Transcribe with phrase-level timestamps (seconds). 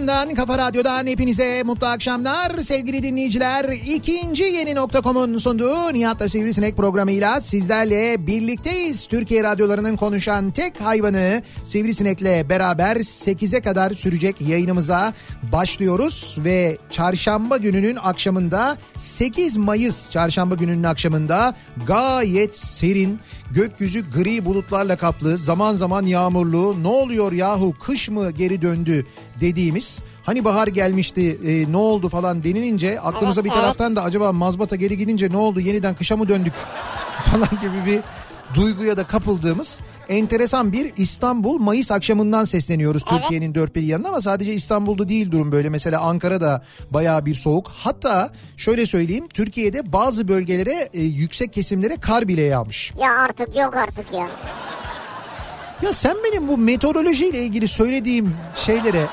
[0.00, 3.64] radyosundan, kafa radyodan hepinize mutlu akşamlar sevgili dinleyiciler.
[3.86, 9.06] İkinci yeni nokta.com'un sunduğu Nihat'la Sivrisinek programıyla sizlerle birlikteyiz.
[9.06, 15.12] Türkiye radyolarının konuşan tek hayvanı Sivrisinek'le beraber 8'e kadar sürecek yayınımıza
[15.52, 16.36] başlıyoruz.
[16.38, 21.54] Ve çarşamba gününün akşamında 8 Mayıs çarşamba gününün akşamında
[21.86, 23.18] gayet serin
[23.50, 26.82] Gökyüzü gri bulutlarla kaplı, zaman zaman yağmurlu.
[26.82, 29.06] Ne oluyor yahu kış mı geri döndü
[29.40, 30.02] dediğimiz.
[30.22, 34.96] Hani bahar gelmişti e, ne oldu falan denilince aklımıza bir taraftan da acaba mazbata geri
[34.96, 36.52] gidince ne oldu yeniden kışa mı döndük
[37.30, 38.00] falan gibi bir
[38.54, 43.20] duyguya da kapıldığımız enteresan bir İstanbul Mayıs akşamından sesleniyoruz Evet.
[43.20, 45.68] Türkiye'nin dört bir yanına ama sadece İstanbul'da değil durum böyle.
[45.68, 47.72] Mesela Ankara'da bayağı bir soğuk.
[47.76, 52.92] Hatta şöyle söyleyeyim Türkiye'de bazı bölgelere e, yüksek kesimlere kar bile yağmış.
[52.98, 54.26] Ya artık yok artık ya.
[55.82, 59.06] Ya sen benim bu meteorolojiyle ilgili söylediğim şeylere,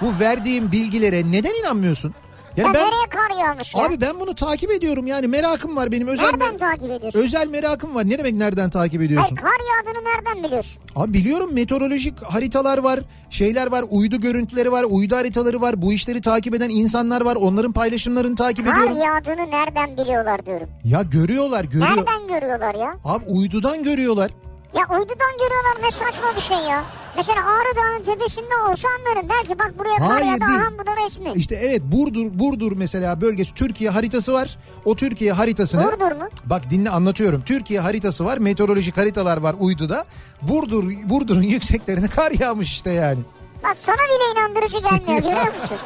[0.00, 2.14] bu verdiğim bilgilere neden inanmıyorsun?
[2.56, 3.84] Ya Yani ben nereye kar yağmış ya?
[3.84, 7.18] abi ben bunu takip ediyorum yani merakım var benim özel nereden takip ediyorsun?
[7.20, 8.08] özel merakım var.
[8.08, 9.36] Ne demek nereden takip Hayır ediyorsun?
[9.36, 10.82] kar yağdığını nereden biliyorsun?
[10.96, 13.00] Abi biliyorum meteorolojik haritalar var,
[13.30, 15.82] şeyler var, uydu görüntüleri var, uydu haritaları var.
[15.82, 17.36] Bu işleri takip eden insanlar var.
[17.36, 18.96] Onların paylaşımlarını takip Kar ediyorum.
[19.02, 20.68] yağdığını nereden biliyorlar diyorum.
[20.84, 21.88] Ya görüyorlar, görüyor.
[21.96, 22.96] Nereden görüyorlar ya?
[23.04, 24.30] Abi uydudan görüyorlar.
[24.74, 26.84] Ya uydudan görüyorlar ne saçma bir şey ya.
[27.16, 29.28] Mesela Ağrı Dağı'nın tepesinde olsa anlarım.
[29.28, 30.42] Der ki bak buraya Hayır değil.
[30.60, 31.32] aha bu da resmi.
[31.34, 34.58] İşte evet Burdur Burdur mesela bölgesi Türkiye haritası var.
[34.84, 36.28] O Türkiye haritasını Burdur mu?
[36.44, 37.42] Bak dinle anlatıyorum.
[37.46, 38.38] Türkiye haritası var.
[38.38, 40.04] Meteorolojik haritalar var uyduda.
[40.42, 43.18] Burdur Burdur'un yükseklerine kar yağmış işte yani.
[43.64, 45.76] Bak sana bile inandırıcı gelmiyor görüyor musun?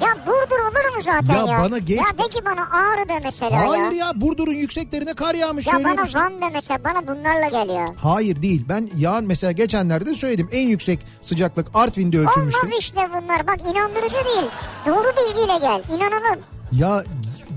[0.00, 1.58] Ya Burdur olur mu zaten Ya ya?
[1.58, 4.06] bana geç- Ya de ki bana Ağrı de mesela Hayır ya.
[4.06, 6.02] ya Burdur'un yükseklerine kar yağmış Ya bana.
[6.14, 7.88] Van de mesela bana bunlarla geliyor.
[8.02, 8.64] Hayır değil.
[8.68, 10.48] Ben yağan mesela geçenlerde de söyledim.
[10.52, 12.60] En yüksek sıcaklık Artvin'de ölçülmüştü.
[12.66, 14.50] Olmaz işte bunlar bak inandırıcı değil.
[14.86, 16.40] Doğru bilgiyle gel inanalım.
[16.72, 17.04] Ya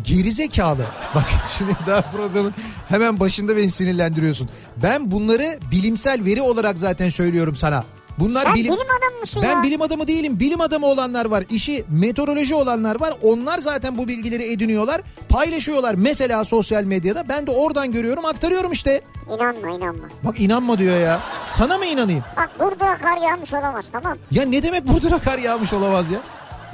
[0.04, 0.86] gerizekalı.
[1.16, 1.24] Bak
[1.58, 2.54] şimdi daha programın
[2.90, 4.50] hemen başında beni sinirlendiriyorsun.
[4.84, 7.84] Ben bunları bilimsel veri olarak zaten söylüyorum sana.
[8.20, 9.64] Bunlar Sen bilim adamı mısın Ben ya?
[9.64, 10.40] bilim adamı değilim.
[10.40, 11.44] Bilim adamı olanlar var.
[11.50, 13.14] İşi meteoroloji olanlar var.
[13.24, 15.02] Onlar zaten bu bilgileri ediniyorlar.
[15.30, 17.30] Paylaşıyorlar mesela sosyal medyada.
[17.30, 19.02] Ben de oradan görüyorum aktarıyorum işte.
[19.36, 20.04] İnanma inanma.
[20.24, 21.20] Bak inanma diyor ya.
[21.46, 22.24] Sana mı inanayım?
[22.38, 24.18] Bak burada kar yağmış olamaz tamam.
[24.32, 26.20] Ya ne demek Burdur'a kar yağmış olamaz ya?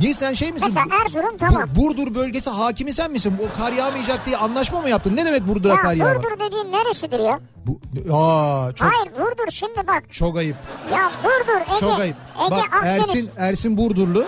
[0.02, 0.68] Niye sen şey misin?
[0.76, 1.70] Mesela Erzurum tamam.
[1.76, 3.34] Bu- Burdur bölgesi hakimi sen misin?
[3.40, 5.16] Bu kar yağmayacak diye anlaşma mı yaptın?
[5.16, 6.16] Ne demek Burdur'a Ya kar yağmaz?
[6.16, 7.40] Burdur dediğin neresidir ya?
[7.66, 7.80] Bu,
[8.18, 10.03] aa, çok Hayır Burdur şimdi bak.
[10.12, 10.56] çok ayıp.
[10.94, 11.80] Ya Burdur Ege.
[11.80, 12.16] Çok ayıp.
[12.46, 13.09] Ege Bak Akdeniz.
[13.09, 14.26] Ersin Ersin Burdurlu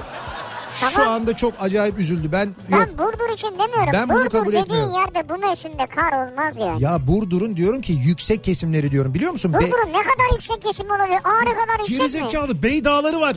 [0.73, 1.13] şu Tamam.
[1.13, 2.31] anda çok acayip üzüldü.
[2.31, 2.55] Ben yok.
[2.71, 3.89] Ben Burdur için demiyorum.
[3.93, 4.93] Ben bunu Burdur kabul dediğin etmiyorum.
[4.93, 6.83] yerde bu mevsimde kar olmaz yani.
[6.83, 9.13] Ya Burdur'un diyorum ki yüksek kesimleri diyorum.
[9.13, 9.53] Biliyor musun?
[9.53, 11.19] Be- Burdur'un ne kadar yüksek kesim olabilir?
[11.23, 11.97] Ağrı kadar yüksek mi?
[11.97, 13.35] Gerizekalı Bey Dağları var.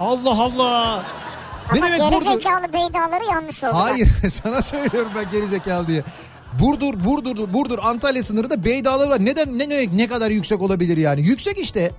[0.00, 1.02] Allah Allah.
[1.74, 2.22] Ne demek Burdur?
[2.22, 3.72] gerizekalı bey dağları yanlış oldu.
[3.74, 6.04] Hayır sana söylüyorum ben gerizekalı diye.
[6.60, 9.24] Burdur, Burdur, Burdur Antalya sınırında Bey Dağları var.
[9.24, 11.20] Neden ne demek ne kadar yüksek olabilir yani?
[11.20, 11.90] Yüksek işte.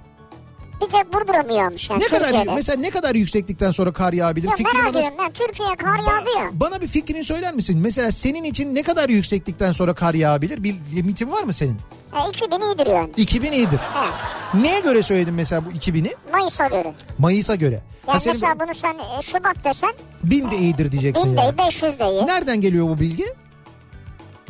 [0.82, 2.54] Bir tek Burdur'a mı yağmış yani Ne kadar Türkiye'de?
[2.56, 4.48] mesela ne kadar yükseklikten sonra kar yağabilir?
[4.50, 6.50] Ya Fikrini merak ediyorum ben Türkiye'ye kar yağdı ya.
[6.54, 7.80] Bana bir fikrini söyler misin?
[7.80, 10.64] Mesela senin için ne kadar yükseklikten sonra kar yağabilir?
[10.64, 11.78] Bir limitin var mı senin?
[12.16, 13.10] E, 2000 iyidir yani.
[13.18, 13.78] 2000 iyidir.
[13.78, 14.62] He.
[14.64, 16.16] Neye göre söyledin mesela bu 2000'i?
[16.32, 16.94] Mayıs'a göre.
[17.18, 17.76] Mayıs'a göre.
[18.06, 21.58] Ha, Yani senin mesela bunu sen e, Şubat desen 1000 de iyidir diyeceksin 1000 yani.
[21.58, 22.28] de iyi 500 de iyi.
[22.28, 23.26] Nereden geliyor bu bilgi?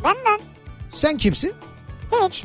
[0.04, 0.40] Benden
[0.94, 1.52] Sen kimsin?
[2.28, 2.44] hiç.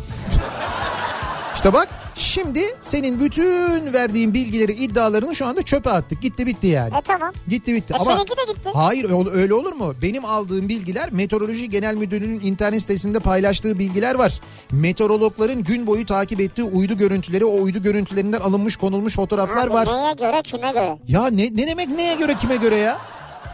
[1.55, 6.21] İşte bak şimdi senin bütün verdiğin bilgileri iddialarını şu anda çöpe attık.
[6.21, 6.95] Gitti bitti yani.
[6.97, 7.33] E tamam.
[7.47, 7.93] Gitti bitti.
[7.93, 8.69] E Ama seninki de gitti.
[8.73, 9.93] Hayır öyle- olur mu?
[10.01, 14.39] Benim aldığım bilgiler Meteoroloji Genel Müdürlüğü'nün internet sitesinde paylaştığı bilgiler var.
[14.71, 19.87] Meteorologların gün boyu takip ettiği uydu görüntüleri, o uydu görüntülerinden alınmış konulmuş fotoğraflar Abi var.
[19.87, 20.97] Neye göre kime göre?
[21.07, 22.97] Ya ne, ne demek neye göre kime göre ya?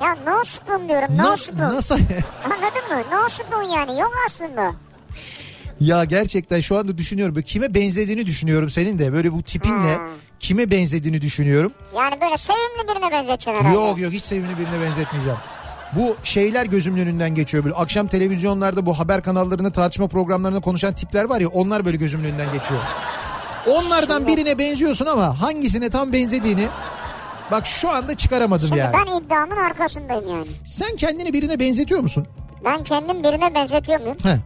[0.04, 1.60] Ya no spoon diyorum no, Na- spoon.
[1.60, 1.96] nasıl?
[2.46, 3.04] Anladın mı?
[3.18, 4.72] No spoon yani yok aslında.
[5.80, 7.36] Ya gerçekten şu anda düşünüyorum.
[7.36, 9.14] Böyle kime benzediğini düşünüyorum senin de.
[9.14, 10.04] Böyle bu tipinle Hmm.
[10.40, 11.72] kime benzediğini düşünüyorum.
[11.98, 13.76] Yani böyle sevimli birine benzeteceksin herhalde.
[13.76, 15.38] Yok yok hiç sevimli birine benzetmeyeceğim.
[15.96, 17.76] Bu şeyler gözümün önünden geçiyor böyle.
[17.76, 22.52] Akşam televizyonlarda bu haber kanallarında tartışma programlarında konuşan tipler var ya onlar böyle gözümün önünden
[22.54, 22.80] geçiyor.
[23.68, 26.68] Onlardan Şimdi- birine benziyorsun ama hangisine tam benzediğini
[27.52, 28.94] bak şu anda çıkaramadım Şimdi yani.
[28.94, 30.48] ben iddiamın arkasındayım yani.
[30.66, 32.28] Sen kendini birine benzetiyor musun?
[32.66, 34.18] Ben kendim birine benzetiyor muyum?
[34.24, 34.38] He.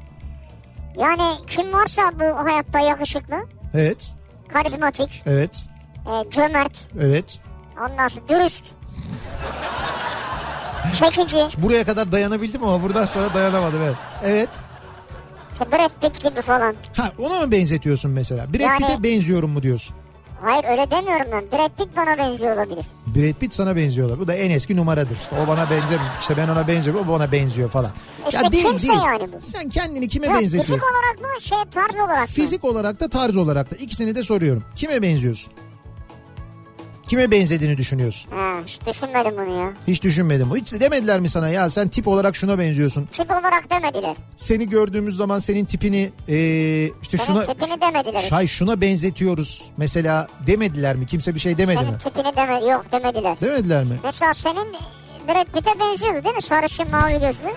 [0.97, 3.35] Yani kim varsa bu hayatta yakışıklı,
[3.73, 4.15] Evet.
[4.53, 5.65] karizmatik, Evet.
[6.07, 7.39] e, cömert, Evet.
[7.81, 8.63] ondan sonra dürüst,
[10.99, 13.95] çekici, Buraya kadar dayanabildim ama buradan sonra dayanamadım evet.
[14.23, 14.49] Evet.
[15.53, 16.75] işte Brad Pitt gibi falan.
[16.97, 18.53] Ha ona mı benzetiyorsun mesela?
[18.53, 19.95] Brad Yani- Pitt'e benziyorum mu diyorsun?
[20.43, 21.59] Hayır öyle demiyorum ben.
[21.59, 22.85] Brad Pitt bana benziyor olabilir.
[23.15, 24.19] Brad Pitt sana benziyorlar.
[24.19, 25.15] Bu da en eski numaradır.
[25.15, 26.11] İşte o bana benzemiyor.
[26.21, 27.09] İşte ben ona benziyorum.
[27.09, 27.91] O bana benziyor falan.
[28.27, 29.41] İşte kimse yani bu.
[29.41, 30.73] Sen kendini kime Yok, benzetiyorsun?
[30.73, 32.33] fizik olarak mı şey tarz olarak mı?
[32.35, 34.63] Fizik olarak da tarz olarak da ikisini de soruyorum.
[34.75, 35.53] Kime benziyorsun?
[37.07, 38.31] Kime benzediğini düşünüyorsun?
[38.31, 39.73] Ha, hiç düşünmedim bunu ya.
[39.87, 40.55] Hiç düşünmedim.
[40.55, 43.05] Hiç demediler mi sana ya sen tip olarak şuna benziyorsun.
[43.11, 44.15] Tip olarak demediler.
[44.37, 48.21] Seni gördüğümüz zaman senin tipini eee, işte Senin şuna tipini demediler.
[48.21, 48.29] hiç.
[48.29, 51.05] Şay şuna benzetiyoruz mesela demediler mi?
[51.05, 51.97] Kimse bir şey demedi Senin mi?
[51.99, 53.39] tipini deme yok demediler.
[53.41, 53.95] Demediler mi?
[54.03, 54.67] Mesela senin
[55.27, 56.41] Brad Pitt'e benziyordu değil mi?
[56.41, 57.53] Sarışın mavi gözlü.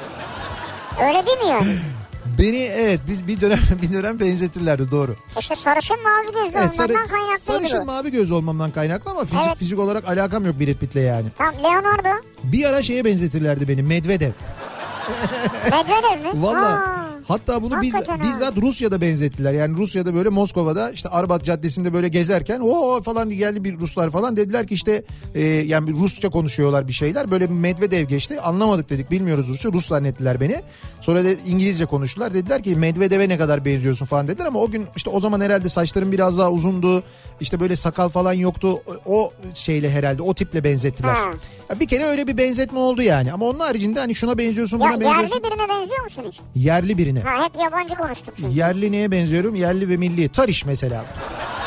[1.09, 1.67] Öyle değil mi yani?
[2.39, 5.17] Beni evet biz bir dönem bir dönem benzetirlerdi doğru.
[5.39, 7.85] İşte sarışın mavi gözlü Evet sarı, olmandan kaynaklıydı sarışın bu.
[7.85, 9.57] mavi göz olmamdan kaynaklı ama fizik Evet.
[9.59, 11.27] fizik olarak alakam yok Brad Pitt'le yani.
[11.39, 12.23] Tamam Leonardo.
[12.45, 14.31] Bir ara şeye benzetirlerdi beni Medvedev.
[15.71, 16.43] Medvedev mi?
[16.43, 16.97] Valla
[17.29, 18.31] hatta bunu biz, hakikaten ha.
[18.31, 19.53] bizzat Rusya'da benzettiler.
[19.53, 24.37] Yani Rusya'da böyle Moskova'da işte Arbat Caddesi'nde böyle gezerken o falan geldi bir Ruslar falan
[24.37, 25.03] dediler ki işte
[25.35, 27.31] e, yani Rusça konuşuyorlar bir şeyler.
[27.31, 28.41] Böyle bir Medvedev geçti.
[28.41, 29.73] Anlamadık dedik bilmiyoruz Rusça.
[29.73, 30.63] Rus zannettiler beni.
[31.01, 32.35] Sonra de İngilizce konuştular.
[32.35, 35.69] Dediler ki Medvedev'e ne kadar benziyorsun falan dediler ama o gün işte o zaman herhalde
[35.69, 37.03] saçların biraz daha uzundu.
[37.41, 38.83] İşte böyle sakal falan yoktu.
[39.07, 41.15] O, şeyle herhalde o tiple benzettiler.
[41.15, 41.31] Ha.
[41.71, 43.33] Ya bir kere öyle bir benzetme oldu yani.
[43.33, 45.23] Ama onun haricinde hani şuna benziyorsun Ya buna benziyorsun.
[45.23, 46.41] yerli birine benziyor musun hiç?
[46.55, 47.16] Yerli birine.
[47.21, 48.59] Ha hep yabancı konuştuk çünkü.
[48.59, 49.55] Yerli neye benziyorum?
[49.55, 50.29] Yerli ve milli.
[50.29, 51.05] Tarış mesela.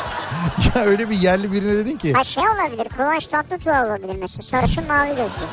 [0.74, 2.12] ya öyle bir yerli birine dedin ki.
[2.12, 5.46] Ha şey olabilir Kıvanç Tatlıtuğ olabilir mesela sarışın mavi gözlü.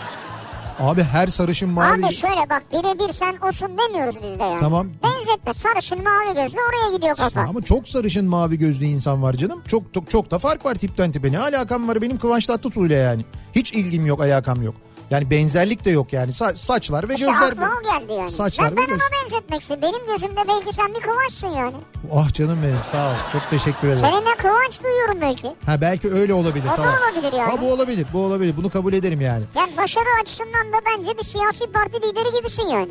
[0.79, 2.05] Abi her sarışın mavi.
[2.05, 4.59] Abi şöyle bak birebir sen olsun demiyoruz biz de yani.
[4.59, 4.87] Tamam.
[5.03, 7.41] Benzetme sarışın mavi gözlü oraya gidiyor kafa.
[7.41, 9.61] Ama çok sarışın mavi gözlü insan var canım.
[9.67, 11.31] Çok çok çok da fark var tipten tipe.
[11.31, 13.25] Ne alakam var benim Kıvanç Tatlıtuğ'yla yani.
[13.55, 14.75] Hiç ilgim yok alakam yok.
[15.11, 16.31] Yani benzerlik de yok yani.
[16.31, 17.41] Sa- saçlar ve İşte gözler.
[17.51, 18.31] aklıma o geldi yani.
[18.31, 18.95] Saçlar ben, ve ben göz.
[18.95, 19.81] ona benzetmek istedim.
[19.81, 21.75] Benim gözümde belki sen bir Kıvanç'sın yani.
[22.13, 23.13] Ah canım benim sağ ol.
[23.31, 24.01] Çok teşekkür ederim.
[24.01, 25.47] Seninle Kıvanç duyuyorum belki.
[25.65, 26.65] Ha belki öyle olabilir.
[26.67, 26.93] O da tamam.
[27.13, 27.51] olabilir yani.
[27.51, 28.07] Ha bu olabilir.
[28.13, 28.57] Bu olabilir.
[28.57, 29.43] Bunu kabul ederim yani.
[29.55, 32.89] Yani başarı açısından da bence bir siyasi parti lideri gibisin yani.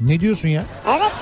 [0.00, 0.64] Ne diyorsun ya?
[0.88, 1.12] Evet.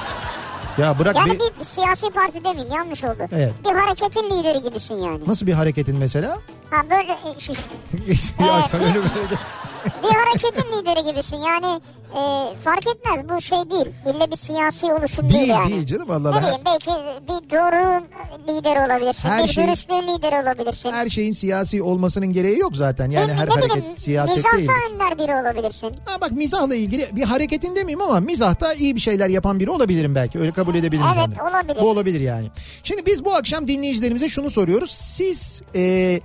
[0.79, 1.61] Ya bırak Yani bir...
[1.61, 3.29] bir, siyasi parti demeyeyim yanlış oldu.
[3.33, 3.53] Evet.
[3.65, 5.21] Bir hareketin lideri gibisin yani.
[5.27, 6.39] Nasıl bir hareketin mesela?
[6.71, 7.55] Ha böyle e, şey,
[8.47, 8.71] ya Evet.
[8.71, 9.37] sen öyle böyle
[10.03, 11.37] bir hareketin lideri gibisin.
[11.37, 11.81] Yani
[12.15, 12.21] e,
[12.65, 13.87] fark etmez bu şey değil.
[14.07, 15.71] İlle bir siyasi oluşum değil, Değil yani.
[15.71, 16.91] değil canım Allah Ne bileyim belki
[17.23, 18.05] bir doğruluğun
[18.49, 19.29] lideri olabilirsin.
[19.29, 20.93] Her bir şey- dürüstlüğün lideri olabilirsin.
[20.93, 23.11] Her şeyin siyasi olmasının gereği yok zaten.
[23.11, 24.69] Yani ne, her hareket bileyim, siyaset mizahta değil.
[24.95, 25.91] önder biri olabilirsin.
[26.05, 30.15] Ha bak mizahla ilgili bir hareketin demeyeyim ama mizahta iyi bir şeyler yapan biri olabilirim
[30.15, 30.39] belki.
[30.39, 31.07] Öyle kabul edebilirim.
[31.17, 31.83] Evet, olabilir.
[31.83, 32.47] Bu olabilir yani.
[32.83, 34.91] Şimdi biz bu akşam dinleyicilerimize şunu soruyoruz.
[34.91, 36.21] Siz e,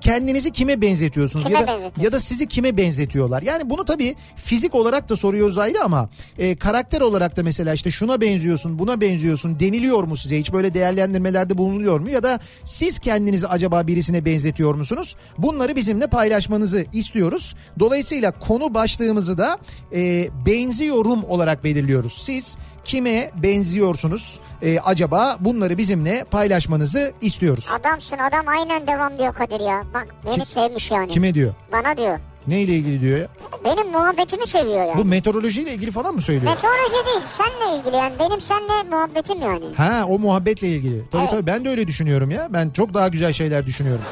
[0.00, 2.02] kendinizi kime benzetiyorsunuz Kime ya da benzetiyorsun?
[2.02, 3.42] ya da sizi kime benzetiyorlar?
[3.42, 7.90] Yani bunu tabii fizik olarak da soruyoruz ayrı ama e, karakter olarak da mesela işte
[7.90, 10.38] şuna benziyorsun, buna benziyorsun deniliyor mu size?
[10.38, 15.16] Hiç böyle değerlendirmelerde bulunuyor mu ya da siz kendinizi acaba birisine benzetiyor musunuz?
[15.38, 17.54] Bunları bizimle paylaşmanızı istiyoruz.
[17.78, 19.58] Dolayısıyla konu başlığımızı da
[19.94, 22.12] e, benziyorum olarak belirliyoruz.
[22.22, 27.68] Siz kime benziyorsunuz E, acaba bunları bizimle paylaşmanızı istiyoruz.
[27.80, 29.82] Adamsın adam aynen devam diyor Kadir ya.
[29.94, 31.08] Bak beni Kim- sevmiş yani.
[31.08, 31.52] Kime diyor?
[31.72, 32.18] Bana diyor.
[32.46, 33.26] Neyle ilgili diyor ya?
[33.64, 34.96] Benim muhabbetimi seviyor yani.
[34.96, 36.54] Bu meteorolojiyle ilgili falan mı söylüyor?
[36.54, 39.64] Meteoroloji değil seninle ilgili yani benim seninle muhabbetim yani.
[39.76, 41.02] Ha o muhabbetle ilgili.
[41.10, 41.30] Tabii Evet.
[41.30, 42.48] tabii ben de öyle düşünüyorum ya.
[42.50, 44.04] Ben çok daha güzel şeyler düşünüyorum.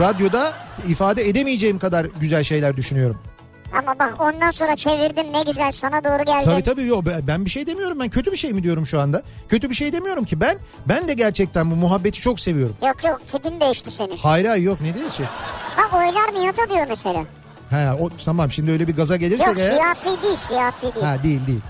[0.00, 0.52] Radyoda
[0.88, 3.16] ifade edemeyeceğim kadar güzel şeyler düşünüyorum.
[3.78, 6.44] Ama bak ondan sonra çevirdim ne güzel sana doğru geldim.
[6.44, 8.00] Tabii tabii yok ben- bir şey demiyorum.
[8.00, 9.22] Ben kötü bir şey mi diyorum şu anda?
[9.48, 10.40] Kötü bir şey demiyorum ki.
[10.40, 12.76] Ben ben de gerçekten bu muhabbeti çok seviyorum.
[12.86, 14.16] Yok yok tipin değişti senin.
[14.22, 15.32] Hayır hayır yok ne diyeceğim?
[15.78, 17.24] Bak oylar Nihat'a diyor mesela.
[17.70, 21.06] Ha o tamam şimdi öyle bir gaza gelirsek Yok eğer- siyasi değil siyasi değil.
[21.06, 21.60] Ha değil değil.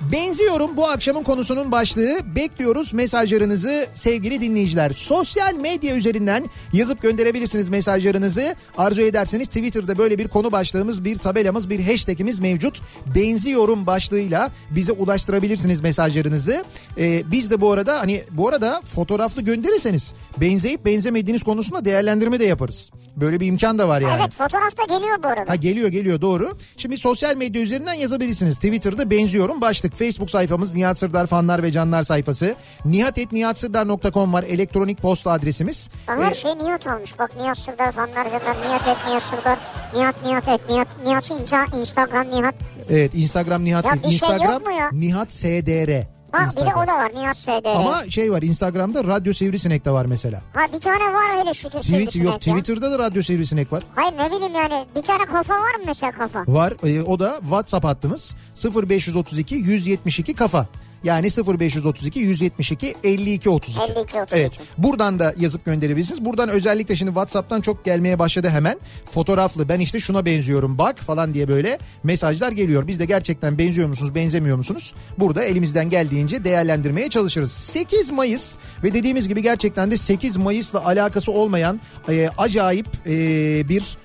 [0.00, 2.18] Benziyorum bu akşamın konusunun başlığı.
[2.34, 4.90] Bekliyoruz mesajlarınızı sevgili dinleyiciler.
[4.90, 8.54] Sosyal medya üzerinden yazıp gönderebilirsiniz mesajlarınızı.
[8.76, 12.80] Arzu ederseniz Twitter'da böyle bir konu başlığımız, bir tabelamız, bir hashtagimiz mevcut.
[13.14, 16.64] Benziyorum başlığıyla bize ulaştırabilirsiniz mesajlarınızı.
[16.98, 22.44] Ee, biz de bu arada hani bu arada fotoğraflı gönderirseniz benzeyip benzemediğiniz konusunda değerlendirme de
[22.44, 22.90] yaparız.
[23.16, 24.20] Böyle bir imkan da var yani.
[24.22, 25.50] Evet fotoğrafta geliyor bu arada.
[25.50, 26.58] Ha geliyor geliyor doğru.
[26.76, 28.54] Şimdi sosyal medya üzerinden yazabilirsiniz.
[28.56, 29.60] Twitter'da benziyorum
[29.92, 29.98] başlık.
[29.98, 32.54] Facebook sayfamız Nihat Sırdar fanlar ve canlar sayfası.
[32.84, 35.90] nihatetnihatsırdar.com var elektronik posta adresimiz.
[36.08, 37.18] Bak her Ee, şey Nihat olmuş.
[37.18, 38.56] Bak Nihat Sırdar fanlar canlar.
[38.68, 39.58] Nihat et Nihat Sırdar.
[39.94, 40.88] Nihat Nihat et Nihat.
[41.04, 42.54] Nihat inca Instagram Nihat.
[42.90, 44.90] evet Instagram Nihat Ya bir şey Instagram yok mu ya?
[44.92, 46.17] Nihat SDR.
[46.32, 47.76] Bak bir de o da var Nihat SDR.
[47.76, 50.42] Ama şey var Instagram'da Radyo Sivrisinek de var mesela.
[50.54, 51.78] Ha bir tane var hele şükür.
[51.80, 52.38] Tweet, yok ya.
[52.38, 53.82] Twitter'da da Radyo Sivrisinek var.
[53.94, 56.44] Hayır ne bileyim yani bir tane kafa var mı mesela kafa?
[56.48, 60.66] Var Ee, o da WhatsApp hattımız 0532 172 kafa.
[61.04, 63.82] Yani 0532 172 52 32.
[63.82, 64.36] 52 32.
[64.36, 64.52] Evet.
[64.78, 66.24] Buradan da yazıp gönderebilirsiniz.
[66.24, 68.78] Buradan özellikle şimdi WhatsApp'tan çok gelmeye başladı hemen.
[69.10, 72.86] Fotoğraflı ben işte şuna benziyorum bak falan diye böyle mesajlar geliyor.
[72.86, 74.94] Biz de gerçekten benziyor musunuz benzemiyor musunuz?
[75.18, 77.52] Burada elimizden geldiğince değerlendirmeye çalışırız.
[77.52, 83.98] 8 Mayıs ve dediğimiz gibi gerçekten de 8 Mayıs'la alakası olmayan e, acayip e, bir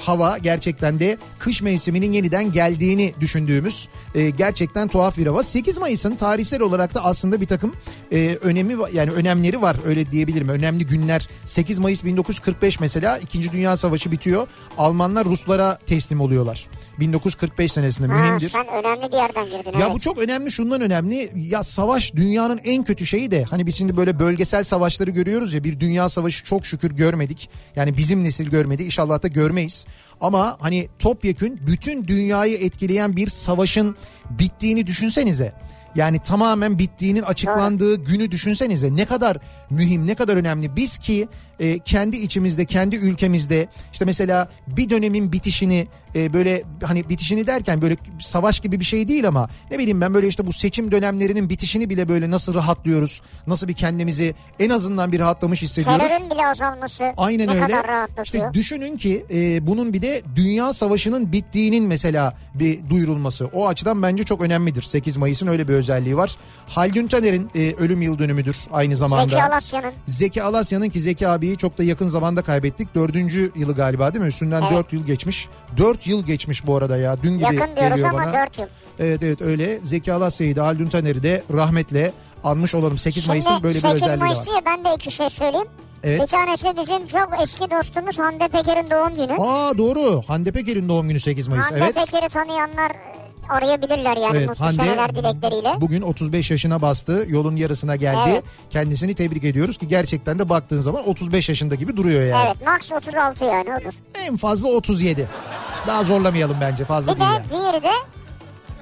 [0.00, 5.42] hava gerçekten de kış mevsiminin yeniden geldiğini düşündüğümüz e, gerçekten tuhaf bir hava.
[5.42, 7.74] 8 Mayıs'ın tarihsel olarak da aslında bir takım
[8.12, 10.48] e, önemi yani önemleri var öyle diyebilirim.
[10.48, 13.52] Önemli günler 8 Mayıs 1945 mesela 2.
[13.52, 14.46] Dünya Savaşı bitiyor.
[14.78, 16.66] Almanlar Ruslara teslim oluyorlar.
[17.00, 18.48] 1945 senesinde Ha, mühimdir.
[18.50, 19.78] sen önemli bir yerden girdin.
[19.78, 19.94] Ya evet.
[19.94, 21.32] bu çok önemli şundan önemli.
[21.36, 25.64] Ya savaş dünyanın en kötü şeyi de hani biz şimdi böyle bölgesel savaşları görüyoruz ya
[25.64, 27.50] bir dünya savaşı çok şükür görmedik.
[27.76, 29.55] Yani bizim nesil görmedi inşallah da görmeyiz.
[30.20, 33.96] Ama hani topyekün bütün dünyayı etkileyen bir savaşın
[34.30, 35.52] bittiğini düşünsenize.
[35.96, 39.36] Yani tamamen bittiğinin açıklandığı günü düşünsenize ne kadar
[39.70, 40.76] mühim ne kadar önemli.
[40.76, 41.28] Biz ki
[41.60, 47.82] e, kendi içimizde kendi ülkemizde işte mesela bir dönemin bitişini e, böyle hani bitişini derken
[47.82, 51.50] böyle savaş gibi bir şey değil ama ne bileyim ben böyle işte bu seçim dönemlerinin
[51.50, 53.22] bitişini bile böyle nasıl rahatlıyoruz.
[53.46, 56.08] Nasıl bir kendimizi en azından bir rahatlamış hissediyoruz.
[56.08, 57.60] Terörün bile azalması Aynen ne öyle.
[57.60, 58.24] kadar rahatlatıyor.
[58.24, 63.50] İşte düşünün ki e, bunun bir de dünya savaşının bittiğinin mesela bir duyurulması.
[63.52, 64.82] O açıdan bence çok önemlidir.
[64.82, 66.36] 8 Mayıs'ın öyle bir özelliği var.
[66.68, 69.24] Haldun Taner'in e, ölüm yıl dönümüdür aynı zamanda.
[69.24, 69.92] Zeki Alasya'nın.
[70.06, 72.94] Zeki Alasya'nın ki Zeki abiyi çok da yakın zamanda kaybettik.
[72.94, 74.28] Dördüncü yılı galiba değil mi?
[74.28, 74.72] Üstünden Evet.
[74.72, 75.48] dört yıl geçmiş.
[75.76, 77.22] Dört yıl geçmiş bu arada ya.
[77.22, 78.32] Dün gibi Yakın diyoruz geliyor ama bana.
[78.32, 78.66] 4 yıl.
[78.98, 79.78] Evet evet öyle.
[79.84, 82.12] Zeki Alasya'yı da Haldun Taner'i de rahmetle
[82.44, 82.98] anmış olalım.
[82.98, 84.44] 8 Şimdi Mayıs'ın böyle bir 8 özelliği Mayıs var.
[84.44, 85.68] diye ben de iki şey söyleyeyim.
[86.04, 86.20] Evet.
[86.20, 89.36] Bir tanesi bizim çok eski dostumuz Hande Peker'in doğum günü.
[89.38, 90.22] Aa doğru.
[90.26, 91.64] Hande Peker'in doğum günü 8 Mayıs.
[91.66, 91.94] Hande evet.
[91.94, 92.92] Peker'i tanıyanlar
[93.48, 95.74] arayabilirler yani Evet mutlu seneler dilekleriyle.
[95.80, 97.24] bugün 35 yaşına bastı.
[97.28, 98.30] Yolun yarısına geldi.
[98.30, 98.44] Evet.
[98.70, 102.42] Kendisini tebrik ediyoruz ki gerçekten de baktığın zaman 35 yaşında gibi duruyor yani.
[102.46, 103.92] Evet max 36 yani odur.
[104.14, 105.28] En fazla 37.
[105.86, 107.44] Daha zorlamayalım bence fazla Bir değil de yani.
[107.50, 107.90] diğeri de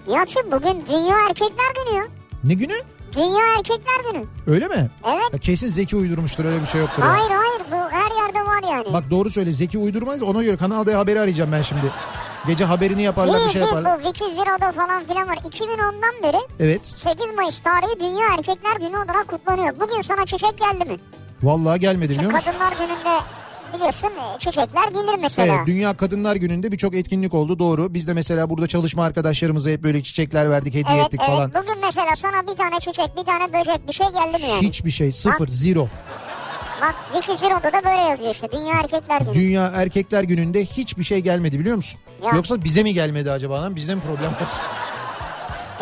[0.09, 2.05] Nihat'cığım bugün Dünya Erkekler Günü ya.
[2.45, 2.73] Ne günü?
[3.17, 4.25] Dünya Erkekler Günü.
[4.47, 4.91] Öyle mi?
[5.07, 5.23] Evet.
[5.33, 7.03] Ya kesin Zeki uydurmuştur öyle bir şey yoktur.
[7.03, 7.09] ya.
[7.13, 8.93] Hayır hayır bu her yerde var yani.
[8.93, 11.83] Bak doğru söyle Zeki uydurmaz ona göre Kanal D haberi arayacağım ben şimdi.
[12.47, 13.99] Gece haberini yaparlar bir şey yaparlar.
[13.99, 15.37] bu Wiki Zero'da falan filan var.
[15.37, 19.81] 2010'dan beri Evet 8 Mayıs tarihi Dünya Erkekler Günü olarak kutlanıyor.
[19.81, 20.97] Bugün sana çiçek geldi mi?
[21.43, 22.51] vallahi gelmedi biliyor musun?
[22.51, 23.21] Kadınlar Günü'nde
[23.75, 25.55] biliyorsun e, çiçekler gelir mesela.
[25.55, 27.95] Evet Dünya Kadınlar Günü'nde birçok etkinlik oldu doğru.
[27.95, 31.31] Biz de mesela burada çalışma arkadaşlarımıza hep böyle çiçekler verdik hediye evet, ettik evet.
[31.31, 31.51] falan.
[31.55, 34.63] Bugün mesela sana bir tane çiçek, bir tane böcek bir şey geldi mi yani?
[34.63, 35.89] Hiçbir şey sıfır zero.
[36.81, 38.53] Bak Wiki Zero'da da böyle yazıyor işte.
[38.53, 39.35] Dünya Erkekler Günü.
[39.35, 42.01] Dünya Erkekler Günü'nde hiçbir şey gelmedi biliyor musun?
[42.25, 42.31] Ya.
[42.35, 43.77] Yoksa bize mi gelmedi acaba lan?
[43.77, 44.49] Bizde mi problem var?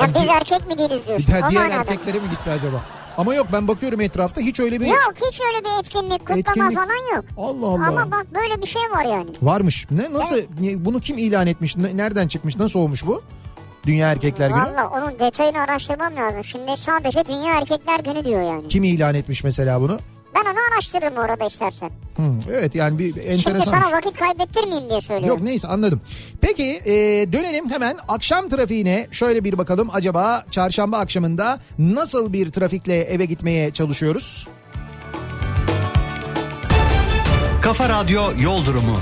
[0.01, 1.27] ya biz erkek mi değiliz diyorsun?
[1.27, 2.81] Diğer, diğer erkeklere mi gitti acaba?
[3.19, 6.75] Ama yok ben bakıyorum etrafta hiç öyle bir Yok hiç öyle bir etkinlik, kutlama etkinlik.
[6.75, 7.25] falan yok.
[7.39, 7.87] Allah Allah.
[8.01, 9.31] Ama bak böyle bir şey var yani.
[9.43, 9.87] Varmış.
[9.91, 11.77] Ne nasıl ne- bunu kim ilan etmiş?
[11.77, 12.57] Ne- nereden çıkmış?
[12.57, 13.23] Nasıl olmuş bu?
[13.87, 14.61] Dünya Erkekler Günü.
[14.61, 16.45] Valla onun detayını araştırmam lazım.
[16.45, 18.69] Şimdi sadece Dünya Erkekler Günü diyor yani.
[18.69, 19.99] Kim ilan etmiş mesela bunu?
[20.35, 21.91] Ben onu araştırırım orada istersen.
[22.17, 23.71] Hı, evet yani bir Şimdi enteresan.
[23.71, 25.39] sana vakit kaybettirmeyeyim diye söylüyorum.
[25.39, 26.01] Yok neyse anladım.
[26.41, 26.93] Peki e,
[27.33, 33.71] dönelim hemen akşam trafiğine şöyle bir bakalım acaba çarşamba akşamında nasıl bir trafikle eve gitmeye
[33.71, 34.49] çalışıyoruz?
[37.63, 38.97] Kafa Radyo Yol Durumu.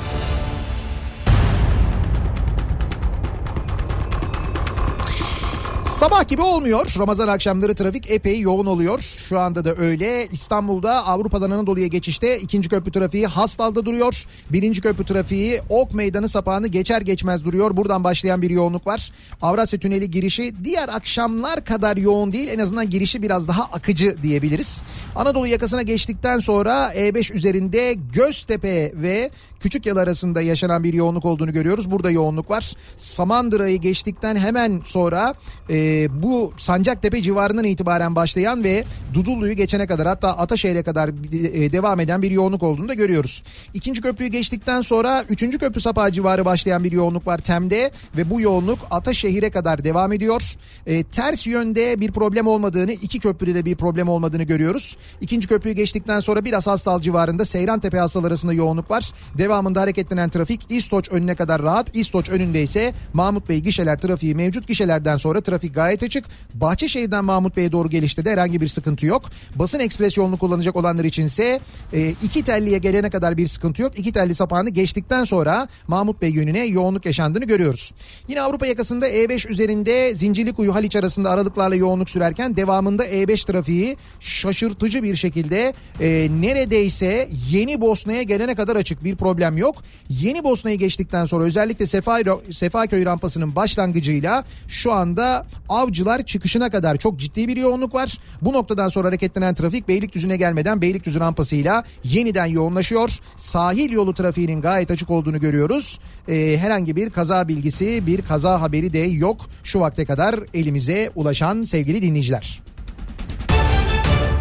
[6.00, 6.94] Sabah gibi olmuyor.
[6.98, 9.00] Ramazan akşamları trafik epey yoğun oluyor.
[9.00, 10.26] Şu anda da öyle.
[10.26, 14.24] İstanbul'da Avrupa'dan Anadolu'ya geçişte ikinci köprü trafiği Hastal'da duruyor.
[14.50, 17.76] Birinci köprü trafiği Ok Meydanı sapağını geçer geçmez duruyor.
[17.76, 19.12] Buradan başlayan bir yoğunluk var.
[19.42, 22.48] Avrasya Tüneli girişi diğer akşamlar kadar yoğun değil.
[22.48, 24.82] En azından girişi biraz daha akıcı diyebiliriz.
[25.16, 29.30] Anadolu yakasına geçtikten sonra E5 üzerinde Göztepe ve
[29.60, 31.90] Küçükyıl arasında yaşanan bir yoğunluk olduğunu görüyoruz.
[31.90, 32.72] Burada yoğunluk var.
[32.96, 35.34] Samandıra'yı geçtikten hemen sonra
[35.70, 42.00] e, bu Sancaktepe civarından itibaren başlayan ve Dudullu'yu geçene kadar hatta Ataşehir'e kadar e, devam
[42.00, 43.42] eden bir yoğunluk olduğunu da görüyoruz.
[43.74, 48.40] İkinci köprüyü geçtikten sonra üçüncü köprü sapağı civarı başlayan bir yoğunluk var Tem'de ve bu
[48.40, 50.56] yoğunluk Ataşehir'e kadar devam ediyor.
[50.86, 54.96] E, ters yönde bir problem olmadığını, iki köprüde de bir problem olmadığını görüyoruz.
[55.20, 59.12] İkinci köprüyü geçtikten sonra biraz Hastal civarında Seyrantepe Hastal arasında yoğunluk var.
[59.50, 61.96] Devamında hareketlenen trafik İstoç önüne kadar rahat.
[61.96, 64.68] İstoç önünde ise Mahmut Bey gişeler trafiği mevcut.
[64.68, 66.24] Gişelerden sonra trafik gayet açık.
[66.54, 69.22] Bahçeşehir'den Mahmut Bey'e doğru gelişte de herhangi bir sıkıntı yok.
[69.54, 71.60] Basın ekspres yolunu kullanacak olanlar içinse
[71.92, 73.98] e, iki telliye gelene kadar bir sıkıntı yok.
[73.98, 77.92] İki telli sapağını geçtikten sonra Mahmut Bey yönüne yoğunluk yaşandığını görüyoruz.
[78.28, 85.02] Yine Avrupa yakasında E5 üzerinde Zincirlikuyu Haliç arasında aralıklarla yoğunluk sürerken devamında E5 trafiği şaşırtıcı
[85.02, 89.74] bir şekilde e, neredeyse Yeni Bosna'ya gelene kadar açık bir problem yok.
[90.08, 92.18] Yeni Bosna'yı geçtikten sonra özellikle Sefa,
[92.52, 98.18] Sefaköy rampasının başlangıcıyla şu anda Avcılar çıkışına kadar çok ciddi bir yoğunluk var.
[98.42, 103.18] Bu noktadan sonra hareketlenen trafik Beylikdüzü'ne gelmeden Beylikdüzü rampasıyla yeniden yoğunlaşıyor.
[103.36, 105.98] Sahil yolu trafiğinin gayet açık olduğunu görüyoruz.
[106.28, 111.62] Ee, herhangi bir kaza bilgisi, bir kaza haberi de yok şu vakte kadar elimize ulaşan
[111.62, 112.60] sevgili dinleyiciler.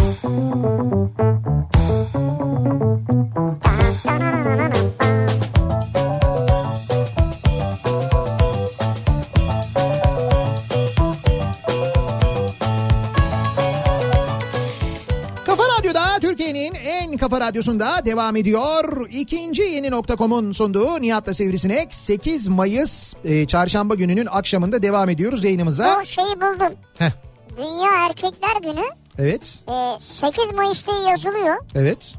[17.22, 19.08] kafa radyosunda devam ediyor.
[19.10, 26.00] İkinci yeni nokta.com'un sunduğu Nihat'la Sivrisinek 8 Mayıs e, çarşamba gününün akşamında devam ediyoruz yayınımıza.
[26.00, 26.74] Bu şeyi buldum.
[26.98, 27.10] Heh,
[27.56, 31.56] Dünya Erkekler Günü evet, e, 8 Mayıs diye yazılıyor.
[31.74, 32.14] evet.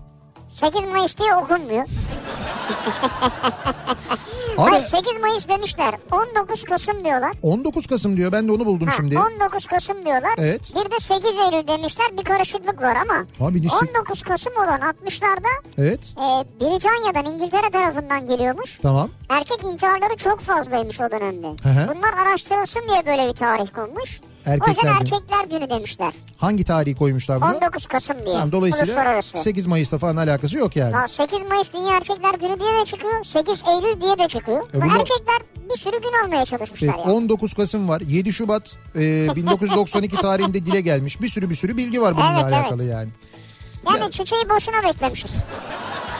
[0.48, 1.86] 8 Mayıs diye okunmuyor.
[4.58, 5.96] Abi Hayır 8 Mayıs demişler.
[6.12, 7.32] 19 Kasım diyorlar.
[7.42, 9.20] 19 Kasım diyor ben de onu buldum Ha, şimdi.
[9.20, 10.32] 19 Kasım diyorlar.
[10.38, 10.74] Evet.
[10.76, 12.18] Bir de 8 Eylül demişler.
[12.18, 13.48] Bir karışıklık var ama.
[13.50, 16.26] Abi lise- 19 Kasım olan 60'larda Evet, e,
[16.62, 18.80] Britanya'dan İngiltere tarafından geliyormuş.
[18.82, 19.10] tamam.
[19.30, 21.48] Erkek intiharları çok fazlaymış o dönemde.
[21.48, 21.96] Hı hı.
[21.96, 24.22] Bunlar araştırılsın diye böyle bir tarih konmuş.
[24.48, 25.14] O Erkekler yüzden Günü.
[25.16, 26.14] Erkekler Günü demişler.
[26.38, 27.56] Hangi tarihi koymuşlar bunu?
[27.56, 28.34] 19 Kasım diye.
[28.34, 29.38] Tamam, dolayısıyla Uluslararası.
[29.38, 30.96] 8 Mayıs'ta falan alakası yok yani.
[30.96, 33.24] Ha, 8 Mayıs Dünya Erkekler Günü diye de çıkıyor.
[33.24, 34.64] 8 Eylül diye de çıkıyor.
[34.74, 35.38] E Bu bunu- erkekler
[35.74, 37.16] bir sürü gün almaya çalışmışlar Evet, yani.
[37.16, 38.02] 19 Kasım var.
[38.02, 39.00] 7 Şubat e,
[39.36, 41.22] 1992 tarihinde dile gelmiş.
[41.22, 42.54] Bir sürü bir sürü bilgi var bununla Evet, evet.
[42.58, 43.10] alakalı yani.
[43.88, 45.32] Yani Ya- çiçeği boşuna beklemişiz.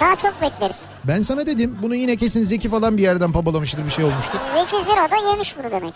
[0.02, 0.82] Daha çok bekleriz.
[1.04, 4.40] Ben sana dedim bunu yine kesin Zeki falan bir yerden pabalamıştır bir şey olmuştur.
[4.56, 5.94] Vicky Zero da yemiş bunu demek.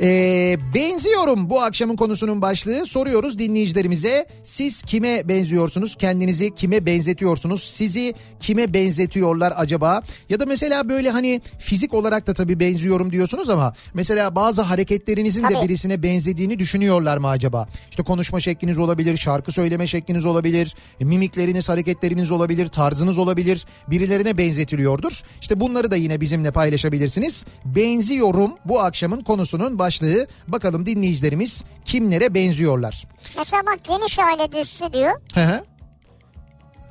[0.00, 2.86] Ee, benziyorum bu akşamın konusunun başlığı.
[2.86, 4.26] Soruyoruz dinleyicilerimize.
[4.42, 5.96] Siz kime benziyorsunuz?
[5.96, 7.62] Kendinizi kime benzetiyorsunuz?
[7.64, 10.02] Sizi kime benzetiyorlar acaba?
[10.28, 15.42] Ya da mesela böyle hani fizik olarak da tabii benziyorum diyorsunuz ama mesela bazı hareketlerinizin
[15.42, 15.64] de Tabii.
[15.68, 17.68] birisine benzediğini düşünüyorlar mı acaba?
[17.90, 23.66] İşte konuşma şekliniz olabilir, şarkı söyleme şekliniz olabilir, mimikleriniz, hareketleriniz olabilir, tarzınız olabilir.
[23.88, 25.22] Birilerine benzetiliyordur.
[25.40, 27.44] İşte bunları da yine bizimle paylaşabilirsiniz.
[27.64, 30.26] Benziyorum bu akşamın konusunun başlığı.
[30.48, 33.04] Bakalım dinleyicilerimiz kimlere benziyorlar?
[33.38, 35.12] Mesela bak geniş aile dizisi diyor.
[35.34, 35.64] Hı hı.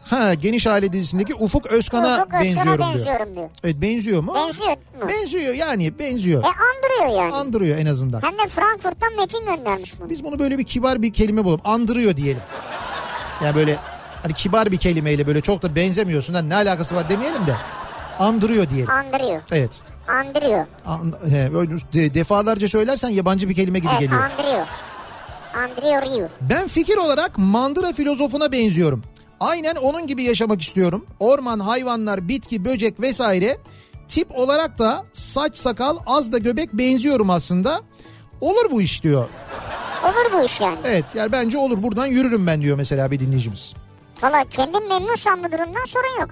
[0.03, 2.93] Ha geniş aile dizisindeki Ufuk Özkan'a Ufuk Özkan'a benziyorum diyor.
[2.95, 3.49] benziyorum diyor.
[3.63, 4.33] Evet benziyor mu?
[4.35, 5.09] Benziyor mu?
[5.09, 6.43] Benziyor yani benziyor.
[6.43, 7.33] E andırıyor yani.
[7.35, 8.21] Andırıyor en azından.
[8.21, 10.09] Hem de Frankfurt'tan Metin göndermiş bunu.
[10.09, 11.61] Biz bunu böyle bir kibar bir kelime bulalım.
[11.63, 12.41] Andırıyor diyelim.
[13.43, 13.75] Yani böyle
[14.21, 16.33] hani kibar bir kelimeyle böyle çok da benzemiyorsun.
[16.33, 17.55] Hani ne alakası var demeyelim de.
[18.19, 18.89] Andırıyor diyelim.
[18.89, 19.41] Andırıyor.
[19.51, 19.81] Evet.
[20.07, 20.65] Andırıyor.
[20.85, 24.21] An, he, defalarca söylersen yabancı bir kelime gibi Evet geliyor.
[24.23, 24.67] andırıyor.
[25.55, 26.29] Andırıyor you.
[26.41, 29.03] Ben fikir olarak mandıra filozofuna benziyorum.
[29.39, 31.05] Aynen onun gibi yaşamak istiyorum.
[31.19, 33.57] Orman, hayvanlar, bitki, böcek vesaire.
[34.07, 37.81] Tip olarak da saç sakal az da göbek benziyorum aslında.
[38.41, 39.25] Olur bu iş diyor.
[40.03, 40.77] Olur bu iş yani.
[40.85, 43.73] Evet yani bence olur buradan yürürüm ben diyor mesela bir dinleyicimiz.
[44.23, 46.29] Valla kendim memnunsan bu durumdan sorun yok.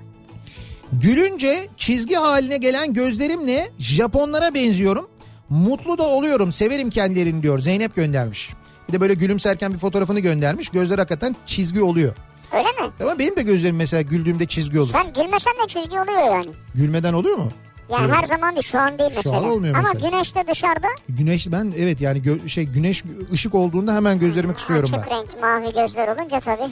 [0.91, 5.07] Gülünce çizgi haline gelen gözlerimle Japonlara benziyorum.
[5.49, 8.49] Mutlu da oluyorum severim kendilerini diyor Zeynep göndermiş.
[8.87, 10.69] Bir de böyle gülümserken bir fotoğrafını göndermiş.
[10.69, 12.13] Gözler hakikaten çizgi oluyor.
[12.53, 12.93] Öyle mi?
[13.01, 14.89] Ama benim de gözlerim mesela güldüğümde çizgi olur.
[14.91, 16.47] Sen gülmesen de çizgi oluyor yani.
[16.75, 17.51] Gülmeden oluyor mu?
[17.91, 18.15] Yani Evet.
[18.15, 19.37] her zaman değil şu an değil Şu mesela.
[19.37, 20.09] an olmuyor Ama mesela.
[20.09, 24.97] güneşte dışarıda Güneş ben evet yani gö- şey güneş ışık olduğunda hemen gözlerimi kısıyorum ben.
[24.97, 26.69] açık renk mavi gözler olunca tabii.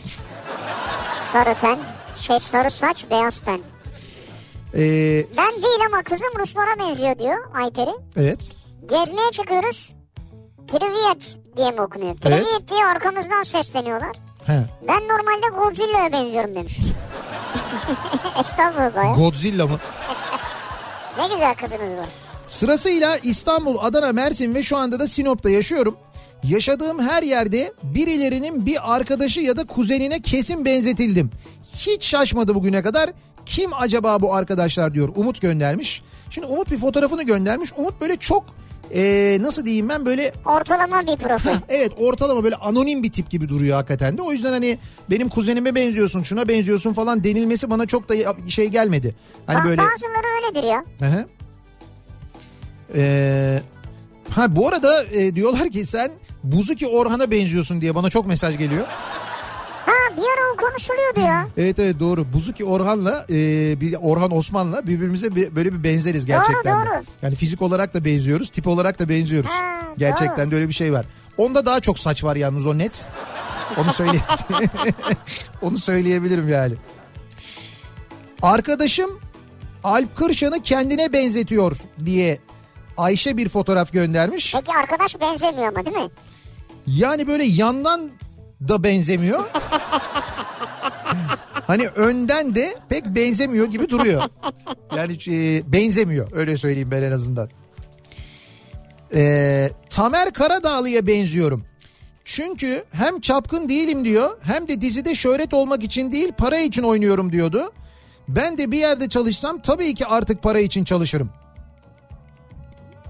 [1.31, 1.77] Sarı ten,
[2.21, 3.59] şey sarı saç beyaz ten.
[4.73, 7.91] Ee, Ben değil ama kızım Ruslara benziyor diyor Ayperi.
[8.17, 8.51] Evet.
[8.89, 9.93] Gezmeye çıkıyoruz.
[10.67, 12.11] Privyet diye mi okunuyor?
[12.11, 12.21] Evet.
[12.45, 14.15] Privyet diye arkamızdan sesleniyorlar.
[14.45, 14.59] He.
[14.87, 16.79] Ben normalde Godzilla'ya benziyorum demiş.
[18.39, 19.11] Estağfurullah ya.
[19.11, 19.79] Godzilla mı?
[21.17, 22.05] Ne güzel kızınız var.
[22.47, 25.97] Sırasıyla İstanbul, Adana, Mersin ve şu anda da Sinop'ta yaşıyorum.
[26.43, 31.31] Yaşadığım her yerde birilerinin bir arkadaşı ya da kuzenine kesin benzetildim.
[31.77, 33.09] Hiç şaşmadı bugüne kadar.
[33.49, 36.03] Kim acaba bu arkadaşlar diyor Umut göndermiş.
[36.29, 37.73] Şimdi Umut bir fotoğrafını göndermiş.
[37.77, 38.45] Umut böyle çok
[38.93, 41.49] ee, nasıl diyeyim ben böyle Ortalama bir profil.
[41.69, 44.21] evet ortalama böyle anonim bir tip gibi duruyor hakikaten de.
[44.21, 44.77] O yüzden hani
[45.09, 48.15] benim kuzenime benziyorsun şuna benziyorsun falan denilmesi bana çok da
[48.49, 49.15] şey gelmedi.
[49.47, 49.81] Hani Ba- böyle...
[49.81, 50.85] Bazıları öyledir ya.
[50.99, 51.25] Hı hı.
[52.95, 53.59] Ee,
[54.29, 56.11] ha bu arada e, diyorlar ki sen
[56.43, 58.85] Buzuki Orhan'a benziyorsun diye bana çok mesaj geliyor.
[60.17, 61.47] Bir ara o konuşuluyordu ya.
[61.57, 62.33] Evet evet doğru.
[62.33, 63.35] Buzuki Orhan'la e,
[63.81, 66.81] bir Orhan Osman'la birbirimize bir, böyle bir benzeriz gerçekten.
[66.81, 66.85] de.
[66.85, 67.03] doğru.
[67.21, 69.51] Yani fizik olarak da benziyoruz, tip olarak da benziyoruz.
[69.51, 71.05] Ha, gerçekten de öyle bir şey var.
[71.37, 73.07] Onda daha çok saç var yalnız o net.
[73.77, 74.17] Onu söyle
[75.61, 76.73] Onu söyleyebilirim yani.
[78.41, 79.19] Arkadaşım
[79.83, 82.39] Alp Kırşan'ı kendine benzetiyor diye
[82.97, 84.53] Ayşe bir fotoğraf göndermiş.
[84.55, 86.09] Peki arkadaş benzemiyor ama değil mi?
[86.87, 88.09] Yani böyle yandan
[88.67, 89.49] da benzemiyor.
[91.67, 94.23] hani önden de pek benzemiyor gibi duruyor.
[94.95, 97.49] Yani e, benzemiyor öyle söyleyeyim ben en azından.
[99.13, 101.65] Ee, Tamer Karadağlı'ya benziyorum.
[102.25, 107.31] Çünkü hem çapkın değilim diyor hem de dizide şöhret olmak için değil para için oynuyorum
[107.31, 107.71] diyordu.
[108.27, 111.29] Ben de bir yerde çalışsam tabii ki artık para için çalışırım.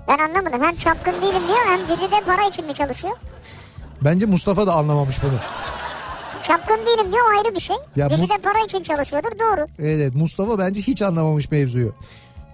[0.08, 0.64] Ben anlamadım.
[0.64, 3.18] Hem çapkın değilim diyor hem dizide para için mi çalışıyor?
[4.04, 5.32] Bence Mustafa da anlamamış bunu.
[6.44, 7.76] Çapkın değilim diyor ayrı bir şey.
[7.96, 9.68] Ya dizide Mus- para için çalışıyordur doğru.
[9.80, 11.94] Evet Mustafa bence hiç anlamamış mevzuyu.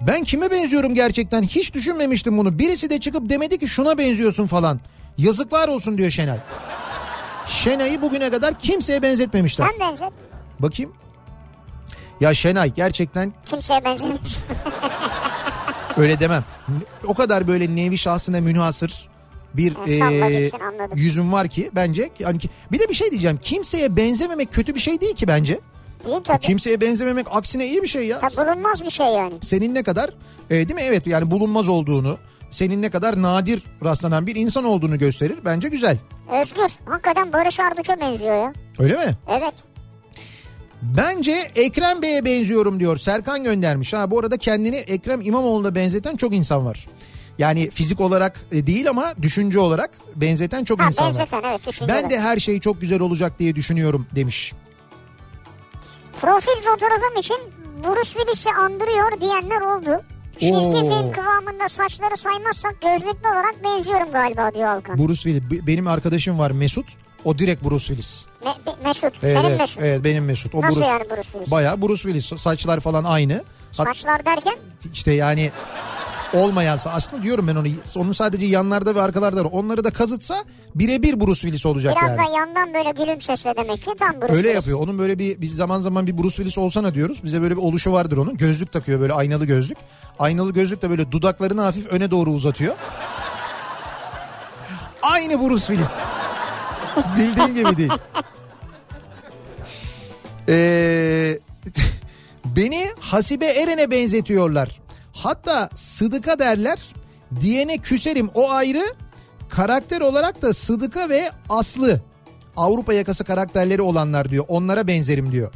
[0.01, 2.59] Ben kime benziyorum gerçekten hiç düşünmemiştim bunu.
[2.59, 4.79] Birisi de çıkıp demedi ki şuna benziyorsun falan.
[5.17, 6.37] Yazıklar olsun diyor Şenay.
[7.47, 9.67] Şenay'ı bugüne kadar kimseye benzetmemişler.
[9.71, 10.09] Sen benzet.
[10.59, 10.93] Bakayım.
[12.19, 14.37] Ya Şenay gerçekten Kimseye benzemiyorsun.
[15.97, 16.43] öyle demem.
[17.07, 19.09] O kadar böyle nevi şahsına münhasır
[19.57, 20.51] bir E,
[20.95, 23.37] yüzüm var ki bence yani ki, bir de bir şey diyeceğim.
[23.41, 25.59] Kimseye benzememek kötü bir şey değil ki bence.
[26.05, 26.39] Değil tabii.
[26.39, 28.23] Kimseye benzememek aksine iyi bir şey ya.
[28.23, 29.33] Ha, bulunmaz bir şey yani.
[29.41, 30.09] senin ne kadar
[30.49, 32.17] e, değil mi evet yani bulunmaz olduğunu
[32.49, 35.97] senin ne kadar nadir rastlanan bir insan olduğunu gösterir bence güzel.
[36.41, 36.71] Özgür.
[36.85, 38.53] Hakikaten Barış Arduç'a benziyor ya.
[38.79, 39.17] Öyle mi?
[39.29, 39.53] Evet.
[40.81, 42.97] Bence Ekrem Bey'e benziyorum diyor.
[42.97, 43.93] Serkan göndermiş.
[43.93, 46.87] Ha bu arada kendini Ekrem İmamoğlu'na benzeten çok insan var.
[47.37, 51.13] Yani fizik olarak e, değil ama düşünce olarak benzeten çok Ha, insan var.
[51.13, 51.93] benzeten evet düşünce.
[51.93, 54.53] Ben de her şey çok güzel olacak diye düşünüyorum demiş.
[56.21, 57.37] Profil fotoğrafım için
[57.83, 60.03] Bruce Willis'i andırıyor diyenler oldu.
[60.39, 64.97] Çizgi film kıvamında saçları saymazsak gözlüklü olarak benziyorum galiba diyor Alkan.
[64.97, 65.67] Bruce Willis.
[65.67, 66.85] Benim arkadaşım var Mesut.
[67.23, 68.25] O direkt Bruce Willis.
[68.45, 69.13] Me- Mesut.
[69.23, 69.79] Evet, Senin evet, Mesut.
[69.81, 70.55] evet benim Mesut.
[70.55, 71.51] O Nasıl Bruce, yani Bruce Willis?
[71.51, 72.41] Bayağı Bruce Willis.
[72.41, 73.43] Saçlar falan aynı.
[73.71, 74.53] Saçlar derken
[74.93, 75.51] işte yani
[76.33, 79.49] olmayansa aslında diyorum ben onu onun sadece yanlarda ve arkalarda var.
[79.53, 80.43] Onları da kazıtsa
[80.75, 82.19] birebir Bruce Willis olacak biraz yani.
[82.19, 84.55] da yandan böyle gülümsesle demek ki tam Bruce Öyle Willis.
[84.55, 84.79] yapıyor.
[84.79, 87.23] Onun böyle bir biz zaman zaman bir Bruce Willis olsana diyoruz.
[87.23, 88.37] Bize böyle bir oluşu vardır onun.
[88.37, 89.77] Gözlük takıyor böyle aynalı gözlük.
[90.19, 92.75] Aynalı gözlük de böyle dudaklarını hafif öne doğru uzatıyor.
[95.03, 95.97] Aynı Bruce Willis.
[97.17, 97.91] Bildiğin gibi değil.
[100.49, 101.39] Ee,
[102.45, 104.79] beni Hasibe Eren'e benzetiyorlar.
[105.15, 106.79] Hatta Sıdıka derler.
[107.41, 108.83] Diyene küserim o ayrı.
[109.49, 112.01] Karakter olarak da Sıdıka ve Aslı.
[112.57, 114.45] Avrupa yakası karakterleri olanlar diyor.
[114.47, 115.53] Onlara benzerim diyor.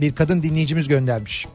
[0.00, 1.46] Bir kadın dinleyicimiz göndermiş.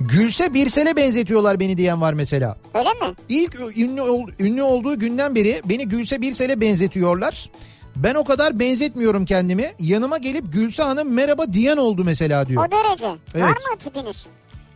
[0.00, 2.56] Gülse Birsel'e benzetiyorlar beni diyen var mesela.
[2.74, 3.16] Öyle mi?
[3.28, 7.50] İlk ünlü, ünlü olduğu günden beri beni Gülse Birsel'e benzetiyorlar.
[7.96, 9.72] Ben o kadar benzetmiyorum kendimi.
[9.78, 12.66] Yanıma gelip Gülse Hanım merhaba diyen oldu mesela diyor.
[12.66, 13.08] O derece.
[13.34, 13.44] Evet.
[13.44, 14.26] Var mı tipiniz?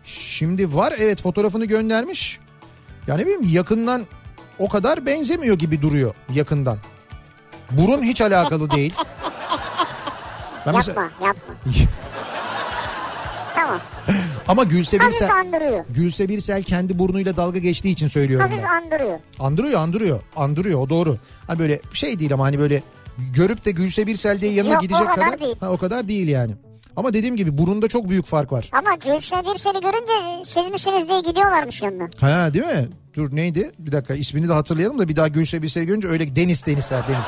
[0.04, 2.38] Şimdi var evet fotoğrafını göndermiş.
[3.06, 4.06] Yani bileyim yakından
[4.58, 6.78] o kadar benzemiyor gibi duruyor yakından.
[7.70, 8.94] Burun hiç alakalı değil.
[10.66, 11.54] Ben mesela- Yapma yapma.
[13.54, 13.80] tamam.
[14.48, 15.84] ama Gülse Hafif Birsel, andırıyor.
[15.90, 18.82] Gülse Birsel kendi burnuyla dalga geçtiği için söylüyorum Hafif ben.
[18.82, 19.18] andırıyor.
[19.38, 20.20] Andırıyor andırıyor.
[20.36, 21.16] Andırıyor o doğru.
[21.46, 22.82] Hani böyle şey değil ama hani böyle
[23.34, 25.40] görüp de Gülse Birsel diye yanına Yok, o gidecek kadar kadar.
[25.40, 25.56] değil.
[25.60, 26.54] Ha, o kadar değil yani.
[26.96, 28.70] Ama dediğim gibi burunda çok büyük fark var.
[28.72, 32.08] Ama Gülse bir seni görünce siz misiniz diye gidiyorlarmış yanına.
[32.20, 32.88] Ha değil mi?
[33.14, 33.72] Dur neydi?
[33.78, 37.02] Bir dakika ismini de hatırlayalım da bir daha Gülse Birsel'i görünce öyle Deniz Deniz ha
[37.08, 37.26] Deniz.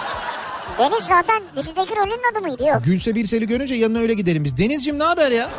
[0.79, 2.85] Deniz zaten dizideki rolün adı mıydı yok.
[2.85, 4.57] Gülse Birsel'i görünce yanına öyle gidelim biz.
[4.57, 5.51] Denizciğim ne haber ya?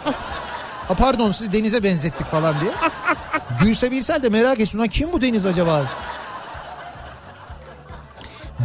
[0.87, 2.71] Ha pardon siz Deniz'e benzettik falan diye.
[3.63, 4.77] Gülse Birsel de merak etsin.
[4.77, 5.85] "Ulan kim bu Deniz acaba?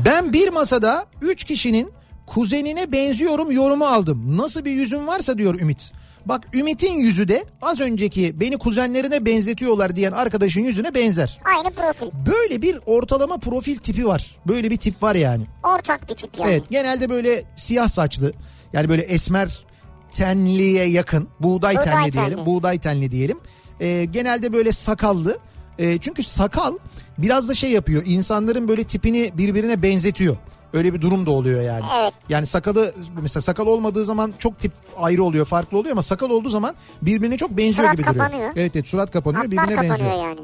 [0.07, 1.93] Ben bir masada üç kişinin
[2.35, 4.39] kuzenine benziyorum yorumu aldım.
[4.39, 5.93] Nasıl bir yüzün varsa diyor Ümit.
[6.27, 11.41] Bak Ümit'in yüzü de az önceki beni kuzenlerine benzetiyorlar diyen arkadaşın yüzüne benzer.
[11.45, 12.07] Aynı profil.
[12.27, 14.37] Böyle bir ortalama profil tipi var.
[14.49, 15.47] Böyle bir tip var yani.
[15.63, 16.51] Ortak bir tip yani.
[16.51, 18.33] Evet genelde böyle siyah saçlı
[18.73, 19.65] yani böyle esmer
[20.11, 22.13] tenliye yakın buğday, Buğday tenli tenli.
[22.13, 23.39] diyelim buğday tenli diyelim.
[23.81, 25.39] Ee, genelde böyle sakallı
[25.79, 26.75] Ee, çünkü sakal
[27.19, 30.37] biraz da şey yapıyor insanların böyle tipini birbirine benzetiyor.
[30.73, 31.85] Öyle bir durum da oluyor yani.
[32.01, 32.13] Evet.
[32.29, 36.49] Yani sakalı mesela sakal olmadığı zaman çok tip ayrı oluyor farklı oluyor ama sakal olduğu
[36.49, 38.25] zaman birbirine çok benziyor Surat gibi duruyor.
[38.25, 38.53] kapanıyor.
[38.57, 40.29] Evet evet surat kapanıyor Hatlar birbirine kapanıyor benziyor.
[40.29, 40.41] yani.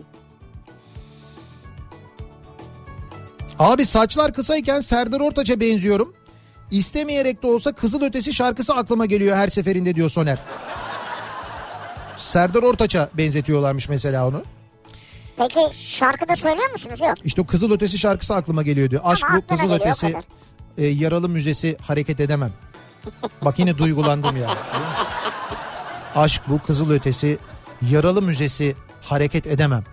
[3.59, 6.15] Abi saçlar kısayken Serdar Ortaç'a benziyorum.
[6.71, 10.39] İstemeyerek de olsa Kızıl Ötesi şarkısı aklıma geliyor her seferinde diyor Soner.
[12.19, 14.43] Serdar Ortaç'a benzetiyorlarmış mesela onu.
[15.39, 17.01] Peki şarkıda söylüyor musunuz?
[17.01, 17.15] Yok.
[17.25, 19.03] İşte o Kızıl Ötesi şarkısı aklıma geliyor diyor.
[19.05, 20.15] Aşk bu Kızıl geliyor, Ötesi
[20.79, 22.53] e, yaralı müzesi hareket edemem.
[23.43, 24.51] Bak yine duygulandım ya.
[26.17, 27.39] Aşk bu Kızıl Ötesi
[27.91, 29.85] yaralı müzesi hareket edemem.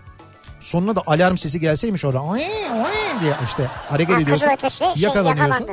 [0.60, 2.22] Sonuna da alarm sesi gelseymiş orada.
[2.24, 2.40] "Oy,
[2.74, 4.48] oy" diye işte hareket Ha, ediyorsun.
[4.58, 5.68] ötesi şey, yakalanıyorsun.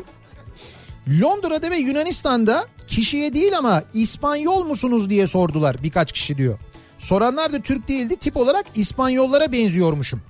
[1.20, 6.58] Londra'da ve Yunanistan'da kişiye değil ama İspanyol musunuz diye sordular birkaç kişi diyor.
[7.06, 10.22] Soranlar da Türk değildi tip olarak İspanyollara benziyormuşum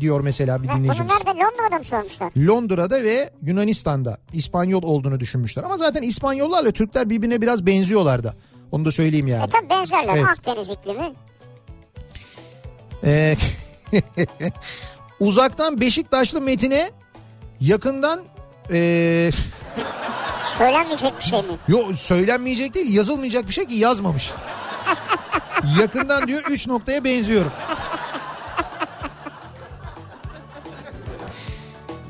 [0.00, 1.12] diyor mesela bir Ha, Bunu dinleyicimiz.
[1.12, 2.32] nerede Londra'da mı sormuşlar?
[2.46, 5.62] Londra'da ve Yunanistan'da İspanyol olduğunu düşünmüşler.
[5.62, 8.34] Ama zaten İspanyollarla Türkler birbirine biraz benziyorlar da.
[8.72, 9.50] Onu da söyleyeyim E yani.
[9.50, 10.26] tabi benzerler Evet.
[10.28, 11.12] Akdeniz iklimi.
[13.04, 13.36] Ee,
[15.20, 16.90] uzaktan Beşiktaşlı Metin'e
[17.60, 18.20] yakından
[18.72, 19.30] ee,
[20.58, 21.46] Söylenmeyecek bir şey mi?
[21.68, 24.32] Yo söylenmeyecek değil yazılmayacak bir şey ki yazmamış.
[25.80, 27.52] Yakından diyor 3 noktaya benziyorum.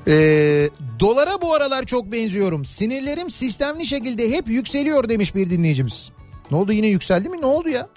[0.08, 0.68] Ee,
[1.00, 2.64] dolara bu aralar çok benziyorum.
[2.64, 6.10] Sinirlerim sistemli şekilde hep yükseliyor demiş bir dinleyicimiz.
[6.50, 7.40] Ne oldu yine yükseldi mi?
[7.40, 7.88] Ne oldu ya?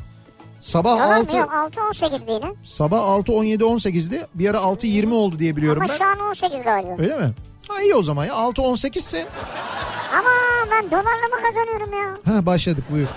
[0.61, 1.51] Sabah Yalan 6 mı yok
[1.93, 2.49] 6-18 değil ha?
[2.63, 4.27] sabah 6 17 18'di.
[4.35, 5.97] Bir ara 6 20 oldu diye biliyorum Ama ben.
[5.97, 6.95] şu an 18 galiba.
[6.99, 7.31] Öyle mi?
[7.67, 8.33] Ha iyi o zaman ya.
[8.35, 9.25] 6 18 ise
[10.13, 10.29] Ama
[10.71, 12.33] ben dolarla mı kazanıyorum ya?
[12.33, 13.07] Ha başladık buyur.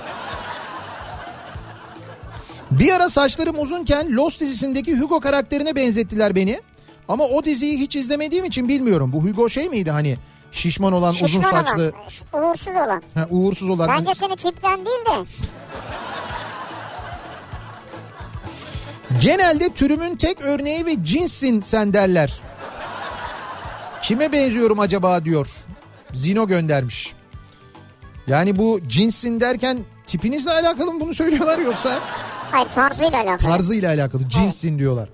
[2.70, 6.60] Bir ara saçlarım uzunken Lost dizisindeki Hugo karakterine benzettiler beni.
[7.08, 9.12] Ama o diziyi hiç izlemediğim için bilmiyorum.
[9.12, 10.16] Bu Hugo şey miydi hani
[10.52, 11.92] şişman olan uzun Şişman saçlı
[12.32, 13.02] olan, uğursuz olan.
[13.14, 13.88] ha, uğursuz olan.
[13.88, 15.24] Bence seni tipten değil de
[19.22, 22.40] Genelde türümün tek örneği ve cinssin sen derler.
[24.02, 25.48] Kime benziyorum acaba diyor.
[26.14, 27.14] Zino göndermiş.
[28.26, 31.98] Yani bu cinssin derken tipinizle alakalı mı bunu söylüyorlar yoksa
[32.50, 33.50] hayır tarzıyla alakalı.
[33.50, 35.08] tarzıyla alakalı cinssin diyorlar.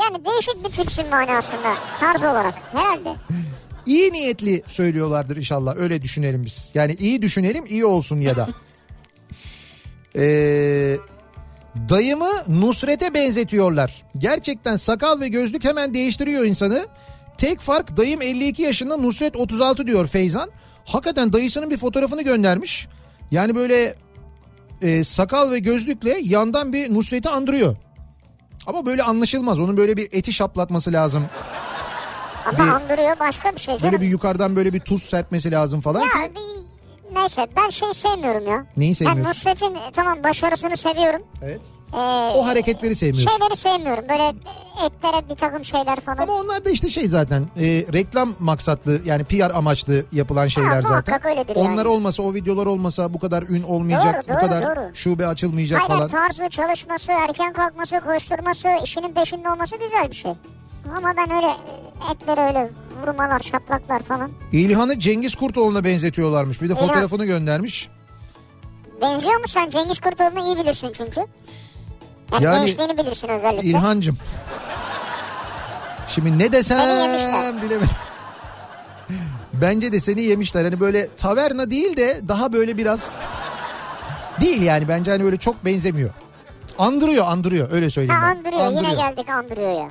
[0.00, 3.14] Yani değişik bir tipsin manasında tarz olarak herhalde.
[3.86, 6.70] İyi niyetli söylüyorlardır inşallah öyle düşünelim biz.
[6.74, 8.48] Yani iyi düşünelim iyi olsun ya da.
[10.18, 10.96] Ee,
[11.88, 14.02] dayımı Nusret'e benzetiyorlar.
[14.18, 16.86] Gerçekten sakal ve gözlük hemen değiştiriyor insanı.
[17.38, 20.50] Tek fark dayım 52 yaşında Nusret 36 diyor Feyzan.
[20.84, 22.88] Hakikaten dayısının bir fotoğrafını göndermiş.
[23.30, 23.94] Yani böyle
[24.82, 27.76] e, sakal ve gözlükle yandan bir Nusret'i andırıyor.
[28.66, 29.60] Ama böyle anlaşılmaz.
[29.60, 31.24] Onun böyle bir eti şaplatması lazım.
[32.46, 33.92] Ama Bir- andırıyor başka bir şey canım.
[33.92, 36.32] Böyle bir yukarıdan böyle bir tuz serpmesi lazım falan Ya ki.
[36.34, 36.40] bir
[37.16, 38.66] neyse ben şey sevmiyorum ya.
[38.76, 39.30] Neyi Ben sevmiyorsun?
[39.30, 41.22] Nusret'in e, tamam başarısını seviyorum.
[41.42, 41.60] Evet.
[41.94, 41.96] Ee,
[42.34, 43.30] O hareketleri sevmiyorsun.
[43.38, 44.04] Şeyleri sevmiyorum.
[44.08, 44.22] Böyle
[44.86, 46.16] etlere bir takım şeyler falan.
[46.18, 50.82] Ama onlar da işte şey zaten e, reklam maksatlı yani PR amaçlı yapılan şeyler Ha,
[50.82, 51.26] zaten.
[51.26, 51.88] öyledir Onlar yani.
[51.88, 54.94] olmasa o videolar olmasa bu kadar ün olmayacak, Doğru, bu doğru, kadar doğru.
[54.94, 56.08] şube açılmayacak Aynen falan.
[56.08, 60.32] tarzı, çalışması, erken kalkması, koşturması, işinin peşinde olması güzel bir şey.
[60.96, 62.70] Ama ben öyle e, etlere öyle
[63.02, 64.30] vurmalar, şaplaklar falan.
[64.52, 66.62] İlhan'ı Cengiz Kurtoğlu'na benzetiyorlarmış.
[66.62, 66.86] Bir de İlhan.
[66.86, 67.88] fotoğrafını göndermiş.
[69.00, 71.20] Benziyor mu sen Cengiz Kurtoğlu'nu iyi bilirsin çünkü.
[72.32, 73.68] Yani, Yani- gençliğini bilirsin özellikle.
[73.68, 74.18] İlhancım.
[76.08, 77.88] Şimdi ne desem bilemedim.
[79.52, 80.64] Bence de seni yemişler.
[80.64, 83.14] Hani böyle taverna değil de daha böyle biraz
[84.40, 86.10] değil yani bence hani böyle çok benzemiyor.
[86.78, 88.20] Andırıyor andırıyor öyle söyleyeyim.
[88.22, 88.36] Ha ben.
[88.36, 88.70] andırıyor.
[88.70, 89.88] Yine geldik andırıyor ya.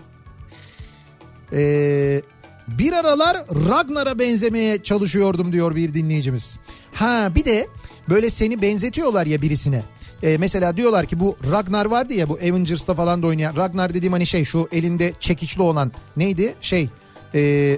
[1.53, 2.21] Ee,
[2.67, 6.59] bir aralar Ragnar'a benzemeye çalışıyordum diyor bir dinleyicimiz.
[6.93, 7.67] Ha bir de
[8.09, 9.83] böyle seni benzetiyorlar ya birisine.
[10.23, 13.55] Ee, mesela diyorlar ki bu Ragnar vardı ya bu Avengers'ta falan da oynayan.
[13.55, 16.55] Ragnar dediğim hani şey şu elinde çekiçli olan neydi?
[16.61, 16.89] Şey
[17.35, 17.77] ee,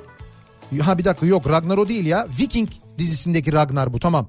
[0.82, 2.28] ha bir dakika yok Ragnar o değil ya.
[2.40, 4.28] Viking dizisindeki Ragnar bu tamam.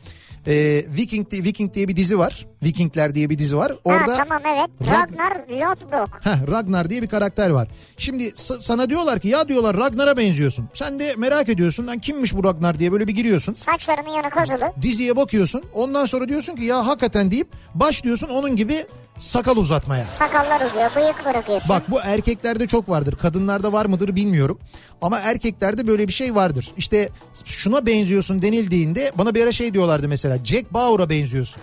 [0.48, 2.46] Ee, Viking, Viking diye bir dizi var.
[2.62, 3.72] Vikingler diye bir dizi var.
[3.84, 4.70] Orada ha tamam evet.
[4.80, 6.20] Rag- Ragnar Lothbrok.
[6.24, 7.68] Heh, Ragnar diye bir karakter var.
[7.96, 10.68] Şimdi sa- sana diyorlar ki ya diyorlar Ragnar'a benziyorsun.
[10.74, 13.52] Sen de merak ediyorsun lan kimmiş bu Ragnar diye böyle bir giriyorsun.
[13.54, 14.72] Saçlarının yanı kazılı.
[14.82, 15.62] Diziye bakıyorsun.
[15.74, 18.86] Ondan sonra diyorsun ki ya hakikaten deyip başlıyorsun onun gibi
[19.18, 20.04] sakal uzatmaya.
[20.04, 20.90] Sakallar uzuyor.
[20.96, 21.68] Bıyık bırakıyorsun.
[21.68, 23.16] Bak bu erkeklerde çok vardır.
[23.16, 24.58] Kadınlarda var mıdır bilmiyorum.
[25.02, 26.70] Ama erkeklerde böyle bir şey vardır.
[26.76, 27.08] İşte
[27.44, 30.38] şuna benziyorsun denildiğinde bana bir ara şey diyorlardı mesela.
[30.44, 31.62] Jack Bauer'a benziyorsun.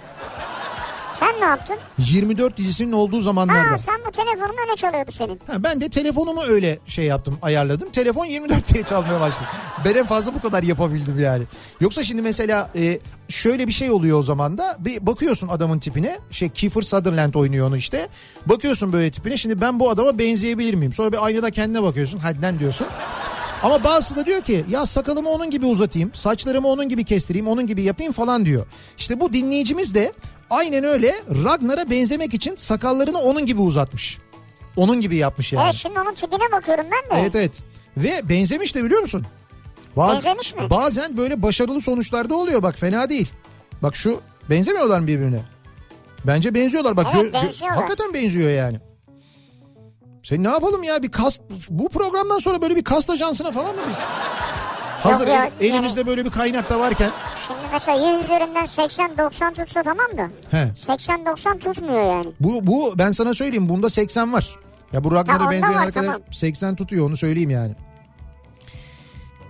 [1.19, 1.75] Sen ne yaptın?
[1.97, 3.71] 24 dizisinin olduğu zamanlarda.
[3.71, 5.39] Ha sen bu telefonun öne çalıyordu senin.
[5.47, 7.89] Ha, ben de telefonumu öyle şey yaptım ayarladım.
[7.89, 9.47] Telefon 24 diye çalmaya başladı.
[9.85, 11.43] Ben en fazla bu kadar yapabildim yani.
[11.79, 16.19] Yoksa şimdi mesela e, şöyle bir şey oluyor o zaman da bir bakıyorsun adamın tipine.
[16.31, 18.07] Şey Kiefer Sutherland oynuyor onu işte.
[18.45, 19.37] Bakıyorsun böyle tipine.
[19.37, 20.93] Şimdi ben bu adama benzeyebilir miyim?
[20.93, 22.19] Sonra bir aynada kendine bakıyorsun.
[22.19, 22.87] Hadi lan diyorsun.
[23.63, 27.67] Ama bazısı da diyor ki ya sakalımı onun gibi uzatayım, saçlarımı onun gibi kestireyim, onun
[27.67, 28.65] gibi yapayım falan diyor.
[28.97, 30.13] İşte bu dinleyicimiz de
[30.49, 34.17] aynen öyle Ragnar'a benzemek için sakallarını onun gibi uzatmış.
[34.77, 35.63] Onun gibi yapmış yani.
[35.63, 37.21] Evet şimdi onun tipine bakıyorum ben de.
[37.21, 37.59] Evet evet.
[37.97, 39.25] Ve benzemiş de biliyor musun?
[39.97, 40.69] Baz- Benzemiş mi?
[40.69, 43.31] Bazen böyle başarılı sonuçlarda oluyor bak fena değil.
[43.83, 45.41] Bak şu benzemiyorlar mı birbirine?
[46.27, 47.07] Bence benziyorlar bak.
[47.15, 47.77] Evet, benziyorlar.
[47.77, 48.79] hakikaten benziyor yani.
[50.23, 53.81] Sen ne yapalım ya bir kast bu programdan sonra böyle bir kast ajansına falan mı
[53.89, 53.97] biz?
[55.11, 57.09] Hazır el- elimizde böyle bir kaynak da varken.
[57.47, 60.29] Şimdi mesela 100 üzerinden 80-90 tutsa tamam da.
[60.51, 60.57] He.
[60.75, 62.25] 80-90 tutmuyor yani.
[62.39, 64.55] Bu bu ben sana söyleyeyim bunda 80 var.
[64.93, 66.21] Ya bu Ragnar'a benzeyen var, arkadaş tamam.
[66.31, 67.75] 80 tutuyor onu söyleyeyim yani.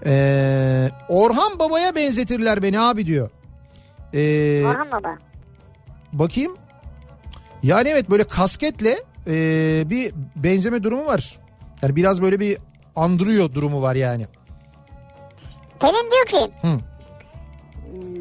[0.05, 3.29] Ee, Orhan Baba'ya benzetirler beni abi diyor.
[4.13, 5.17] Ee, Orhan Baba.
[6.13, 6.57] bakayım.
[7.63, 11.39] Yani evet böyle kasketle ee, bir benzeme durumu var.
[11.81, 12.57] Yani biraz böyle bir
[12.95, 14.27] andırıyor durumu var yani.
[15.79, 16.51] Pelin diyor ki.
[16.61, 16.67] Hı.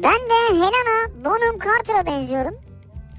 [0.03, 2.55] Ben de Helena Bonham Carter'a benziyorum.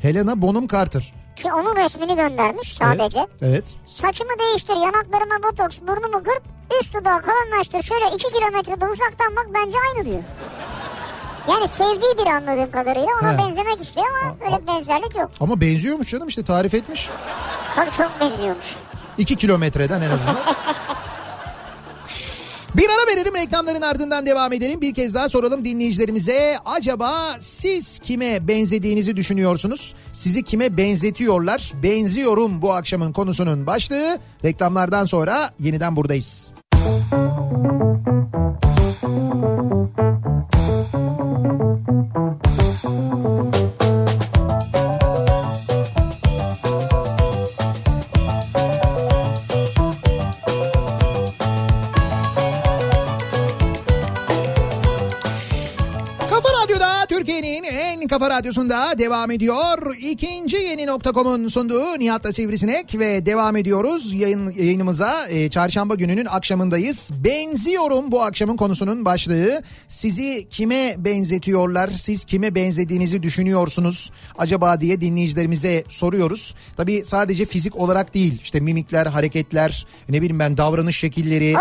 [0.03, 1.15] Helena Bonham Carter.
[1.37, 3.19] Ki onun resmini göndermiş sadece.
[3.19, 3.29] Evet.
[3.43, 3.75] evet.
[3.87, 6.43] Saçımı değiştir, yanaklarıma botoks, burnumu kırp,
[6.81, 7.83] üst dudağı kalınlaştır.
[7.83, 10.23] Şöyle iki kilometrede uzaktan bak bence aynı diyor.
[11.51, 13.39] Yani sevdiği biri anladığım kadarıyla ona He.
[13.39, 15.31] benzemek istiyor ama A- öyle bir benzerlik yok.
[15.41, 17.11] Ama benziyormuş canım işte tarif etmiş.
[17.77, 18.75] Tabii çok benziyormuş.
[19.19, 20.37] 2 kilometreden en azından.
[22.77, 24.81] Bir ara verelim reklamların ardından devam edelim.
[24.81, 26.57] Bir kez daha soralım dinleyicilerimize.
[26.65, 29.95] Acaba siz kime benzediğinizi düşünüyorsunuz?
[30.13, 31.73] Sizi kime benzetiyorlar?
[31.83, 34.19] Benziyorum bu akşamın konusunun başlığı.
[34.45, 36.53] Reklamlardan sonra yeniden buradayız.
[38.97, 40.06] Kafa
[58.19, 59.97] kafa radyosunda devam ediyor.
[60.01, 65.27] İkinci yeni nokta.com'un sunduğu Nihat'la Sivrisinek ve devam ediyoruz yayın, yayınımıza.
[65.29, 67.11] Ee, çarşamba gününün akşamındayız.
[67.25, 69.63] Benziyorum bu akşamın konusunun başlığı.
[69.89, 71.89] Sizi kime benzetiyorlar?
[71.89, 74.11] Siz kime benzediğinizi düşünüyorsunuz?
[74.39, 76.55] Acaba diye dinleyicilerimize soruyoruz.
[76.77, 78.41] Tabii sadece fizik olarak değil.
[78.43, 81.55] işte mimikler, hareketler, ne bileyim ben davranış şekilleri.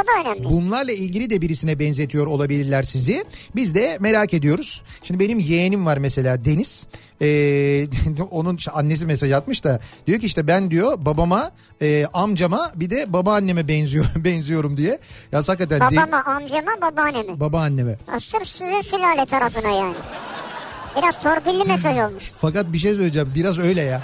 [0.44, 3.26] Bunlarla ilgili de birisine benzetiyor olabilirler sizi.
[3.56, 4.82] Biz de merak ediyoruz.
[5.04, 6.88] Şimdi benim yeğenim var mesela Deniz.
[7.22, 7.88] Ee,
[8.32, 13.14] onun annesi mesaj atmış da diyor ki işte ben diyor babama e, amcama bir de
[13.14, 15.00] babaanneme benziyor benziyorum diye.
[15.32, 17.40] Ya hakikaten de- Babama, amcama, babaanneme.
[17.40, 17.96] babaanneme.
[18.08, 19.96] Ha, Sırf sizin sülale tarafına yani.
[20.98, 22.32] Biraz torpilli mesaj olmuş.
[22.42, 24.02] Fakat bir şey söyleyeceğim biraz öyle ya.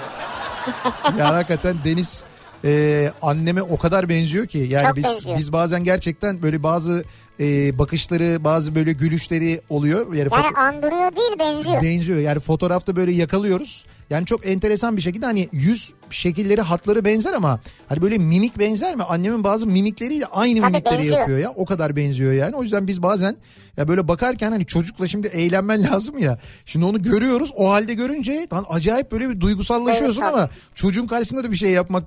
[1.19, 2.23] ya hakikaten Deniz
[2.65, 5.37] e, anneme o kadar benziyor ki yani Çok biz benziyor.
[5.37, 7.03] biz bazen gerçekten böyle bazı
[7.41, 10.13] e, bakışları bazı böyle gülüşleri oluyor.
[10.15, 11.83] Yani, Yani andırıyor değil benziyor.
[11.83, 12.19] benziyor.
[12.19, 13.85] Yani fotoğrafta böyle yakalıyoruz.
[14.09, 18.95] Yani çok enteresan bir şekilde hani yüz şekilleri hatları benzer ama hani böyle mimik benzer
[18.95, 19.03] mi?
[19.03, 21.19] Annemin bazı mimikleriyle aynı Tabii mimikleri benziyor.
[21.19, 21.51] yapıyor ya.
[21.55, 22.55] O kadar benziyor yani.
[22.55, 23.35] O yüzden biz bazen
[23.77, 26.39] ya böyle bakarken hani çocukla şimdi eğlenmen lazım ya.
[26.65, 27.51] Şimdi onu görüyoruz.
[27.55, 30.33] O halde görünce lan acayip böyle bir duygusallaşıyorsun Duygusal.
[30.39, 32.03] ama çocuğun karşısında da bir şey yapmak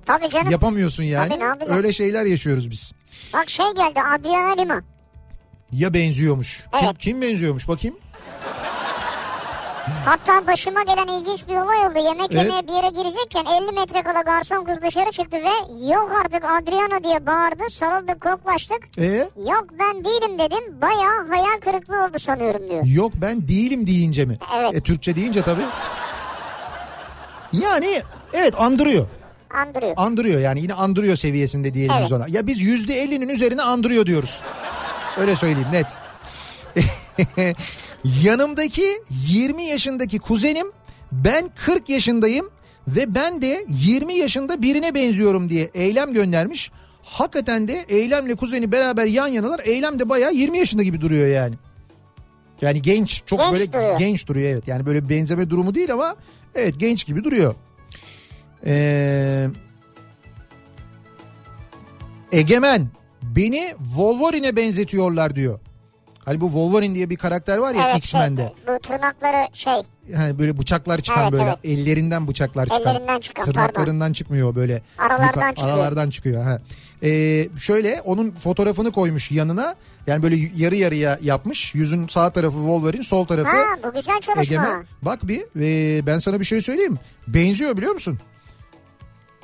[0.51, 1.39] yapamıyorsun yani.
[1.39, 1.71] Tabii?
[1.73, 2.91] Öyle şeyler yaşıyoruz biz.
[3.33, 4.94] Bak şey geldi Adriana Lima.
[5.77, 6.65] Ya benziyormuş.
[6.73, 6.97] Kim, Evet.
[6.99, 7.97] kim benziyormuş bakayım?
[10.05, 11.99] Hatta başıma gelen ilginç bir olay oldu.
[11.99, 12.43] Yemek Evet.
[12.43, 17.03] yemeye bir yere girecekken 50 metre kala garson kız dışarı çıktı ve yok artık Adriana
[17.03, 17.63] diye bağırdı.
[17.71, 18.79] Sarıldık koklaştık.
[18.97, 19.05] E
[19.47, 20.81] Yok ben değilim dedim.
[20.81, 22.83] Bayağı hayal kırıklığı oldu sanıyorum diyor.
[22.85, 24.37] yok ben değilim deyince mi?
[24.57, 24.75] Evet.
[24.75, 25.61] E, Türkçe deyince tabii.
[27.53, 28.01] Yani
[28.33, 29.07] evet andırıyor.
[29.53, 29.93] Andırıyor.
[29.97, 32.11] Andırıyor yani yine andırıyor seviyesinde diyelim biz Evet.
[32.11, 32.25] ona.
[32.29, 34.41] Ya biz yüzde ellinin üzerine andırıyor diyoruz.
[35.19, 35.87] Öyle söyleyeyim net.
[38.23, 38.85] Yanımdaki
[39.27, 40.67] 20 yaşındaki kuzenim
[41.11, 42.49] ben 40 yaşındayım
[42.87, 46.71] ve ben de 20 yaşında birine benziyorum diye eylem göndermiş.
[47.03, 49.61] Hakikaten de eylemle kuzeni beraber yan yanalar.
[49.65, 51.55] Eylem de bayağı 20 yaşında gibi duruyor yani.
[52.61, 53.99] Yani genç çok Genç böyle duruyor.
[53.99, 54.67] genç duruyor evet.
[54.67, 56.15] Yani böyle benzeme durumu değil ama
[56.55, 57.55] evet genç gibi duruyor.
[58.65, 59.47] Ee,
[62.31, 62.87] Egemen
[63.35, 65.59] beni Wolverine'e benzetiyorlar diyor.
[66.25, 68.41] Hani bu Wolverine diye bir karakter var ya evet X-Men'de.
[68.41, 69.73] şey, bu tırnakları şey
[70.15, 71.59] Hani böyle bıçaklar çıkan Evet, böyle evet.
[71.63, 72.95] ellerinden bıçaklar çıkan.
[72.95, 74.81] Ellerinden çıkan, Tırnaklarından çıkmıyor böyle.
[74.97, 75.67] Aralardan çıkıyor.
[75.67, 76.43] Aralardan çıkıyor.
[76.43, 76.59] Ha.
[77.03, 79.75] Ee, şöyle onun fotoğrafını koymuş yanına.
[80.07, 81.75] Yani böyle yarı yarıya yapmış.
[81.75, 84.41] Yüzün sağ tarafı Wolverine sol tarafı ha bu güzel çalışma.
[84.41, 84.85] Egemen.
[85.01, 86.99] Bak bir ee, ben sana bir şey söyleyeyim.
[87.27, 88.19] Benziyor biliyor musun?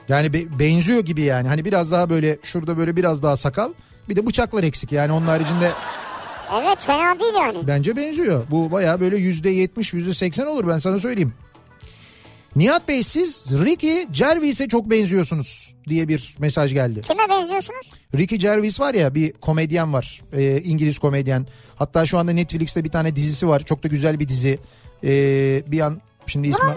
[0.09, 1.47] Yani be- benziyor gibi yani.
[1.47, 3.73] Hani biraz daha böyle şurada böyle biraz daha sakal.
[4.09, 5.71] Bir de bıçaklar eksik yani onun haricinde
[6.61, 7.67] Evet fena değil yani.
[7.67, 8.43] bence benziyor.
[8.51, 11.33] Bu baya böyle yüzde yetmiş yüzde seksen olur ben sana söyleyeyim.
[12.55, 17.01] Nihat Bey siz Ricky Gervais'e çok benziyorsunuz diye bir mesaj geldi.
[17.01, 17.91] Kime benziyorsunuz?
[18.17, 20.21] Ricky Gervais var ya bir komedyen var.
[20.33, 21.47] Ee, İngiliz komedyen.
[21.75, 23.59] Hatta şu anda Netflix'te bir tane dizisi var.
[23.65, 24.59] Çok da güzel bir dizi.
[25.03, 26.75] Ee, bir an şimdi ismi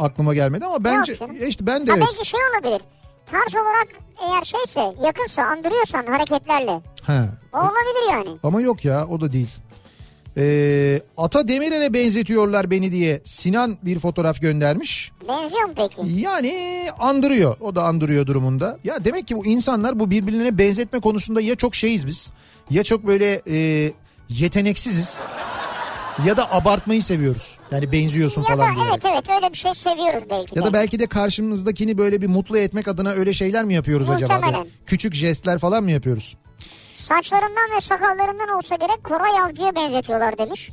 [0.00, 2.06] aklıma gelmedi ama bence e işte ben de Ha evet.
[2.10, 2.82] belki şey olabilir.
[3.26, 3.88] Tarz olarak
[4.26, 6.80] eğer şeyse yakınsa andırıyorsan hareketlerle.
[7.02, 7.28] Ha.
[7.52, 8.38] O olabilir yani.
[8.42, 9.48] Ama yok ya o da değil.
[10.36, 15.12] Ee, Ata Demirer'e benzetiyorlar beni diye Sinan bir fotoğraf göndermiş.
[15.28, 16.00] Benziyor mu peki?
[16.06, 17.56] Yani andırıyor.
[17.60, 18.78] O da andırıyor durumunda.
[18.84, 22.30] Ya demek ki bu insanlar bu birbirine benzetme konusunda ya çok şeyiz biz.
[22.70, 23.92] Ya çok böyle e,
[24.28, 25.18] yeteneksiziz.
[26.26, 27.58] Ya da abartmayı seviyoruz.
[27.70, 28.84] Yani benziyorsun Ya da falan diye.
[28.90, 30.66] evet evet öyle bir şey seviyoruz belki Ya de.
[30.66, 34.32] da belki de karşımızdakini böyle bir mutlu etmek adına öyle şeyler mi yapıyoruz acaba?
[34.34, 34.64] Muhtemelen.
[34.64, 36.36] Böyle Küçük jestler falan mı yapıyoruz?
[36.92, 40.70] Saçlarından ve sakallarından olsa gerek Koray Avcı'ya benzetiyorlar demiş.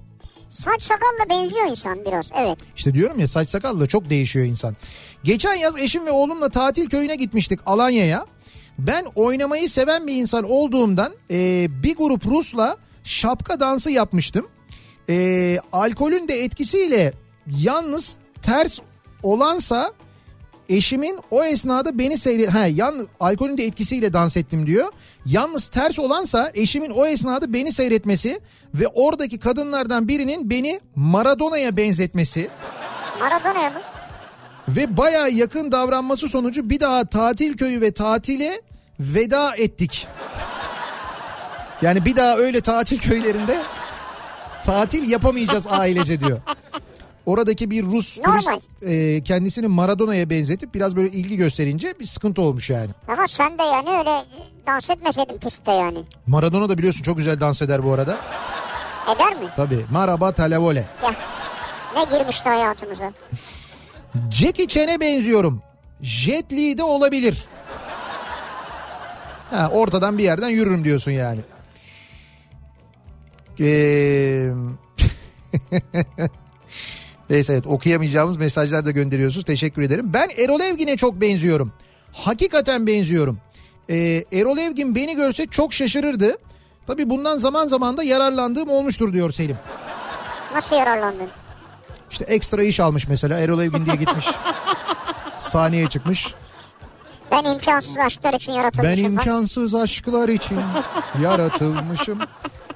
[0.49, 2.59] Saç sakalla benziyor insan biraz evet.
[2.75, 4.75] İşte diyorum ya saç sakal da çok değişiyor insan.
[5.23, 8.25] Geçen yaz eşim ve oğlumla tatil köyüne gitmiştik Alanya'ya.
[8.79, 14.47] Ben oynamayı seven bir insan olduğumdan e, bir grup Rus'la şapka dansı yapmıştım.
[15.09, 17.13] E, alkolün de etkisiyle
[17.57, 18.79] yalnız ters
[19.23, 19.93] olansa
[20.69, 22.49] eşimin o esnada beni seyret...
[22.49, 24.91] Ha, yan, alkolün de etkisiyle dans ettim diyor.
[25.25, 28.39] Yalnız ters olansa eşimin o esnada beni seyretmesi
[28.73, 32.49] ve oradaki kadınlardan birinin beni Maradona'ya benzetmesi
[33.19, 33.81] Maradona mı?
[34.67, 38.61] ve baya yakın davranması sonucu bir daha tatil köyü ve tatile
[38.99, 40.07] veda ettik.
[41.81, 43.57] Yani bir daha öyle tatil köylerinde
[44.63, 46.39] tatil yapamayacağız ailece diyor.
[47.25, 48.41] Oradaki bir Rus Normal.
[48.41, 52.89] turist e, kendisini Maradona'ya benzetip biraz böyle ilgi gösterince bir sıkıntı olmuş yani.
[53.07, 54.25] Ama sen de yani öyle
[54.67, 56.03] dans etmeseydin pistte yani.
[56.27, 58.17] Maradona da biliyorsun çok güzel dans eder bu arada.
[59.15, 59.49] Eder mi?
[59.55, 59.85] Tabii.
[59.91, 60.85] Maraba talavole.
[61.03, 61.13] Ya
[61.95, 63.13] ne girmişti hayatımıza.
[64.31, 65.61] Jackie Chan'e benziyorum.
[66.01, 67.45] Jet Li de olabilir.
[69.51, 71.39] Ha, ortadan bir yerden yürürüm diyorsun yani.
[73.59, 74.49] Ee...
[77.29, 79.45] Neyse evet okuyamayacağımız mesajlar da gönderiyorsunuz.
[79.45, 80.13] Teşekkür ederim.
[80.13, 81.71] Ben Erol Evgin'e çok benziyorum.
[82.13, 83.37] Hakikaten benziyorum.
[83.89, 86.37] Ee, Erol Evgin beni görse çok şaşırırdı.
[86.87, 89.57] Tabii bundan zaman zaman da yararlandığım olmuştur diyor Selim.
[90.53, 91.27] Nasıl yararlandın?
[92.11, 94.25] İşte ekstra iş almış mesela Erol Evgin diye gitmiş.
[95.37, 96.33] Sahneye çıkmış.
[97.31, 99.03] Ben imkansız aşklar için Ben yaratılmışım.
[99.17, 99.25] bak.
[99.25, 100.59] imkansız aşklar için
[101.23, 102.19] yaratılmışım.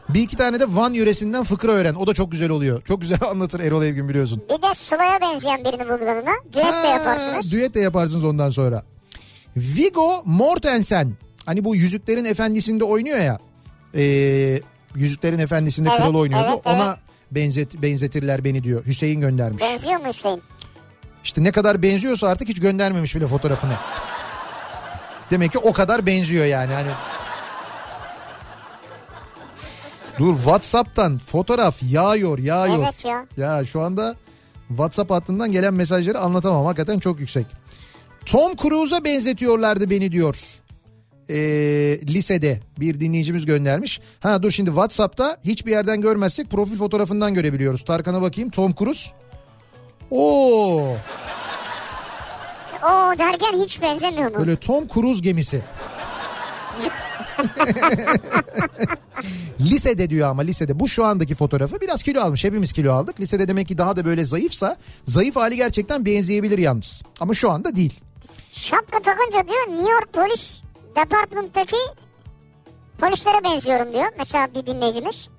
[0.10, 1.94] Bir iki tane de Van yöresinden fıkra öğren.
[1.96, 2.82] O da çok güzel oluyor.
[2.82, 4.44] Çok güzel anlatır Erol Evgin biliyorsun.
[4.50, 6.32] Bir de Sıla'ya benzeyen birini bul yanına.
[6.54, 7.52] Düet de yaparsınız.
[7.52, 8.84] Düet de yaparsınız ondan sonra.
[9.58, 11.14] Viggo Mortensen.
[11.46, 13.40] Hani bu Yüzüklerin Efendisi'nde oynuyor ya.
[13.96, 14.60] Ee,
[14.96, 16.48] Yüzüklerin Efendisi'nde Evet, kral oynuyordu.
[16.50, 16.76] evet, evet.
[16.82, 16.98] Ona
[17.32, 18.86] benzet benzetirler beni diyor.
[18.86, 19.64] Hüseyin göndermiş.
[19.64, 20.42] Benziyor mu Hüseyin?
[21.24, 23.74] İşte ne kadar benziyorsa artık hiç göndermemiş bile fotoğrafını.
[25.32, 26.74] Demek ki o kadar benziyor yani.
[26.74, 26.88] Hani
[30.20, 32.84] Dur WhatsApp'tan fotoğraf yağıyor yağıyor.
[32.84, 33.26] Evet ya.
[33.38, 34.16] Ya şu anda
[34.68, 36.66] WhatsApp hattından gelen mesajları anlatamam.
[36.66, 37.46] Hakikaten çok yüksek.
[38.26, 40.38] Tom Cruise'a benzetiyorlardı beni diyor.
[41.30, 41.36] e,
[42.08, 44.02] lisede bir dinleyicimiz göndermiş.
[44.20, 47.86] Ha dur şimdi WhatsApp'ta hiçbir yerden görmezsek profil fotoğrafından görebiliyoruz.
[47.86, 49.10] Tarkan'a bakayım Tom Cruise.
[50.12, 50.96] Oo
[52.84, 54.38] Oo derken hiç benzemiyor mu?
[54.38, 55.62] böyle Tom Cruise gemisi.
[59.60, 63.20] lisede diyor ama lisede bu şu andaki fotoğrafı biraz kilo almış hepimiz kilo aldık.
[63.20, 67.04] Lisede demek ki daha da böyle zayıfsa zayıf hali gerçekten benzeyebilir yalnız.
[67.20, 68.00] Ama şu anda değil.
[68.52, 70.62] Şapka takınca diyor New York Polis
[70.96, 71.76] Department'taki
[72.98, 74.08] polislere benziyorum diyor.
[74.18, 75.30] Mesela bir dinleyicimiz.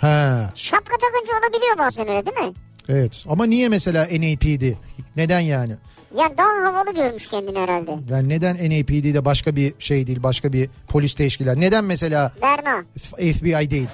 [0.00, 2.54] Ha Şapka takınca olabiliyor bazen öyle değil mi?
[2.88, 4.72] evet ama niye mesela NAPD?
[5.16, 5.76] Neden yani?
[6.18, 7.98] Ya daha havalı görmüş kendini herhalde.
[8.10, 11.60] Yani neden NAPD de başka bir şey değil başka bir polis teşkilatı?
[11.60, 12.84] Neden mesela Berna.
[13.16, 13.88] FBI değil?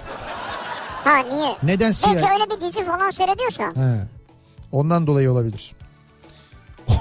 [1.04, 1.56] Ha niye?
[1.62, 2.32] Neden Belki CIA?
[2.32, 3.64] öyle bir dizi falan seyrediyorsa.
[3.64, 4.06] He.
[4.72, 5.72] Ondan dolayı olabilir.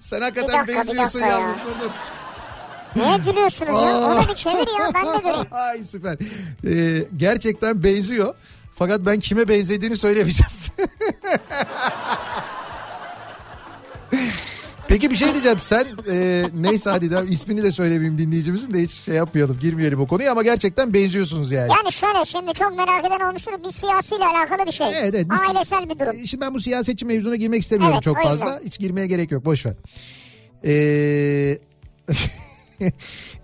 [0.00, 1.26] Sen hakikaten dakika, benziyorsun ya.
[1.26, 1.56] yalnız.
[1.80, 1.90] Dur.
[3.02, 3.98] Neye gülüyorsunuz ya?
[3.98, 5.46] Onu bir çevir ya ben de göreyim.
[5.50, 6.18] Ay süper.
[6.66, 8.34] Ee, gerçekten benziyor.
[8.74, 10.52] Fakat ben kime benzediğini söylemeyeceğim.
[14.88, 18.90] Peki bir şey diyeceğim sen e, neyse hadi de ismini de söylemeyeyim dinleyicimizin de hiç
[18.90, 21.72] şey yapmayalım girmeyelim o konuya ama gerçekten benziyorsunuz yani.
[21.72, 23.52] Yani şöyle şimdi çok merak eden olmuştur.
[23.66, 24.86] Bir siyasiyle alakalı bir şey.
[24.88, 26.16] Evet, evet, bir- Ailesel bir durum.
[26.22, 28.60] E, Şimdi ben bu siyasetçi mevzuna girmek istemiyorum Evet, çok fazla.
[28.64, 29.74] Hiç girmeye gerek yok boş ver.
[30.64, 31.58] Ee,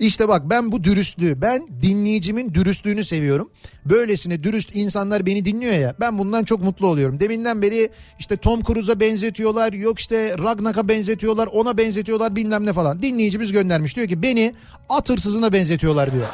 [0.00, 3.50] işte bak ben bu dürüstlüğü ben dinleyicimin dürüstlüğünü seviyorum.
[3.84, 7.20] Böylesine dürüst insanlar beni dinliyor ya ben bundan çok mutlu oluyorum.
[7.20, 13.02] Deminden beri işte Tom Cruise'a benzetiyorlar yok işte Ragnar'a benzetiyorlar ona benzetiyorlar bilmem ne falan.
[13.02, 14.54] Dinleyicimiz göndermiş diyor ki beni
[14.88, 16.26] at hırsızına benzetiyorlar diyor.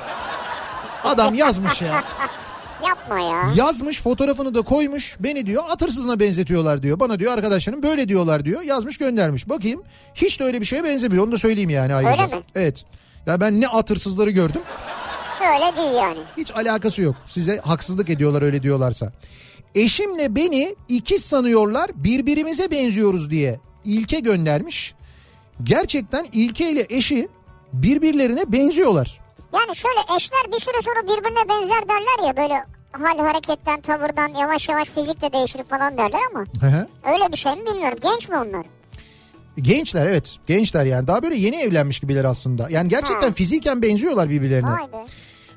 [1.05, 2.05] Adam yazmış ya.
[2.89, 3.53] Yapma ya.
[3.57, 5.17] Yazmış fotoğrafını da koymuş.
[5.21, 7.01] Beni diyor at hırsızına benzetiyorlar diyor.
[7.01, 8.63] Bana diyor arkadaşlarım böyle diyorlar diyor.
[8.63, 9.49] Yazmış göndermiş.
[9.49, 9.83] Bakayım
[10.15, 11.25] hiç de öyle bir şeye benzemiyor.
[11.25, 12.23] Onu da söyleyeyim yani ayrıca.
[12.23, 12.43] Öyle mi?
[12.55, 12.85] Evet.
[13.27, 14.61] Ya ben ne at hırsızları gördüm.
[15.41, 16.19] Öyle değil yani.
[16.37, 17.17] Hiç alakası yok.
[17.29, 19.13] Size haksızlık ediyorlar öyle diyorlarsa.
[19.75, 24.95] Eşimle beni ikiz sanıyorlar birbirimize benziyoruz diye İlke göndermiş.
[25.63, 27.29] Gerçekten İlke ile eşi
[27.73, 29.21] birbirlerine benziyorlar.
[29.55, 34.69] Yani şöyle eşler bir süre sonra birbirine benzer derler ya böyle hal hareketten tavırdan yavaş
[34.69, 36.89] yavaş fizik de değişir falan derler ama Hı hı.
[37.13, 37.99] öyle bir şey mi bilmiyorum.
[38.03, 38.67] Genç mi onlar?
[39.63, 42.67] Gençler evet gençler yani daha böyle yeni evlenmiş gibiler aslında.
[42.71, 43.33] Yani gerçekten Ha.
[43.35, 44.71] fiziken benziyorlar birbirlerine.
[44.71, 45.07] Vay be.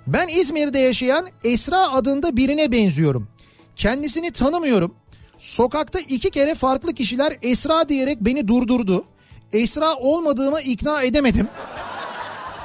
[0.08, 3.28] Ben İzmir'de yaşayan Esra adında birine benziyorum.
[3.76, 4.96] Kendisini tanımıyorum.
[5.38, 9.06] Sokakta iki kere farklı kişiler Esra diyerek beni durdurdu.
[9.54, 11.48] Esra olmadığımı ikna edemedim.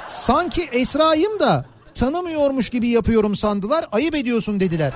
[0.08, 1.64] Sanki Esra'yım da
[1.94, 3.86] tanımıyormuş gibi yapıyorum sandılar.
[3.92, 4.92] Ayıp ediyorsun dediler.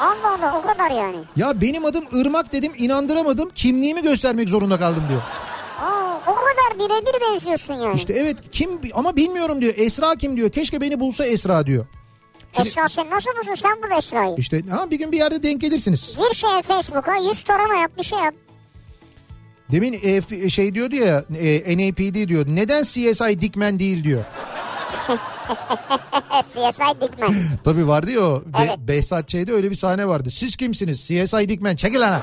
[0.00, 1.16] Allah Allah o kadar yani.
[1.36, 3.50] Ya benim adım Irmak dedim inandıramadım.
[3.54, 5.20] Kimliğimi göstermek zorunda kaldım diyor.
[5.80, 7.96] Aa, o kadar birebir benziyorsun yani.
[7.96, 9.74] İşte evet kim ama bilmiyorum diyor.
[9.76, 10.50] Esra kim diyor.
[10.50, 11.86] Keşke beni bulsa Esra diyor.
[12.56, 14.34] Şimdi- Esra sen nasıl bulsun sen bul Esra'yı.
[14.38, 16.16] İşte ha bir gün bir yerde denk gelirsiniz.
[16.18, 18.34] Gir şeye Facebook'a yüz tarama yap bir şey yap.
[19.72, 22.46] Demin e, şey diyordu ya e, NAPD diyor.
[22.48, 24.22] Neden CSI Dickman değil diyor.
[26.42, 27.34] CSI Dikmen.
[27.64, 28.78] Tabii vardı ya o Be- Evet.
[28.78, 30.30] Behzat Ç'de öyle bir sahne vardı.
[30.30, 31.00] Siz kimsiniz?
[31.00, 32.20] CSI Dickman çekil lan.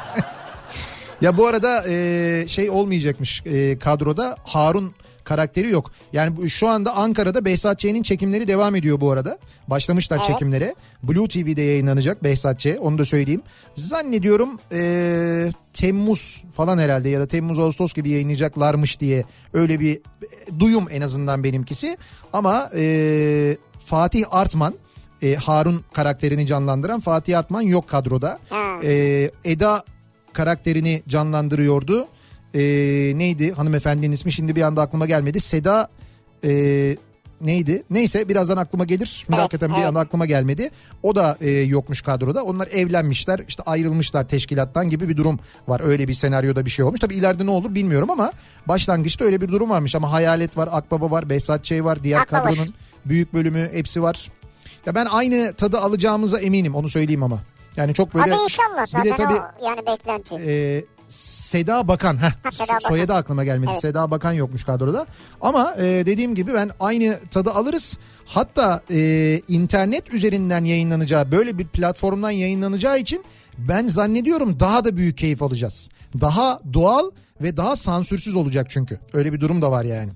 [1.20, 4.94] ya bu arada e, şey olmayacakmış e, kadroda Harun
[5.28, 5.90] karakteri yok.
[6.12, 9.38] Yani şu anda Ankara'da Behzat Ç'nin çekimleri devam ediyor bu arada.
[9.68, 10.26] Başlamışlar Evet.
[10.26, 10.74] çekimlere.
[11.02, 12.66] Blue TV'de yayınlanacak Behzat Ç.
[12.80, 13.42] Onu da söyleyeyim.
[13.74, 19.24] Zannediyorum e, Temmuz falan herhalde ya da Temmuz Ağustos gibi yayınlayacaklarmış diye
[19.54, 21.96] öyle bir e, duyum en azından benimkisi.
[22.32, 23.56] Ama e,
[23.86, 24.74] Fatih Artman
[25.22, 28.38] e, Harun karakterini canlandıran Fatih Artman yok kadroda.
[28.84, 29.84] E, Eda
[30.32, 32.08] karakterini canlandırıyordu.
[32.54, 32.60] E,
[33.18, 35.40] neydi hanımefendinin ismi şimdi bir anda aklıma gelmedi.
[35.40, 35.88] Seda
[36.44, 36.50] e,
[37.40, 37.82] neydi?
[37.90, 39.26] Neyse birazdan aklıma gelir.
[39.28, 40.70] Evet, hakikaten bir anda aklıma gelmedi.
[41.02, 42.44] O da e, yokmuş kadroda.
[42.44, 45.38] Onlar evlenmişler işte ayrılmışlar teşkilattan gibi bir durum
[45.68, 45.80] var.
[45.84, 47.00] Öyle bir senaryoda bir şey olmuş.
[47.00, 48.32] Tabii ileride ne olur bilmiyorum ama
[48.66, 49.94] başlangıçta öyle bir durum varmış.
[49.94, 51.72] Ama Hayalet var, Akbaba var, Behzat Ç.
[51.72, 52.02] var.
[52.04, 52.44] Diğer Akbaba.
[52.44, 52.74] kadronun
[53.04, 54.28] büyük bölümü hepsi var.
[54.86, 57.38] Ya ben aynı tadı alacağımıza eminim onu söyleyeyim ama.
[57.76, 58.30] Yani çok böyle...
[58.30, 60.34] Hadi inşallah Bir de zaten tabii o yani beklenti.
[60.34, 62.16] e, Seda Bakan.
[62.16, 62.78] Heh, Ha, Seda Bakan.
[62.88, 63.70] Soyadı aklıma gelmedi.
[63.72, 63.80] Evet.
[63.80, 65.06] Seda Bakan yokmuş kadroda.
[65.40, 67.98] Ama e, dediğim gibi ben aynı tadı alırız.
[68.26, 68.98] Hatta e,
[69.48, 73.24] internet üzerinden yayınlanacağı böyle bir platformdan yayınlanacağı için
[73.58, 75.90] ben zannediyorum daha da büyük keyif alacağız.
[76.20, 78.98] Daha doğal ve daha sansürsüz olacak çünkü.
[79.12, 80.10] Öyle bir durum da var yani.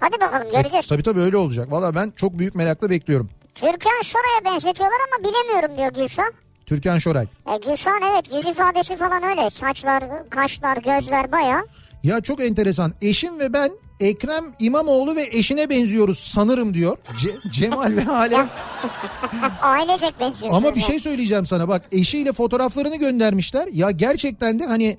[0.00, 0.86] Hadi bakalım göreceğiz.
[0.86, 1.72] Tabii tabii öyle olacak.
[1.72, 3.30] Valla ben çok büyük merakla bekliyorum.
[3.54, 6.24] Türkan Şoray'a benzetiyorlar ama bilemiyorum diyor Gülşah.
[6.66, 7.24] Türkan Şoray.
[7.24, 9.50] E, Gülşah'ın evet yüz ifadesi falan öyle.
[9.50, 11.64] Saçlar, kaşlar, gözler baya.
[12.02, 12.92] Ya çok enteresan.
[13.02, 16.96] Eşim ve ben Ekrem İmamoğlu ve eşine benziyoruz sanırım diyor.
[17.16, 18.36] Ce- Cemal ve Hale.
[19.62, 20.52] Ailecek benziyor.
[20.54, 23.68] Ama bir şey söyleyeceğim sana bak eşiyle fotoğraflarını göndermişler.
[23.72, 24.96] Ya gerçekten de hani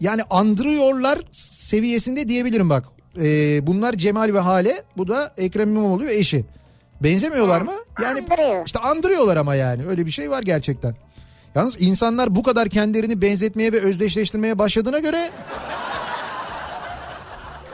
[0.00, 2.84] yani andırıyorlar seviyesinde diyebilirim bak.
[3.16, 6.44] Ee, bunlar Cemal ve Hale bu da Ekrem İmamoğlu ve eşi.
[7.00, 7.72] Benzemiyorlar mı?
[8.02, 8.66] Yani andırıyor.
[8.66, 10.94] işte andırıyorlar ama yani öyle bir şey var gerçekten.
[11.54, 15.30] Yalnız insanlar bu kadar kendilerini benzetmeye ve özdeşleştirmeye başladığına göre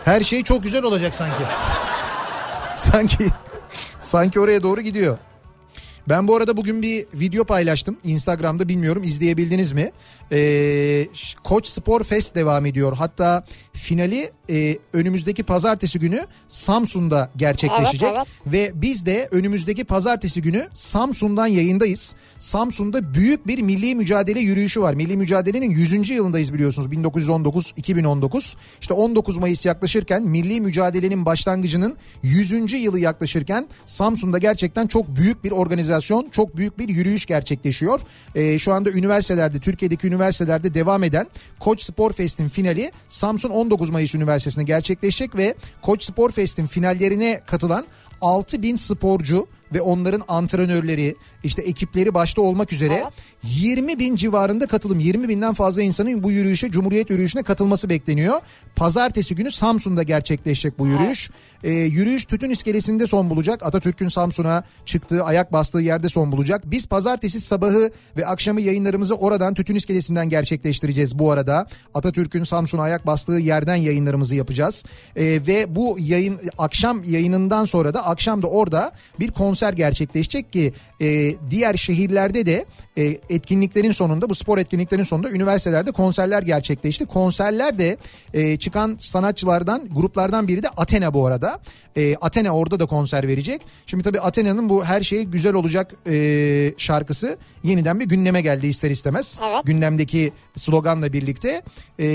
[0.04, 1.42] her şey çok güzel olacak sanki.
[2.76, 3.26] sanki
[4.00, 5.18] sanki oraya doğru gidiyor.
[6.08, 7.96] Ben bu arada bugün bir video paylaştım.
[8.04, 9.90] Instagram'da bilmiyorum izleyebildiniz mi?
[10.32, 11.06] Ee,
[11.44, 12.96] Koç Spor Fest devam ediyor.
[12.96, 18.08] Hatta finali e, önümüzdeki pazartesi günü Samsun'da gerçekleşecek.
[18.16, 22.14] Evet, Ve biz de önümüzdeki pazartesi günü Samsun'dan yayındayız.
[22.38, 24.94] Samsun'da büyük bir milli mücadele yürüyüşü var.
[24.94, 26.10] Milli mücadelenin 100.
[26.10, 28.56] yılındayız biliyorsunuz 1919-2019.
[28.80, 32.72] İşte 19 Mayıs yaklaşırken milli mücadelenin başlangıcının 100.
[32.72, 38.00] yılı yaklaşırken Samsun'da gerçekten çok büyük bir organizasyon, çok büyük bir yürüyüş gerçekleşiyor.
[38.34, 40.15] Ee, şu anda üniversitelerde, Türkiye'deki üniversitelerde
[40.74, 41.26] devam eden
[41.60, 47.86] Koç Spor Fest'in finali Samsun 19 Mayıs Üniversitesi'nde gerçekleşecek ve Koç Spor Fest'in finallerine katılan
[48.20, 53.04] 6000 sporcu ve onların antrenörleri işte ekipleri başta olmak üzere
[53.42, 58.40] 20 bin civarında katılım 20 binden fazla insanın bu yürüyüşe Cumhuriyet yürüyüşüne katılması bekleniyor.
[58.76, 61.30] Pazartesi günü Samsun'da gerçekleşecek bu yürüyüş.
[61.64, 63.62] Ee, yürüyüş Tütün iskelesinde son bulacak.
[63.62, 66.62] Atatürk'ün Samsun'a çıktığı ayak bastığı yerde son bulacak.
[66.64, 71.66] Biz pazartesi sabahı ve akşamı yayınlarımızı oradan Tütün iskelesinden gerçekleştireceğiz bu arada.
[71.94, 74.84] Atatürk'ün Samsun'a ayak bastığı yerden yayınlarımızı yapacağız.
[75.16, 80.72] Ee, ve bu yayın akşam yayınından sonra da akşam da orada bir konser gerçekleşecek ki
[81.00, 82.64] e, diğer şehirlerde de
[82.98, 87.06] e, etkinliklerin sonunda bu spor etkinliklerin sonunda üniversitelerde konserler gerçekleşti.
[87.06, 87.78] Konserler
[88.34, 91.60] e, çıkan sanatçılardan gruplardan biri de Athena bu arada.
[91.96, 93.62] E, Athena orada da konser verecek.
[93.86, 98.90] Şimdi tabii Athena'nın bu her şey güzel olacak e, şarkısı yeniden bir gündeme geldi ister
[98.90, 99.40] istemez.
[99.50, 99.66] Evet.
[99.66, 101.62] Gündemdeki sloganla birlikte.
[101.98, 102.06] E,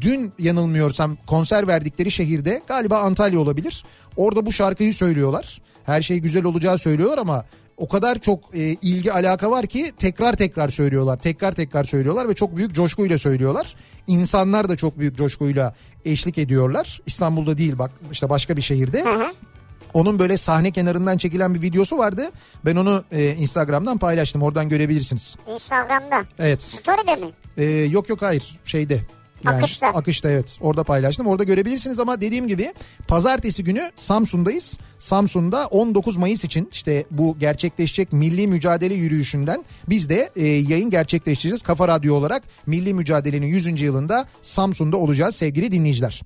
[0.00, 3.84] dün yanılmıyorsam konser verdikleri şehirde galiba Antalya olabilir.
[4.16, 5.60] Orada bu şarkıyı söylüyorlar.
[5.88, 7.44] Her şey güzel olacağı söylüyorlar ama
[7.76, 11.16] o kadar çok e, ilgi alaka var ki tekrar tekrar söylüyorlar.
[11.16, 13.74] Tekrar tekrar söylüyorlar ve çok büyük coşkuyla söylüyorlar.
[14.06, 15.74] İnsanlar da çok büyük coşkuyla
[16.04, 17.00] eşlik ediyorlar.
[17.06, 19.04] İstanbul'da değil bak işte başka bir şehirde.
[19.94, 22.30] Onun böyle sahne kenarından çekilen bir videosu vardı.
[22.64, 24.42] Ben onu e, Instagram'dan paylaştım.
[24.42, 25.36] Oradan görebilirsiniz.
[25.54, 26.24] Instagram'da.
[26.38, 26.62] Evet.
[26.62, 27.32] Story'de mi?
[27.56, 29.00] Ee, yok yok hayır şeyde.
[29.46, 29.86] Akışta.
[29.86, 32.74] Akışta evet orada paylaştım orada görebilirsiniz ama dediğim gibi
[33.08, 34.78] pazartesi günü Samsun'dayız.
[34.98, 41.62] Samsun'da 19 Mayıs için işte bu gerçekleşecek milli mücadele yürüyüşünden biz de e, yayın gerçekleştireceğiz.
[41.62, 43.80] Kafa Radyo olarak milli mücadelenin 100.
[43.80, 46.22] yılında Samsun'da olacağız sevgili dinleyiciler.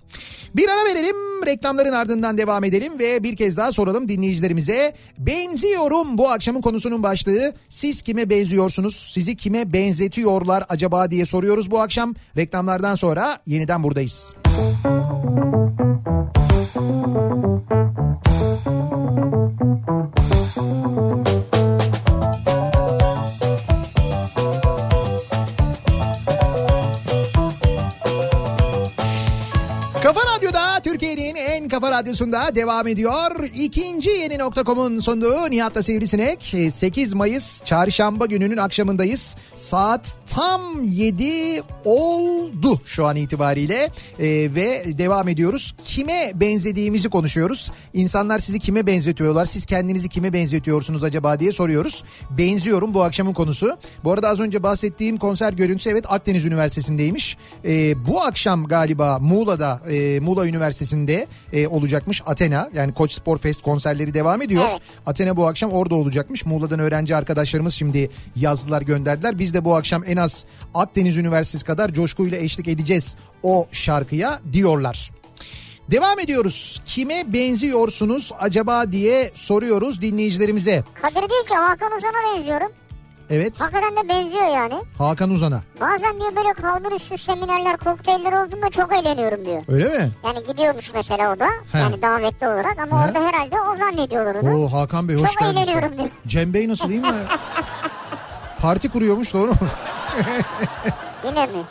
[0.56, 4.94] Bir ara verelim reklamların ardından devam edelim ve bir kez daha soralım dinleyicilerimize.
[5.18, 7.52] Benziyorum bu akşamın konusunun başlığı.
[7.68, 8.96] Siz kime benziyorsunuz?
[8.96, 12.14] Sizi kime benzetiyorlar acaba diye soruyoruz bu akşam.
[12.36, 14.34] Reklamlardan sonra yeniden buradayız.
[16.42, 17.71] Kafa
[32.02, 33.44] radyosunda devam ediyor.
[33.54, 36.54] İkinci yeni nokta.com'un sunduğu Nihat'la Sivrisinek.
[36.70, 39.36] 8 Mayıs çarşamba gününün akşamındayız.
[39.54, 43.90] Saat tam 7 oldu şu an itibariyle.
[44.18, 45.74] Ee, ve devam ediyoruz.
[45.84, 47.70] Kime benzediğimizi konuşuyoruz.
[47.94, 49.44] İnsanlar sizi kime benzetiyorlar?
[49.46, 52.04] Siz kendinizi kime benzetiyorsunuz acaba diye soruyoruz.
[52.30, 53.76] Benziyorum bu akşamın konusu.
[54.04, 57.36] Bu arada az önce bahsettiğim konser görüntüsü evet Akdeniz Üniversitesi'ndeymiş.
[57.64, 62.70] Ee, bu akşam galiba Muğla'da e, Muğla Üniversitesi'nde e, olacakmış Athena.
[62.74, 64.64] Yani Koç Spor Fest konserleri devam ediyor.
[64.70, 64.80] Evet.
[65.06, 66.46] Athena bu akşam orada olacakmış.
[66.46, 69.38] Muğla'dan öğrenci arkadaşlarımız şimdi yazdılar gönderdiler.
[69.38, 75.10] Biz de bu akşam en az Akdeniz Üniversitesi kadar coşkuyla eşlik edeceğiz o şarkıya diyorlar.
[75.90, 76.82] Devam ediyoruz.
[76.86, 80.84] Kime benziyorsunuz acaba diye soruyoruz dinleyicilerimize.
[81.02, 82.72] Kadir diyor ki Hakan Ozan'a benziyorum.
[83.32, 84.74] Evet Hakikaten de benziyor yani.
[84.98, 85.62] Hakan Uzan'a.
[85.80, 89.62] Bazen diyor böyle kalbur üstü seminerler, kokteyller olduğunda çok eğleniyorum diyor.
[89.68, 90.10] Öyle mi?
[90.24, 91.48] Yani gidiyormuş mesela o da.
[91.72, 91.78] He.
[91.78, 93.08] Yani davetli olarak ama He.
[93.08, 94.56] orada herhalde o zannediyorlar onu.
[94.64, 95.68] Oo Hakan Bey hoş Çok geldiniz.
[95.68, 96.08] eğleniyorum diyor.
[96.26, 97.12] Cem Bey nasıl değil mi?
[98.60, 99.56] Parti kuruyormuş doğru mu?
[101.26, 101.62] Yine mi?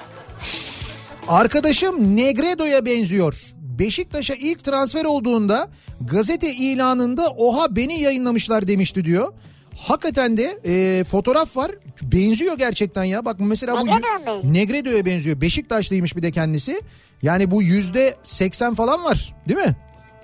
[1.28, 3.42] Arkadaşım Negredo'ya benziyor.
[3.56, 5.70] Beşiktaş'a ilk transfer olduğunda
[6.02, 9.34] gazete ilanında oha beni yayınlamışlar demişti diyor.
[9.78, 11.72] Hakikaten de e, fotoğraf var.
[12.02, 13.26] Benziyor gerçekten ya.
[13.26, 14.54] Bak mesela bu benziyor?
[14.54, 15.42] Negredo'ya benziyor.
[15.42, 16.82] Beşiktaşlıymış bir de kendisi.
[17.22, 19.76] Yani bu yüzde seksen falan var değil mi?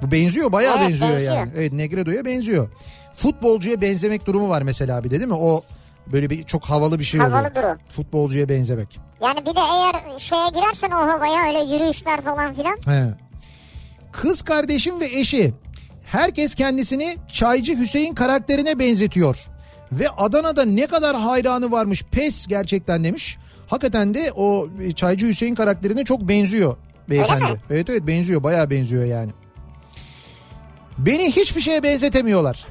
[0.02, 1.36] Bu benziyor bayağı Evet, benziyor, benziyor.
[1.36, 1.52] yani.
[1.56, 2.70] Evet Negredo'ya benziyor.
[3.14, 5.34] Futbolcuya benzemek durumu var mesela bir de değil mi?
[5.34, 5.62] O
[6.14, 7.34] böyle bir çok havalı bir şey oluyor.
[7.36, 7.78] Havalıdır o.
[7.90, 9.00] Futbolcuya benzemek.
[9.22, 12.78] Yani bir de eğer şeye girersen o havaya öyle yürüyüşler falan filan.
[12.86, 13.06] He.
[14.12, 15.54] Kız kardeşim ve eşi
[16.12, 19.38] herkes kendisini Çaycı Hüseyin karakterine benzetiyor.
[19.92, 23.38] Ve Adana'da ne kadar hayranı varmış pes gerçekten demiş.
[23.68, 26.78] Hakikaten de o Çaycı Hüseyin karakterine çok benziyor
[27.10, 27.62] beyefendi.
[27.70, 29.32] Evet evet benziyor bayağı benziyor yani.
[30.98, 32.66] Beni hiçbir şeye benzetemiyorlar.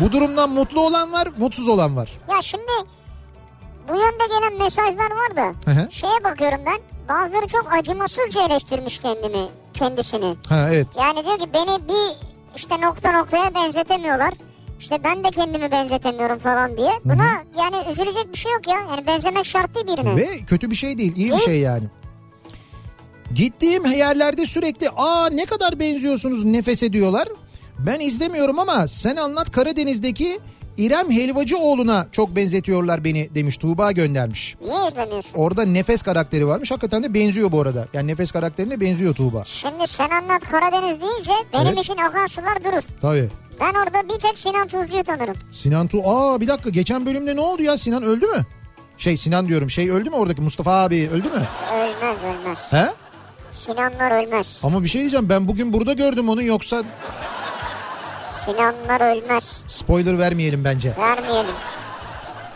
[0.00, 2.12] Bu durumdan mutlu olan var, mutsuz olan var.
[2.30, 2.72] Ya şimdi
[3.88, 5.88] bu yönde gelen mesajlar var da Hı hı.
[5.90, 6.78] şeye bakıyorum ben.
[7.08, 10.36] Bazıları çok acımasızca eleştirmiş kendimi, kendisini.
[10.48, 10.86] Ha evet.
[10.98, 14.34] Yani diyor ki beni bir işte nokta noktaya benzetemiyorlar.
[14.80, 16.92] İşte ben de kendimi benzetemiyorum falan diye.
[17.04, 17.26] Buna
[17.58, 18.76] yani üzülecek bir şey yok ya.
[18.90, 20.16] Yani benzemek şart değil birine.
[20.16, 21.84] Ve kötü bir şey değil, iyi bir şey yani.
[23.34, 27.28] Gittiğim yerlerde sürekli aa ne kadar benziyorsunuz nefes ediyorlar.
[27.78, 30.40] Ben izlemiyorum ama sen anlat Karadeniz'deki
[30.78, 34.56] İrem Helvacıoğlu'na çok benzetiyorlar beni demiş Tuğba göndermiş.
[34.64, 35.30] Niye izlemiyorsun?
[35.34, 37.86] Orada nefes karakteri varmış hakikaten de benziyor bu arada.
[37.92, 39.42] Yani nefes karakterine benziyor Tuğba.
[39.44, 41.78] Şimdi sen anlat Karadeniz deyince benim Evet.
[41.78, 42.82] için akan sular durur.
[43.02, 43.28] Tabii.
[43.60, 45.36] Ben orada bir tek Sinan Tuzcu'yu tanırım.
[45.52, 48.44] Sinan Tu aa bir dakika geçen bölümde ne oldu ya Sinan öldü mü?
[48.98, 51.42] Şey Sinan diyorum şey öldü mü oradaki Mustafa abi öldü mü?
[51.74, 52.58] Ölmez ölmez.
[52.70, 52.86] He?
[53.50, 54.58] Sinanlar ölmez.
[54.62, 56.82] Ama bir şey diyeceğim ben bugün burada gördüm onu yoksa
[58.44, 59.62] Sinanlar ölmez.
[59.68, 60.92] spoiler vermeyelim bence.
[60.98, 61.54] Vermeyelim.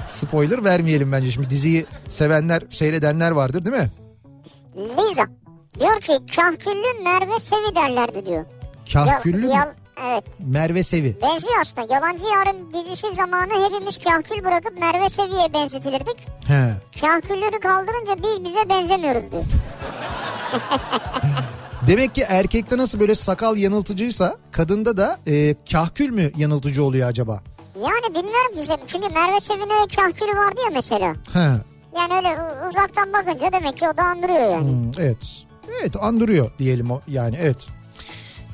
[0.08, 1.30] Spoiler vermeyelim bence.
[1.30, 3.88] Şimdi diziyi sevenler, seyredenler vardır değil mi?
[4.76, 5.26] Liza
[5.80, 8.44] diyor ki kahküllü Merve Sevi derlerdi diyor.
[8.92, 9.72] Kahküllü Yal- yal-
[10.06, 11.16] evet Merve Sevi.
[11.22, 11.94] benziyor aslında.
[11.94, 16.16] Yalancı Yarın dizisi zamanı hepimiz kahkül bırakıp Merve Sevi'ye benzetilirdik.
[16.46, 16.70] He.
[17.00, 19.44] Kahkülleri kaldırınca biz bize benzemiyoruz diyor.
[21.86, 27.42] Demek ki erkekte nasıl böyle sakal yanıltıcıysa kadında da e, kahkül mü yanıltıcı oluyor acaba?
[27.76, 28.76] Yani bilmiyorum ki işte.
[28.86, 31.14] çünkü Merve Sevi'nin kahkülü vardı ya mesela.
[31.32, 31.38] He.
[31.96, 34.68] Yani öyle uzaktan bakınca demek ki o da andırıyor yani.
[34.70, 35.16] Hmm, evet.
[35.80, 37.66] Evet andırıyor diyelim o yani evet.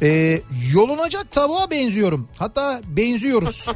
[0.02, 0.40] E,
[0.74, 2.28] yolunacak tavuğa benziyorum.
[2.38, 3.68] Hatta benziyoruz.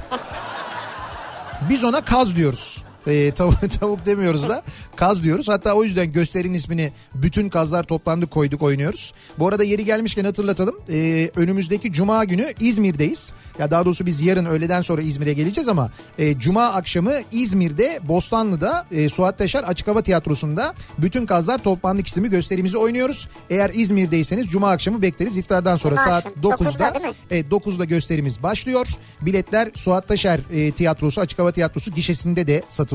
[1.71, 2.85] Biz ona kaz diyoruz.
[3.07, 4.63] E, tavuk, tavuk demiyoruz da
[4.97, 5.49] kaz diyoruz.
[5.49, 9.13] Hatta o yüzden gösterinin ismini bütün kazlar toplandı koyduk oynuyoruz.
[9.39, 10.77] Bu arada yeri gelmişken hatırlatalım.
[10.91, 13.33] E, önümüzdeki cuma günü İzmir'deyiz.
[13.59, 18.87] Ya daha doğrusu biz yarın öğleden sonra İzmir'e geleceğiz ama e, cuma akşamı İzmir'de Bostanlı'da
[18.91, 23.29] e, Suat Teşer Açık Hava Tiyatrosu'nda bütün kazlar toplandık isimli gösterimizi oynuyoruz.
[23.51, 25.39] Eğer İzmir'deyseniz cuma akşamı bekleriz.
[25.39, 26.71] İftardan sonra Cuma saat akşam, 9'da.
[26.71, 27.13] 9'da değil mi?
[27.31, 28.87] Evet 9'da gösterimiz başlıyor.
[29.21, 32.88] Biletler Suat Taşer e, Tiyatrosu Açık Hava Tiyatrosu gişesinde de satılıyor.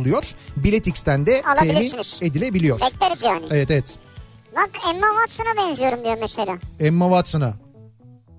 [0.58, 1.92] Bilet X'ten de temin
[2.22, 2.82] edilebiliyor.
[2.82, 3.46] Bekleriz yani.
[3.52, 3.98] Evet evet.
[4.56, 6.58] Bak Emma Watson'a benziyorum diyor mesela.
[6.80, 7.63] Emma Watson'a.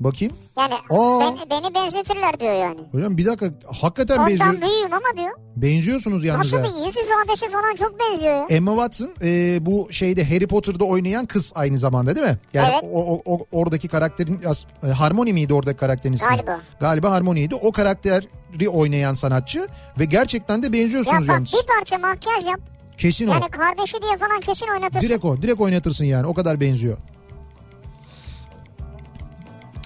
[0.01, 0.35] Bakayım.
[0.59, 1.21] Yani Aa.
[1.21, 2.81] ben- beni benzetirler diyor yani.
[2.93, 3.47] Hocam bir dakika
[3.81, 4.49] hakikaten benziyor.
[4.49, 5.31] Ondan büyüğüm ama diyor.
[5.57, 8.47] Benziyorsunuz yalnız Nasıl bir yüz ifadesi falan çok benziyor ya.
[8.51, 12.39] Emma Watson e, bu şeyde Harry Potter'da oynayan kız aynı zamanda değil mi?
[12.53, 12.85] Yani Evet.
[12.93, 14.41] o, o- o- oradaki karakterin
[14.83, 16.29] e, Harmony miydi oradaki karakterin ismi?
[16.29, 16.61] Galiba.
[16.81, 17.55] Galiba Harmony'ydi.
[17.55, 19.69] O karakteri oynayan sanatçı
[20.01, 21.53] ve gerçekten de Ya benziyorsunuz bak yalnız.
[21.53, 22.61] bir parça makyaj yap.
[22.99, 23.33] Kesin o.
[23.33, 25.09] Yani kardeşi diye falan kesin oynatırsın.
[25.09, 25.43] Direkt o.
[25.43, 26.27] Direkt oynatırsın yani.
[26.27, 26.97] O kadar benziyor.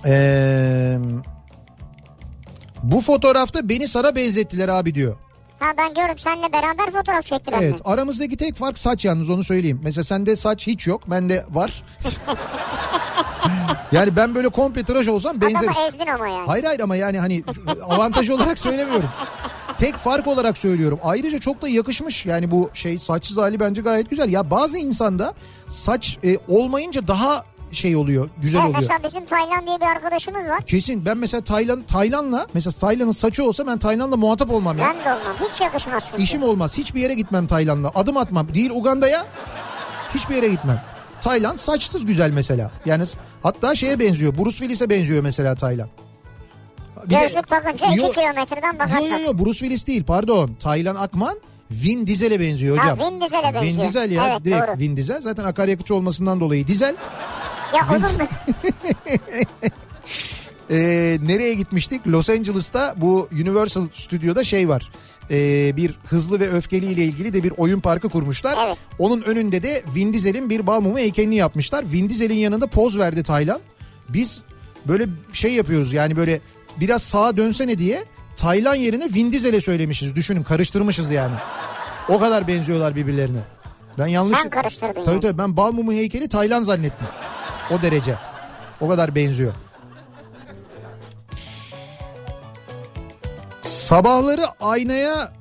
[0.07, 0.99] Ee,
[2.83, 5.17] bu fotoğrafta beni sana benzettiler abi diyor.
[5.59, 7.81] Ha ben gördüm seninle beraber fotoğraf çektiler Evet mi?
[7.85, 9.81] aramızdaki tek fark saç yalnız onu söyleyeyim.
[9.83, 11.85] Mesela sende saç hiç yok bende var.
[13.93, 15.69] yani ben böyle komple tıraş olsam benzeriz.
[15.69, 16.47] Adamı ezdin ama yani.
[16.47, 17.45] Hayır hayır ama yani hani
[17.89, 19.09] avantaj olarak söylemiyorum.
[19.79, 20.99] Tek fark olarak söylüyorum.
[21.05, 22.27] Ayrıca çok da yakışmış.
[22.27, 24.33] Yani bu şey saçsız hali bence gayet güzel.
[24.33, 25.35] Ya bazı insanda
[25.69, 28.83] saç e, olmayınca daha şey oluyor, güzel Evet, oluyor.
[28.83, 30.61] mesela bizim Taylan diye bir arkadaşımız var.
[30.67, 34.87] Kesin ben mesela Taylan Taylan'la mesela Taylan'ın saçı olsa ben Taylan'la muhatap olmam ya.
[34.87, 35.37] Ben de olmam.
[35.53, 36.23] Hiç yakışmaz çünkü.
[36.23, 36.79] İşim olmaz.
[36.79, 37.91] Hiçbir yere gitmem Tayland'la.
[37.95, 38.55] Adım atmam.
[38.55, 39.27] Değil Uganda'ya.
[40.15, 40.83] Hiçbir yere gitmem.
[41.21, 42.71] Tayland saçsız güzel mesela.
[42.87, 43.05] Yani
[43.43, 44.39] hatta şeye benziyor.
[44.39, 45.89] Bruce Willis'e benziyor mesela Tayland.
[47.05, 49.01] Bir de- Gözlük takınca 2 Yo- kilometreden Yo bakarsan.
[49.07, 50.51] yo yo Bruce Willis değil pardon.
[50.61, 51.39] Taylan Akman
[51.71, 52.99] Vin Diesel'e benziyor Ha, hocam.
[53.13, 53.63] Vin Diesel'e benziyor.
[53.77, 54.79] Vin Diesel ya Evet, direkt doğru.
[54.79, 55.21] Vin Diesel.
[55.21, 56.95] Zaten akaryakıtçı olmasından dolayı dizel.
[57.75, 58.29] Ya olur mu?
[60.71, 62.07] Ee, nereye gitmiştik?
[62.07, 64.91] Los Angeles'ta bu Universal Stüdyo'da şey var.
[65.31, 68.59] Ee, bir hızlı ve öfkeli ile ilgili de bir oyun parkı kurmuşlar.
[68.67, 68.79] Evet.
[68.99, 71.85] Onun önünde de Vin Diesel'in bir bal mumu heykelini yapmışlar.
[71.93, 73.61] Vin Diesel'in yanında poz verdi Taylan.
[74.09, 74.43] Biz
[74.89, 76.41] böyle şey yapıyoruz yani böyle
[76.81, 78.05] biraz sağa dönsene diye
[78.37, 80.17] Taylan yerine Vin Diesel'e söylemişiz.
[80.17, 81.35] Düşünün karıştırmışız yani.
[82.09, 83.41] O kadar benziyorlar birbirlerine.
[83.99, 84.39] Ben yanlış...
[84.39, 85.21] Sen karıştırdın Tabii yani.
[85.21, 87.07] tabii ben bal mumu heykeli Taylan zannettim.
[87.71, 88.15] O derece.
[88.81, 89.53] O kadar benziyor.
[93.63, 95.33] Sabahları aynaya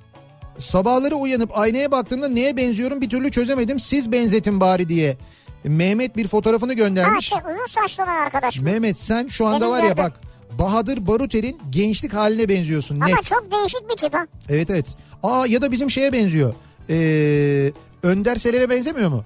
[0.59, 3.79] sabahları uyanıp aynaya baktığımda neye benziyorum bir türlü çözemedim.
[3.79, 5.17] Siz benzetin bari diye.
[5.63, 7.25] Mehmet bir fotoğrafını Ha göndermiş.
[7.29, 8.59] şey uzun saçlı olan arkadaş?
[8.59, 10.03] Mehmet sen şu anda Demin var ya gördüm.
[10.03, 10.13] bak
[10.59, 13.23] Bahadır Baruter'in gençlik haline benziyorsun Ama net.
[13.23, 14.27] çok değişik bir tip ha.
[14.49, 14.85] Evet evet.
[15.23, 16.53] Aa ya da bizim şeye benziyor.
[16.89, 17.71] Ee,
[18.03, 19.23] Önder Selen'e benzemiyor mu?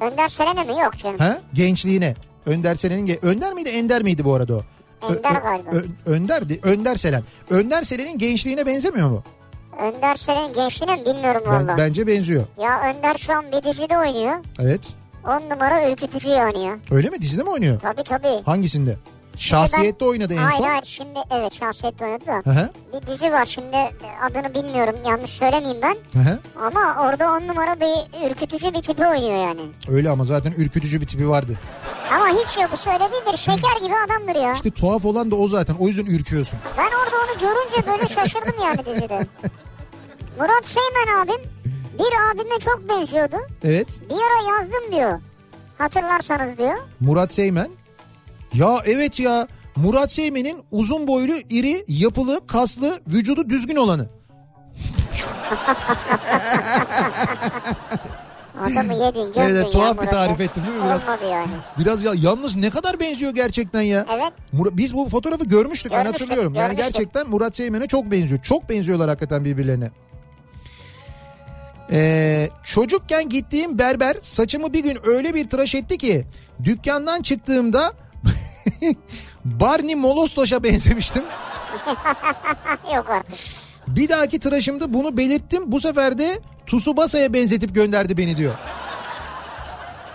[0.00, 0.80] Önder Selene mi?
[0.80, 1.18] Yok canım.
[1.18, 1.38] Ha?
[1.54, 2.14] Gençliğine.
[2.46, 4.62] Önder Selen'in ge- Önder miydi Ender miydi bu arada o?
[5.08, 5.70] Ö- Ender Ö- galiba.
[5.70, 6.60] Ö- Önder'di.
[6.62, 7.22] Önder Selen.
[7.50, 9.22] Önder Selen'in gençliğine benzemiyor mu?
[9.80, 11.78] Önder Selen'in gençliğini mi bilmiyorum Ben- valla.
[11.78, 12.44] bence benziyor.
[12.62, 14.36] Ya Önder şu an bir dizide oynuyor.
[14.60, 14.88] Evet.
[15.26, 16.78] 10 numara ürkütücü oynuyor.
[16.90, 17.22] Öyle mi?
[17.22, 17.80] Dizide mi oynuyor?
[17.80, 18.42] Tabii tabii.
[18.44, 18.96] Hangisinde?
[19.38, 20.64] Şahsiyette oynadı en hayır, son.
[20.64, 22.42] Hayır şimdi evet şahsiyette oynadı da.
[22.44, 22.70] Hı hı.
[22.92, 23.76] Bir dizi var şimdi
[24.22, 25.96] adını bilmiyorum yanlış söylemeyeyim ben.
[26.20, 26.38] Hı hı.
[26.56, 29.60] Ama orada 10 numara bir ürkütücü bir tipi oynuyor yani.
[29.88, 31.58] Öyle ama zaten ürkütücü bir tipi vardı.
[32.12, 34.54] Ama hiç yok öyle değildir şeker gibi adamdır ya.
[34.54, 35.74] İşte tuhaf olan da o zaten.
[35.74, 36.58] O yüzden ürküyorsun.
[36.78, 39.18] Ben orada onu görünce böyle şaşırdım yani dizide.
[40.38, 41.50] Murat Seymen abim
[41.98, 43.36] bir abime çok benziyordu.
[43.64, 43.88] Evet.
[44.10, 45.20] Bir ara yazdım diyor.
[45.78, 46.74] Hatırlarsanız diyor.
[47.00, 47.68] Murat Seymen.
[48.54, 49.48] Ya evet ya.
[49.76, 54.08] Murat Seymen'in uzun boylu, iri, yapılı, kaslı, vücudu düzgün olanı.
[58.60, 60.10] Adamı yedin gömdün Evet, ya tuhaf bir Murat'ı.
[60.10, 61.02] tarif ettim değil mi biraz?
[61.08, 61.48] Olmadı yani.
[61.78, 64.06] Biraz ya yalnız ne kadar benziyor gerçekten ya.
[64.12, 64.32] Evet.
[64.54, 66.54] Mur- Biz bu fotoğrafı görmüştük, ben Görmüştük, hatırlıyorum.
[66.54, 66.94] Yani görmüştük.
[66.94, 68.42] gerçekten Murat Seymen'e çok benziyor.
[68.42, 69.90] Çok benziyorlar hakikaten birbirlerine.
[71.92, 76.26] Ee, çocukken gittiğim berber saçımı bir gün öyle bir tıraş etti ki
[76.64, 77.92] dükkandan çıktığımda
[79.44, 81.22] Barney Molostoş'a benzemiştim.
[82.94, 83.38] Yok artık.
[83.88, 85.72] Bir dahaki tıraşımda bunu belirttim.
[85.72, 88.54] Bu sefer de Tsubasa'ya benzetip gönderdi beni diyor.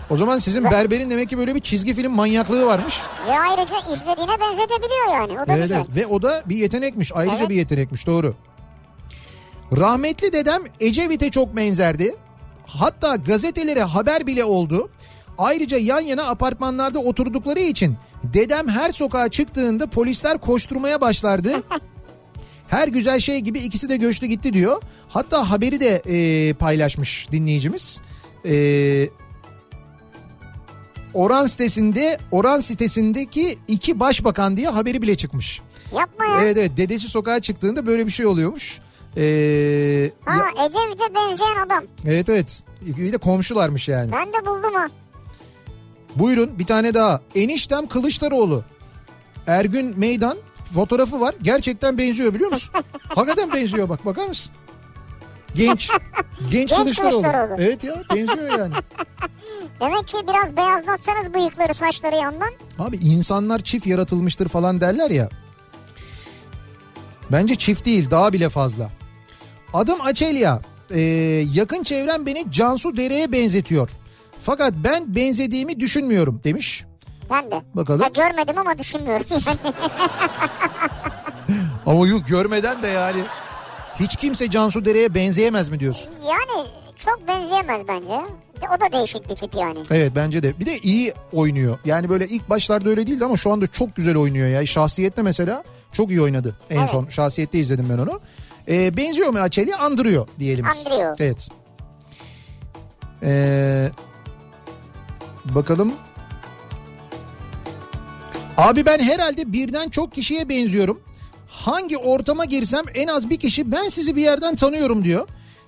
[0.09, 3.01] O zaman sizin berberin demek ki böyle bir çizgi film manyaklığı varmış.
[3.27, 5.33] Ve ayrıca izlediğine benzetebiliyor yani.
[5.33, 5.83] O da Evet, güzel.
[5.95, 7.11] Ve o da bir yetenekmiş.
[7.15, 7.49] Ayrıca Evet.
[7.49, 8.35] bir yetenekmiş doğru.
[9.77, 12.15] Rahmetli dedem Ecevit'e çok benzerdi.
[12.67, 14.89] Hatta gazetelere haber bile oldu.
[15.37, 21.53] Ayrıca yan yana apartmanlarda oturdukları için dedem her sokağa çıktığında polisler koşturmaya başlardı.
[22.67, 24.81] Her güzel şey gibi ikisi de göçtü gitti diyor.
[25.09, 28.01] Hatta haberi de e, paylaşmış dinleyicimiz.
[28.45, 28.53] E,
[31.13, 35.61] Oran sitesinde Oran sitesindeki iki başbakan diye haberi bile çıkmış.
[35.95, 36.41] Yapma ya.
[36.43, 38.79] Evet evet dedesi sokağa çıktığında böyle bir şey oluyormuş.
[39.17, 41.83] Ee, ya- Ha Ecevit'e benzeyen adam.
[42.05, 44.11] evet evet bir de komşularmış yani.
[44.11, 44.87] Ben de buldum ha.
[46.15, 47.21] Buyurun bir tane daha.
[47.35, 48.63] Eniştem Kılıçdaroğlu.
[49.47, 50.37] Ergün Meydan
[50.73, 51.35] fotoğrafı var.
[51.41, 52.73] Gerçekten benziyor biliyor musun?
[53.15, 54.51] Hakikaten benziyor bak bakar mısın?
[55.55, 55.89] Genç.
[56.51, 57.11] Genç, Kılıçdaroğlu.
[57.21, 57.61] Kılıçdaroğlu.
[57.61, 58.73] Evet ya benziyor yani.
[59.81, 62.53] Demek ki biraz beyazlatsanız bıyıkları saçları yandan.
[62.79, 65.29] Abi insanlar çift yaratılmıştır falan derler ya.
[67.31, 68.89] Bence çift değil daha bile fazla.
[69.73, 70.61] Adım Açelya.
[70.91, 70.99] Ee,
[71.53, 73.89] yakın çevrem beni Cansu Dere'ye benzetiyor.
[74.45, 76.85] Fakat ben benzediğimi düşünmüyorum demiş.
[77.29, 77.61] Ben de.
[77.73, 78.01] Bakalım.
[78.01, 79.25] Ya görmedim ama düşünmüyorum.
[81.85, 83.21] Ama yok görmeden de yani
[83.99, 86.09] hiç kimse Cansu Dere'ye benzeyemez mi diyorsun?
[86.27, 88.21] yani çok benzeyemez bence.
[88.77, 89.79] O da değişik bir tip yani.
[89.91, 90.59] Evet bence de.
[90.59, 91.77] Bir de iyi oynuyor.
[91.85, 94.65] Yani böyle ilk başlarda öyle değildi ama şu anda çok güzel oynuyor ya.
[94.65, 96.55] Şahsiyette mesela çok iyi oynadı.
[96.69, 96.89] En Evet.
[96.89, 98.19] son şahsiyette izledim ben onu.
[98.67, 99.75] Ee, benziyor mu Açeli?
[99.75, 100.65] Andırıyor diyelim.
[100.65, 101.15] Andırıyor.
[101.19, 101.47] Evet.
[103.23, 103.89] Ee,
[105.45, 105.93] bakalım.
[108.57, 110.99] Abi ben herhalde birden çok kişiye benziyorum.
[111.49, 115.27] Hangi ortama girsem en az bir kişi ben sizi bir yerden tanıyorum diyor.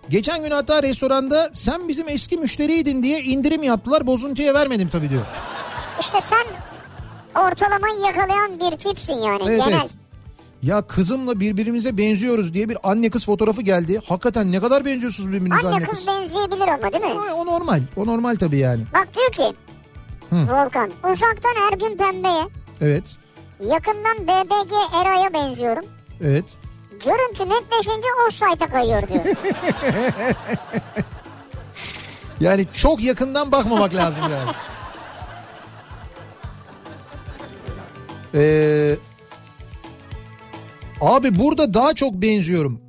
[0.10, 5.22] Geçen gün hatta restoranda sen bizim eski müşteriydin diye indirim yaptılar bozuntuya vermedim tabii diyor.
[6.00, 6.46] İşte sen
[7.42, 9.80] ortalamayı yakalayan bir tipsin yani Evet, genel.
[9.80, 9.92] evet.
[10.64, 14.02] Ya kızımla birbirimize benziyoruz diye bir anne kız fotoğrafı geldi.
[14.08, 16.08] Hakikaten ne kadar benziyorsunuz birbirinize Anne anne kız kız.
[16.08, 17.20] benzeyebilir ama değil mi?
[17.22, 17.82] Ay, O normal.
[17.96, 18.84] O normal tabii yani.
[18.94, 19.58] Bak diyor ki
[20.32, 22.48] Volkan uzaktan Ergün Pembe'ye
[22.82, 23.18] Evet.
[23.60, 25.86] yakından BBG Eray'a benziyorum.
[26.24, 26.46] Evet.
[27.06, 29.26] Görüntü netleşince o site'a kayıyor diyor.
[32.40, 34.52] Yani çok yakından bakmamak lazım yani.
[38.38, 38.96] Ee,
[41.02, 42.82] abi burada daha çok benziyorum.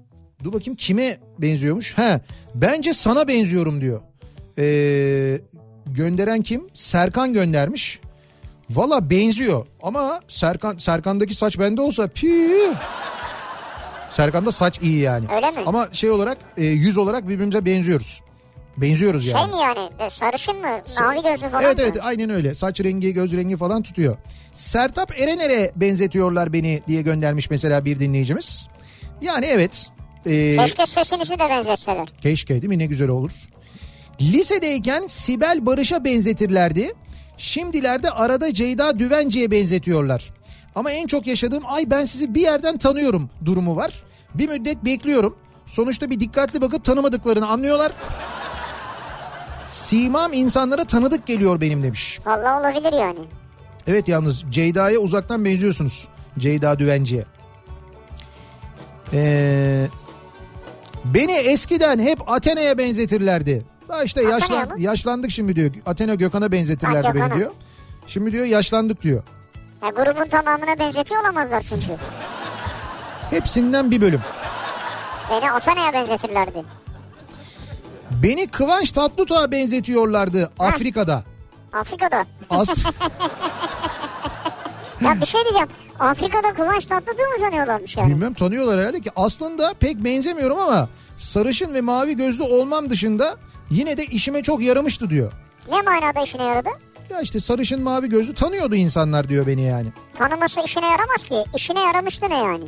[0.44, 1.98] Dur bakayım kime benziyormuş?
[1.98, 2.20] He,
[2.54, 4.00] bence sana benziyorum diyor.
[4.58, 5.38] Ee,
[5.86, 6.66] gönderen kim?
[6.74, 8.00] Serkan göndermiş.
[8.70, 12.50] Valla benziyor ama Serkan Serkan'daki saç bende olsa pii.
[14.10, 15.26] Serkan'da saç iyi yani.
[15.34, 15.56] Öyle mi?
[15.66, 18.20] Ama şey olarak e, yüz olarak birbirimize benziyoruz.
[18.76, 19.38] Benziyoruz yani.
[19.44, 20.68] Şey mi yani e, sarışın mı
[21.00, 21.82] mavi gözlü falan Evet mı?
[21.84, 22.54] evet aynen öyle.
[22.54, 24.16] Saç rengi, göz rengi falan tutuyor.
[24.52, 28.68] Sertap Erener'e benzetiyorlar beni diye göndermiş mesela bir dinleyicimiz.
[29.20, 29.88] Yani evet.
[30.26, 32.08] e, Keşke sesinizi de benzetseler.
[32.20, 33.30] keşke değil mi ne güzel olur.
[34.20, 36.92] Lisedeyken Sibel Barış'a benzetirlerdi.
[37.36, 40.30] Şimdilerde arada Ceyda Düvenci'ye benzetiyorlar.
[40.74, 44.02] Ama en çok yaşadığım ay ben sizi bir yerden tanıyorum durumu var.
[44.34, 45.36] Bir müddet bekliyorum.
[45.66, 47.92] Sonuçta bir dikkatli bakıp tanımadıklarını anlıyorlar.
[49.66, 52.20] Simam insanlara tanıdık geliyor benim demiş.
[52.26, 53.18] Vallahi olabilir yani.
[53.86, 56.08] Evet yalnız Ceyda'ya uzaktan benziyorsunuz.
[56.38, 57.24] Ceyda Düvenci'ye.
[59.12, 59.86] Ee,
[61.04, 63.64] beni eskiden hep Athena'ya benzetirlerdi.
[63.88, 65.70] Daha işte yaşlan, yaşlandık şimdi diyor.
[65.86, 67.38] Athena Gökhan'a benzetirlerdi Ha, beni Gökhan'a.
[67.38, 67.50] diyor.
[68.06, 69.22] Şimdi diyor yaşlandık diyor.
[69.82, 71.86] Ya grubun tamamına benzetiyor olamazlar çünkü.
[73.30, 74.20] Hepsinden bir bölüm.
[75.30, 76.64] Beni Atana'ya benzetirlerdi.
[78.22, 81.22] Beni Kıvanç Tatlıtuğ'a benzetiyorlardı Afrika'da.
[81.72, 82.26] Afrika'da.
[82.50, 82.84] As
[85.00, 85.68] Ya bir şey diyeceğim.
[86.00, 88.10] Afrika'da Kıvanç Tatlıtuğ mu tanıyorlarmış yani?
[88.10, 93.36] bilmem tanıyorlar herhalde ki aslında pek benzemiyorum ama sarışın ve mavi gözlü olmam dışında
[93.70, 95.32] yine de işime çok yaramıştı diyor.
[95.70, 96.68] Ne manada işine yaradı?
[97.10, 99.88] Ya işte sarışın mavi gözlü tanıyordu insanlar diyor beni yani.
[100.14, 101.44] Tanıması işine yaramaz ki.
[101.56, 102.64] İşine yaramıştı ne yani?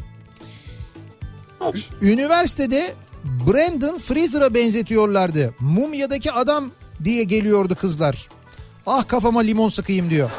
[1.74, 1.88] Hiç.
[2.02, 2.94] Üniversitede
[3.24, 5.54] Brandon Fraser'a benzetiyorlardı.
[5.60, 6.70] Mumya'daki adam
[7.04, 8.28] diye geliyordu kızlar.
[8.86, 10.30] Ah kafama limon sıkayım diyor.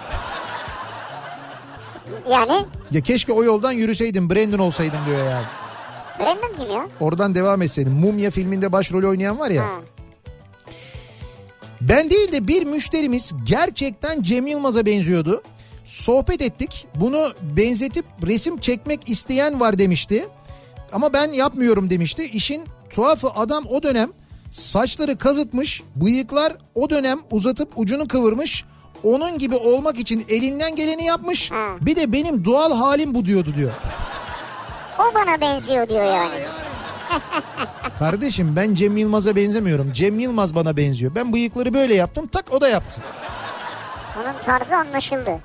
[2.30, 5.46] Yani Ya keşke o yoldan yürüseydim Brandon olsaydım diyor yani.
[6.20, 6.88] Brandon kim ya?
[7.00, 7.94] Oradan devam etseydim.
[7.94, 9.64] Mumya filminde başrol oynayan var ya.
[9.66, 9.72] Ha.
[11.82, 15.44] Ben değil de bir müşterimiz gerçekten Cem Yılmaz'a benziyordu.
[15.86, 16.88] Sohbet ettik.
[16.96, 20.28] Bunu benzetip resim çekmek isteyen var demişti.
[20.94, 22.24] Ama ben yapmıyorum demişti.
[22.24, 24.10] İşin tuhafı adam o dönem
[24.52, 28.66] saçları kazıtmış, bıyıklar o dönem uzatıp ucunu kıvırmış.
[29.04, 31.52] Onun gibi olmak için elinden geleni yapmış.
[31.82, 33.72] Bir de benim doğal halim bu diyordu diyor.
[35.00, 36.44] O bana benziyor diyor yani.
[38.00, 39.94] Kardeşim ben Cem Yılmaz'a benzemiyorum.
[39.94, 41.16] Cem Yılmaz bana benziyor.
[41.16, 43.02] Ben bıyıkları böyle yaptım tak o da yaptı.
[44.18, 45.30] Onun tarzı anlaşıldı.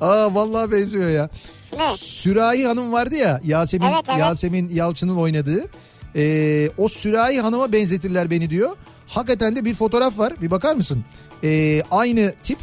[0.00, 1.28] Aa vallahi benziyor ya.
[1.78, 1.96] Ne?
[1.96, 4.18] Sürahi Hanım vardı ya Yasemin Evet, evet.
[4.18, 5.64] Yasemin Yalçın'ın oynadığı.
[6.16, 8.76] Ee, o Sürahi Hanım'a benzetirler beni diyor.
[9.06, 10.32] Hakikaten de bir fotoğraf var.
[10.42, 11.04] Bir bakar mısın?
[11.44, 12.58] Ee, aynı tip.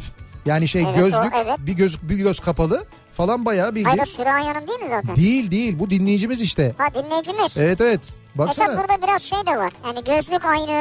[0.46, 1.58] Yani şey Evet, o, gözlük, evet.
[1.58, 2.84] bir göz bir göz kapalı
[3.18, 3.86] falan bayağı bildiğin.
[3.86, 5.16] Hayır Sürahi Hanım değil mi zaten?
[5.16, 6.74] Değil değil bu dinleyicimiz işte.
[6.78, 7.58] Ha dinleyicimiz.
[7.58, 8.20] Evet evet.
[8.34, 8.78] Baksana.
[8.78, 9.72] burada biraz şey de var.
[9.86, 10.72] Yani gözlük aynı,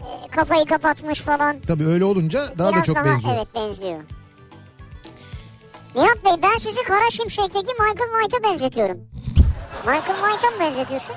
[0.00, 1.56] e, kafayı kapatmış falan.
[1.66, 3.34] Tabii öyle olunca daha da biraz çok daha benziyor.
[3.36, 4.00] evet benziyor.
[5.96, 8.96] Nihat Bey ben sizi Kara Şimşek'teki Michael Knight'a benzetiyorum.
[9.86, 11.16] Michael Knight'a mı benzetiyorsun?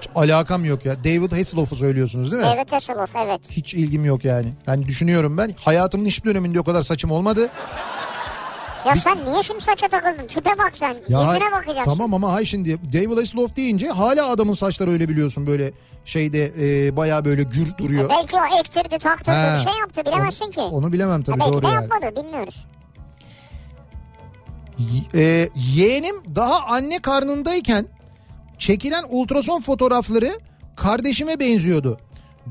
[0.00, 1.04] Hiç alakam yok ya.
[1.04, 2.48] David Hasselhoff'u söylüyorsunuz değil mi?
[2.54, 3.40] Evet Hasselhoff evet.
[3.50, 4.54] Hiç ilgim yok yani.
[4.66, 5.50] Yani düşünüyorum ben.
[5.64, 7.50] Hayatımın hiçbir döneminde o kadar saçım olmadı.
[8.86, 10.26] Ya sen niye şimdi saça takıldın?
[10.26, 10.96] Tipe bak sen.
[11.08, 11.84] Ya Yüzüne bakacaksın.
[11.84, 15.72] Tamam ama hay şimdi David Hasselhoff deyince hala adamın saçları öyle biliyorsun böyle
[16.04, 16.52] şeyde
[16.86, 18.08] e, bayağı böyle gür duruyor.
[18.08, 19.56] Belki o ektirdi taktırdı Ha.
[19.58, 20.60] bir şey yaptı bilemezsin ki.
[20.60, 21.74] Onu bilemem tabii ha, belki doğru de yani.
[21.74, 22.66] yapmadı bilmiyoruz.
[25.14, 27.86] E, yeğenim daha anne karnındayken
[28.58, 30.38] çekilen ultrason fotoğrafları
[30.76, 31.98] kardeşime benziyordu.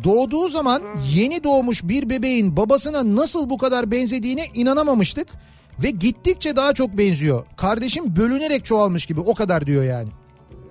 [0.04, 0.84] Doğduğu zaman
[1.14, 5.28] yeni doğmuş bir bebeğin babasına nasıl bu kadar benzediğine inanamamıştık
[5.84, 7.46] ve gittikçe daha çok benziyor.
[7.58, 10.10] Kardeşim bölünerek çoğalmış gibi o kadar diyor yani.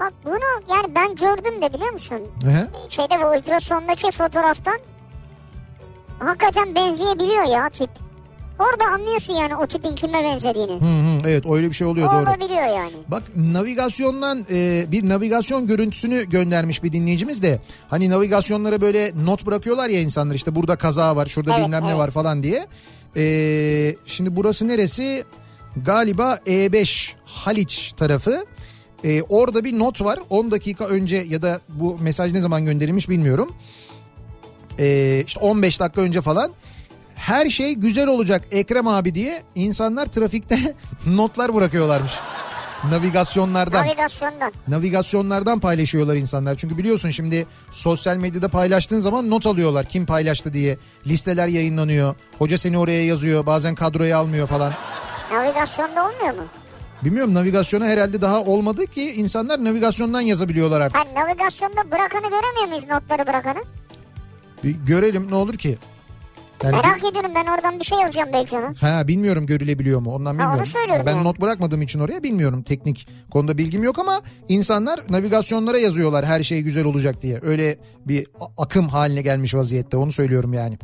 [0.00, 2.18] Bak bunu yani ben gördüm de biliyor musun?
[2.44, 2.68] Hı hı.
[2.90, 4.78] Şeyde bu ultrasondaki fotoğraftan
[6.18, 7.90] hakikaten benzeyebiliyor ya tip.
[8.58, 10.72] Orada anlıyorsun yani o tipin kime benzediğini.
[10.72, 12.22] Hı hı, evet öyle bir şey oluyor O doğru.
[12.30, 12.92] olabiliyor yani.
[13.08, 17.60] Bak navigasyondan e, bir navigasyon görüntüsünü göndermiş bir dinleyicimiz de.
[17.88, 21.88] Hani navigasyonlara böyle not bırakıyorlar ya insanlar işte burada kaza var şurada Evet, bilmem ne
[21.88, 21.98] evet.
[21.98, 22.66] var falan diye.
[23.16, 25.24] E, şimdi burası neresi?
[25.76, 28.44] Galiba E5 Haliç tarafı.
[29.04, 33.08] E, orada bir not var 10 dakika önce ya da bu mesaj ne zaman gönderilmiş
[33.08, 33.54] bilmiyorum.
[34.78, 36.50] E, işte 15 dakika önce falan.
[37.14, 40.58] Her şey güzel olacak Ekrem abi diye insanlar trafikte
[41.06, 42.12] notlar bırakıyorlarmış.
[42.90, 43.86] Navigasyonlardan.
[43.86, 44.52] Navigasyondan.
[44.68, 46.54] Navigasyonlardan paylaşıyorlar insanlar.
[46.54, 50.78] Çünkü biliyorsun şimdi sosyal medyada paylaştığın zaman not alıyorlar kim paylaştı diye.
[51.06, 52.14] Listeler yayınlanıyor.
[52.38, 53.46] Hoca seni oraya yazıyor.
[53.46, 54.72] Bazen kadroya almıyor falan.
[55.32, 56.44] Navigasyonda olmuyor mu?
[57.02, 60.98] Bilmiyorum navigasyona herhalde daha olmadı ki insanlar navigasyondan yazabiliyorlar artık.
[60.98, 63.58] Ha navigasyonda bırakanı göremiyor muyuz notları bırakanı?
[64.64, 65.78] Bir görelim ne olur ki.
[66.64, 68.74] Yani Merak ediyorum ben oradan bir şey yazacağım belki ona.
[68.80, 70.66] Ha bilmiyorum görülebiliyor mu ondan Ha, onu bilmiyorum.
[70.72, 71.24] söylüyorum ben yani.
[71.24, 76.62] not bırakmadığım için oraya bilmiyorum teknik konuda bilgim yok ama insanlar navigasyonlara yazıyorlar her şey
[76.62, 77.38] güzel olacak diye.
[77.42, 78.26] Öyle bir
[78.58, 80.78] akım haline gelmiş vaziyette onu söylüyorum yani.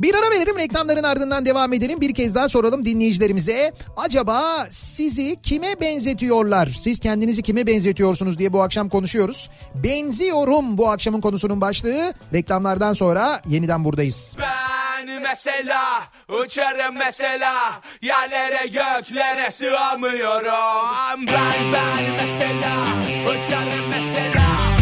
[0.00, 2.00] Bir ara verelim reklamların ardından devam edelim.
[2.00, 3.72] Bir kez daha soralım dinleyicilerimize.
[3.96, 6.66] Acaba sizi kime benzetiyorlar?
[6.66, 9.50] Siz kendinizi kime benzetiyorsunuz diye bu akşam konuşuyoruz.
[9.74, 12.12] Benziyorum bu akşamın konusunun başlığı.
[12.32, 14.36] Reklamlardan sonra yeniden buradayız.
[14.40, 17.80] Ben mesela uçarım mesela.
[18.02, 21.26] Yerlere göklere sığamıyorum.
[21.26, 22.74] Ben ben mesela.
[23.30, 24.73] Uçarım mesela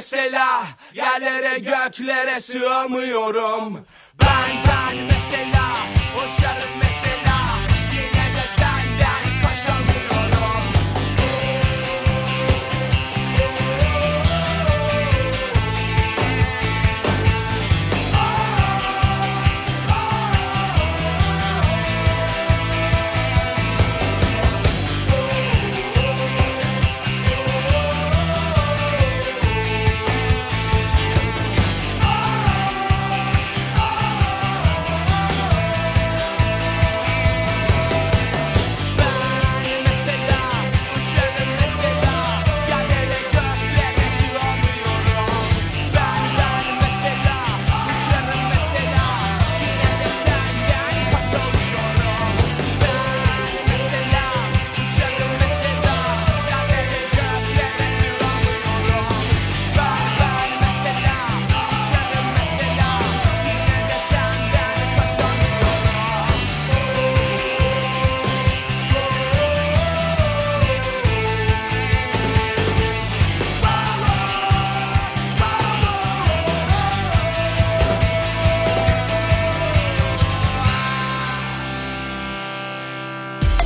[0.00, 3.79] mesela Yerlere göklere sığamıyorum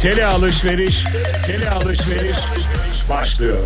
[0.05, 1.05] Tele alışveriş,
[1.47, 2.37] tele alışveriş
[3.11, 3.59] başlıyor.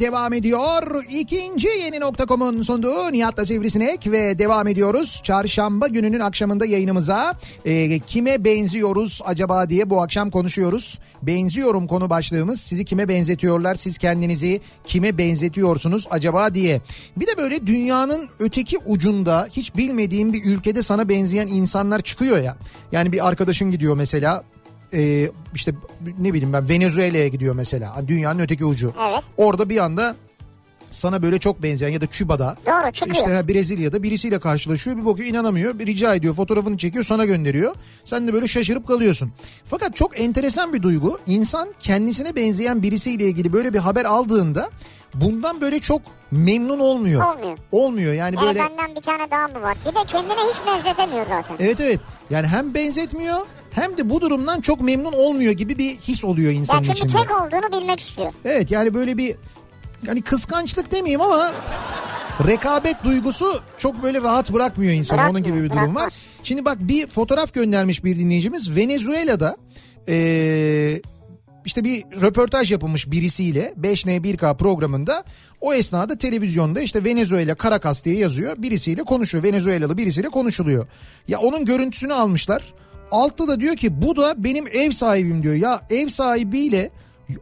[0.00, 1.04] Devam ediyor.
[1.10, 5.20] İkinci yeni nokta.com'un sunduğu Nihat'la Sivrisinek ve devam ediyoruz.
[5.24, 7.34] Çarşamba gününün akşamında yayınımıza
[7.64, 10.98] e, kime benziyoruz acaba diye bu akşam konuşuyoruz.
[11.22, 12.60] Benziyorum konu başlığımız.
[12.60, 13.74] Sizi kime benzetiyorlar?
[13.74, 16.80] Siz kendinizi kime benzetiyorsunuz acaba diye.
[17.16, 22.56] Bir de böyle dünyanın öteki ucunda hiç bilmediğin bir ülkede sana benzeyen insanlar çıkıyor ya.
[22.92, 24.44] Yani bir arkadaşın gidiyor mesela
[24.94, 25.72] e, işte
[26.18, 27.94] ne bileyim ben Venezuela'ya gidiyor mesela.
[28.08, 28.92] Dünyanın öteki ucu.
[29.10, 29.22] Evet.
[29.36, 30.16] Orada bir anda
[30.90, 33.16] sana böyle çok benzeyen ya da Küba'da Doğru, çıkıyor.
[33.16, 38.28] işte Brezilya'da birisiyle karşılaşıyor bir bakıyor inanamıyor bir rica ediyor fotoğrafını çekiyor sana gönderiyor sen
[38.28, 39.32] de böyle şaşırıp kalıyorsun
[39.64, 44.70] fakat çok enteresan bir duygu insan kendisine benzeyen birisiyle ilgili böyle bir haber aldığında
[45.14, 47.58] bundan böyle çok memnun olmuyor Olmuyor.
[47.72, 49.76] olmuyor yani böyle benden bir tane daha mı var?
[49.86, 51.56] Bir de kendine hiç benzetemiyor zaten.
[51.58, 52.00] evet evet
[52.30, 53.36] yani hem benzetmiyor
[53.74, 57.12] hem de bu durumdan çok memnun olmuyor gibi bir his oluyor Ya insanın çünkü içinde.
[57.12, 58.32] tek olduğunu bilmek istiyor.
[58.44, 59.36] Evet yani böyle bir
[60.06, 61.52] hani kıskançlık demeyeyim ama
[62.46, 65.20] rekabet duygusu çok böyle rahat bırakmıyor insanı.
[65.20, 65.94] Onun Bırakmıyor, gibi bir durum var.
[65.94, 66.16] bırakmaz.
[66.42, 68.76] Şimdi bak bir fotoğraf göndermiş bir dinleyicimiz.
[68.76, 69.56] Venezuela'da
[70.08, 71.02] eee,
[71.64, 75.24] işte bir röportaj yapılmış birisiyle 5N1K programında
[75.60, 78.54] o esnada televizyonda işte Venezuela Caracas diye yazıyor.
[78.58, 79.44] Birisiyle konuşuyor.
[79.44, 80.86] Venezuelalı birisiyle konuşuluyor.
[81.28, 82.74] Ya onun görüntüsünü almışlar.
[83.10, 85.54] Altta da diyor ki bu da benim ev sahibim diyor.
[85.54, 86.90] Ya ev sahibiyle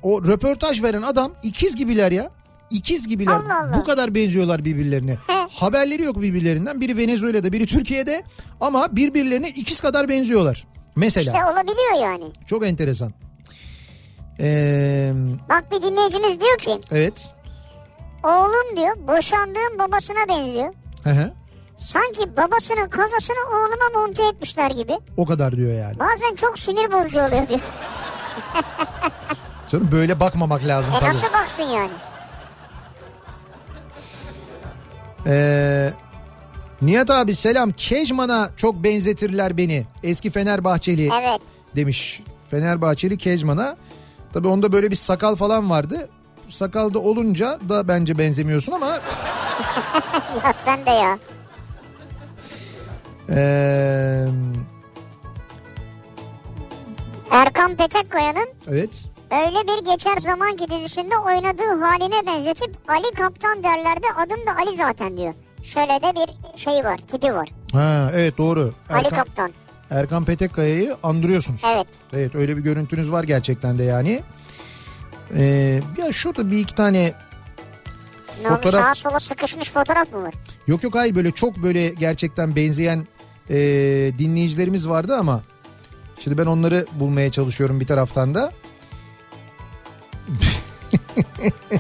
[0.03, 2.31] o röportaj veren adam ikiz gibiler ya.
[2.71, 3.33] İkiz gibiler.
[3.33, 3.77] Allah Allah.
[3.79, 5.17] Bu kadar benziyorlar birbirlerine.
[5.51, 6.81] Haberleri yok birbirlerinden.
[6.81, 8.23] Biri Venezuela'da, biri Türkiye'de
[8.61, 10.67] ama birbirlerine ikiz kadar benziyorlar.
[10.97, 11.33] Mesela.
[11.33, 12.25] İşte olabiliyor yani.
[12.47, 13.13] Çok enteresan.
[14.41, 15.13] Ee,
[15.49, 17.35] Bak bir dinleyicimiz diyor ki evet.
[18.25, 20.75] oğlum diyor boşandığım babasına benziyor.
[21.05, 21.33] Hı hı.
[21.83, 24.93] Sanki babasının kafasını oğluma monte etmişler gibi.
[25.17, 25.99] O kadar diyor yani.
[25.99, 27.61] Bazen çok sinir bozucu oluyor diyor.
[29.69, 31.09] Canım böyle bakmamak lazım E tabii.
[31.11, 31.91] nasıl baksın yani?
[35.27, 35.93] Ee,
[36.83, 37.73] Nihat abi selam.
[37.73, 39.87] Kejman'a çok benzetirler beni.
[40.03, 41.41] Eski Fenerbahçeli Evet.
[41.77, 42.23] demiş.
[42.51, 43.77] Fenerbahçeli Kejman'a.
[44.33, 46.09] Tabii onda böyle bir sakal falan vardı.
[46.49, 48.87] Sakalda olunca da bence benzemiyorsun ama
[50.45, 51.19] Ya sen de ya.
[53.31, 54.27] Ee,
[57.31, 59.05] Erkan Petekkaya'nın evet.
[59.31, 65.17] öyle bir geçer zamanki dizisinde oynadığı haline benzetip Ali Kaptan derlerdi adım da Ali zaten
[65.17, 65.35] diyor.
[65.63, 67.49] Şöyle de bir şey var tipi var.
[67.73, 68.75] Ha evet doğru.
[68.91, 69.53] Ali Erkan, Kaptan.
[69.91, 71.63] Erkan Petekkaya'yı andırıyorsunuz.
[71.75, 71.87] Evet.
[72.13, 74.23] Evet öyle bir görüntünüz var gerçekten de yani.
[75.37, 77.13] Ee, ya şurada bir iki tane
[78.43, 80.35] Ne Fotoğraf- sağa sola sıkışmış fotoğraf mı var?
[80.67, 83.07] Yok yok hayır böyle çok böyle gerçekten benzeyen
[83.53, 83.59] e,
[84.19, 85.43] dinleyicilerimiz vardı ama
[86.21, 88.53] şimdi ben onları bulmaya çalışıyorum bir taraftan da.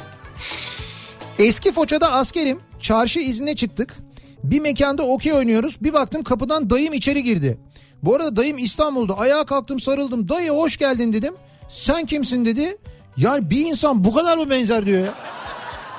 [1.38, 2.60] Eski Foça'da askerim.
[2.80, 3.96] Çarşı izine çıktık.
[4.44, 5.76] Bir mekanda okey oynuyoruz.
[5.80, 7.58] Bir baktım kapıdan dayım içeri girdi.
[8.02, 9.18] Bu arada dayım İstanbul'da.
[9.18, 10.28] Ayağa kalktım sarıldım.
[10.28, 11.34] Dayı hoş geldin dedim.
[11.68, 12.76] Sen kimsin dedi.
[13.16, 15.14] Yani bir insan bu kadar mı benzer diyor ya.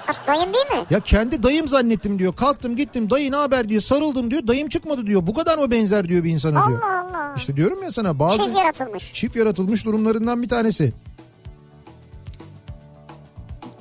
[0.07, 0.85] As dayın değil mi?
[0.89, 2.35] Ya kendi dayım zannettim diyor.
[2.35, 4.47] Kalktım gittim dayı ne haber diye sarıldım diyor.
[4.47, 5.27] Dayım çıkmadı diyor.
[5.27, 6.81] Bu kadar mı benzer diyor bir insana diyor.
[6.81, 7.33] Allah Allah.
[7.37, 9.13] İşte diyorum ya sana bazı Çift yaratılmış.
[9.13, 10.93] çift yaratılmış durumlarından bir tanesi.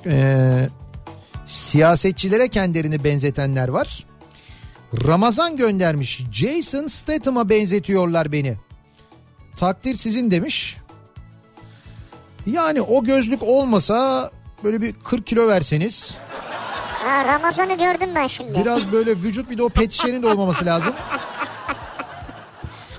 [0.05, 0.69] Ee,
[1.45, 4.05] siyasetçilere kendilerini benzetenler var.
[5.07, 6.21] Ramazan göndermiş.
[6.31, 8.55] Jason Statham'a benzetiyorlar beni.
[9.57, 10.77] Takdir sizin demiş.
[12.45, 14.31] Yani o gözlük olmasa
[14.63, 16.17] böyle bir 40 kilo verseniz
[17.05, 18.59] Ha, Ramazan'ı gördüm ben şimdi.
[18.59, 20.93] Biraz böyle vücut bir de o pet şişenin de olmaması lazım.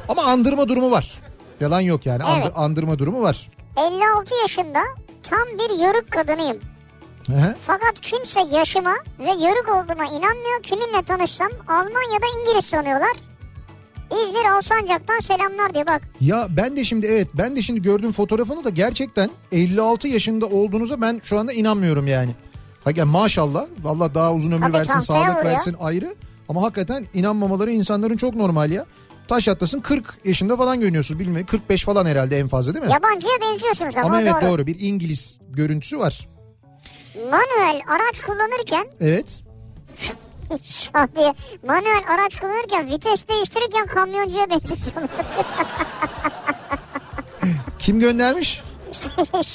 [0.08, 1.18] Ama andırma durumu var.
[1.60, 2.22] Yalan yok yani.
[2.38, 2.52] Evet.
[2.56, 3.48] andırma durumu var.
[3.76, 4.80] 56 yaşında
[5.22, 6.60] tam bir yörük kadınıyım.
[7.26, 7.54] Hı hı.
[7.66, 10.62] Fakat kimse yaşıma ve yörük olduğuma inanmıyor.
[10.62, 13.16] Kiminle tanışsam Almanya'da İngiliz sanıyorlar.
[14.26, 16.02] İzmir Alsancak'tan selamlar diyor bak.
[16.20, 21.00] Ya ben de şimdi evet ben de şimdi gördüğüm fotoğrafını da gerçekten 56 yaşında olduğunuza
[21.00, 22.30] ben şu anda inanmıyorum yani.
[22.84, 23.66] Hakikaten maşallah.
[23.84, 25.44] Allah daha uzun ömür Tabii versin, sağlık vuruyor.
[25.44, 26.14] versin ayrı.
[26.48, 28.86] Ama hakikaten inanmamaları insanların çok normal ya.
[29.28, 31.46] Taş atlasın 40 yaşında falan görünüyorsunuz bilmiyorum.
[31.46, 32.92] 45 falan herhalde en fazla değil mi?
[32.92, 34.50] Yabancıya benziyorsunuz ama, Ama evet doğru.
[34.50, 36.28] doğru bir İngiliz görüntüsü var.
[37.30, 39.43] Manuel araç kullanırken Evet.
[40.62, 41.34] Şadiye
[41.66, 45.10] manuel araç kullanırken vites değiştirirken kamyoncuya benzetiyorlar.
[47.78, 48.62] Kim göndermiş?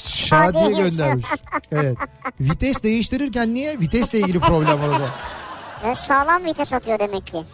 [0.04, 1.26] Şadiye göndermiş.
[1.72, 1.96] Evet.
[2.40, 3.80] Vites değiştirirken niye?
[3.80, 5.08] Vitesle ilgili problem var o zaman.
[5.84, 7.44] Ve sağlam vites atıyor demek ki.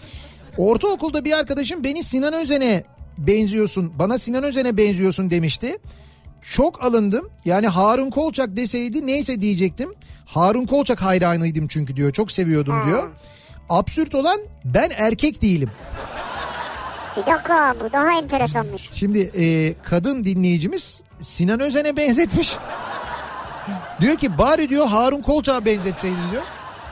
[0.58, 2.84] Ortaokulda bir arkadaşım beni Sinan Özen'e
[3.18, 3.92] benziyorsun.
[3.98, 5.78] Bana Sinan Özen'e benziyorsun demişti.
[6.42, 7.30] Çok alındım.
[7.44, 9.94] Yani Harun Kolçak deseydi neyse diyecektim.
[10.26, 12.12] Harun Kolçak hayranıydım çünkü diyor.
[12.12, 13.10] Çok seviyordum diyor.
[13.68, 15.70] Absürt olan ben erkek değilim.
[17.16, 18.90] Bir dakika bu daha enteresanmış.
[18.92, 22.56] Şimdi e, kadın dinleyicimiz Sinan Özen'e benzetmiş.
[24.00, 26.42] diyor ki bari diyor Harun Kolçak'a benzetseydin diyor.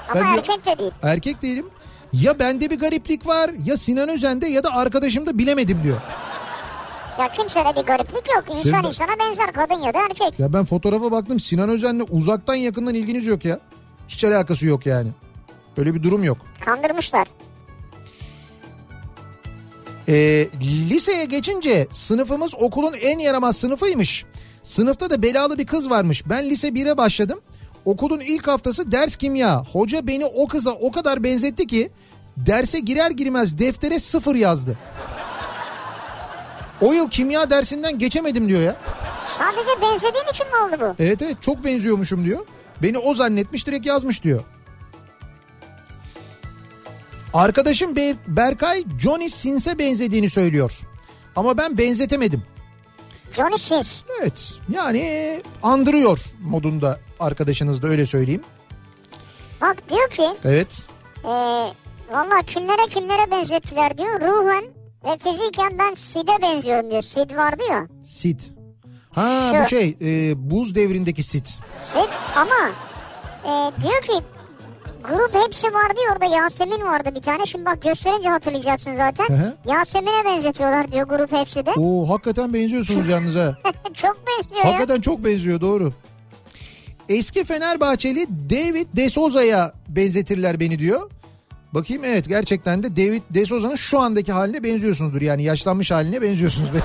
[0.09, 0.91] Ama diyor, erkek de değil.
[1.03, 1.67] erkek değilim.
[2.13, 5.97] Ya bende bir gariplik var ya Sinan Özen'de ya da arkadaşımda bilemedim diyor.
[7.19, 8.45] Ya kimsede bir gariplik yok.
[8.51, 10.41] İnsan Senin- insana benzer kadın ya da erkek.
[10.41, 13.59] Ya ben fotoğrafa baktım Sinan Özen'le uzaktan yakından ilginiz yok ya.
[14.09, 15.09] Hiç alakası yok yani.
[15.77, 16.39] Öyle bir durum yok.
[16.61, 17.29] Kandırmışlar.
[20.09, 20.49] Ee,
[20.91, 24.25] liseye geçince sınıfımız okulun en yaramaz sınıfıymış.
[24.63, 26.23] Sınıfta da belalı bir kız varmış.
[26.29, 27.41] Ben lise 1'e başladım.
[27.85, 29.65] Okulun ilk haftası ders kimya.
[29.65, 31.91] Hoca beni o kıza o kadar benzetti ki
[32.37, 34.79] derse girer girmez deftere sıfır yazdı.
[36.81, 38.77] O yıl kimya dersinden geçemedim diyor ya.
[39.39, 41.03] Sadece benzediğim için mi oldu bu?
[41.03, 42.47] Evet evet çok benziyormuşum diyor.
[42.83, 44.45] Beni o zannetmiş direkt yazmış diyor.
[47.35, 50.73] Arkadaşım Ber- Berkay Johnny Sins'e benzediğini söylüyor.
[51.37, 52.43] Ama ben benzetemedim.
[53.33, 54.03] Johnny Sins.
[54.21, 58.43] Evet yani andırıyor modunda arkadaşınız da öyle söyleyeyim.
[59.61, 60.87] Bak diyor ki Evet.
[61.25, 61.29] e,
[62.13, 64.21] valla kimlere kimlere benzettiler diyor.
[64.21, 64.65] Ruhen
[65.05, 67.03] ve fiziken ben Sid'e benziyorum diyor.
[67.03, 67.87] Sid vardı ya.
[68.05, 68.41] Sid.
[69.11, 69.65] Ha Şu.
[69.65, 71.47] bu şey e, buz devrindeki Sid.
[71.81, 72.71] Sid ama
[73.45, 74.13] e, diyor ki
[75.09, 77.47] grup hepsi vardı ya orada Yasemin vardı bir tane.
[77.47, 79.55] Şimdi bak gösterince hatırlayacaksın zaten.
[79.67, 81.71] Yasemin'e benzetiyorlar diyor grup hepsi de.
[81.71, 83.59] Oo hakikaten benziyorsunuz yalnız ha.
[83.95, 84.73] Çok benziyor ya.
[84.73, 85.93] Hakikaten çok benziyor doğru.
[87.09, 91.11] Eski Fenerbahçeli David De Souza'ya benzetirler beni diyor.
[91.75, 95.23] Bakayım evet gerçekten de David De Souza'nın şu andaki haline benziyorsunuzdur.
[95.23, 96.71] Yani yaşlanmış haline benziyorsunuz.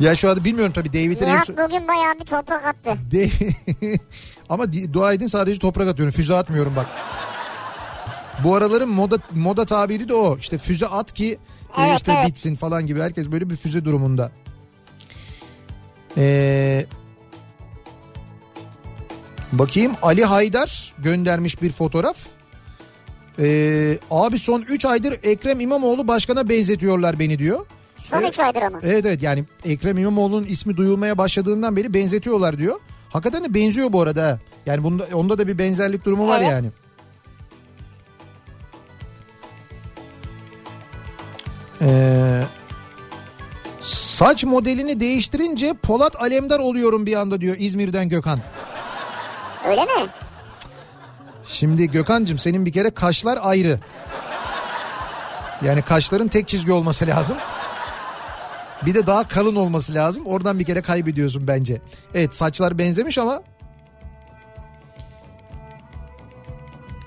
[0.00, 1.56] ya şu anda bilmiyorum tabii David'in en Nihat son...
[1.56, 2.96] bugün bayağı bir toprak attı.
[4.50, 6.12] Ama dua edin sadece toprak atıyorum.
[6.12, 6.86] Füze atmıyorum bak.
[8.44, 10.38] Bu araların moda moda tabiri de o.
[10.38, 11.38] İşte füze at ki
[11.78, 12.28] e, Evet, işte evet.
[12.28, 13.00] bitsin falan gibi.
[13.00, 14.32] Herkes böyle bir füze durumunda.
[16.16, 16.86] Ee,
[19.52, 22.16] bakayım Ali Haydar göndermiş bir fotoğraf.
[23.38, 27.66] Ee, abi son 3 aydır Ekrem İmamoğlu başkana benzetiyorlar beni diyor.
[27.98, 28.30] Son Evet.
[28.30, 28.78] 3 aydır ama.
[28.82, 32.80] Evet evet yani Ekrem İmamoğlu'nun ismi duyulmaya başladığından beri benzetiyorlar diyor.
[33.10, 34.38] Hakikaten de benziyor bu arada.
[34.66, 36.50] Yani bunda onda da bir benzerlik durumu var Evet.
[36.52, 36.70] yani.
[41.82, 42.42] Ee,
[43.80, 48.38] saç modelini değiştirince Polat Alemdar oluyorum bir anda diyor İzmir'den Gökhan.
[49.68, 50.08] Öyle mi?
[51.44, 53.80] Şimdi Gökhan'cığım senin bir kere kaşlar ayrı.
[55.64, 57.36] Yani kaşların tek çizgi olması lazım.
[58.86, 60.26] Bir de daha kalın olması lazım.
[60.26, 61.80] Oradan bir kere kaybediyorsun bence.
[62.14, 63.42] Evet saçlar benzemiş ama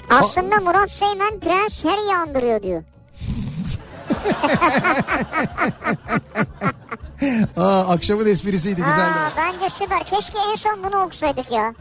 [0.10, 2.84] Aslında Murat Seymen Prens Harry'i andırıyor diyor.
[7.58, 9.02] aa, akşamın esprisiydi güzeldi.
[9.02, 10.04] Aa, bence süper.
[10.04, 11.74] Keşke en son bunu okusaydık ya.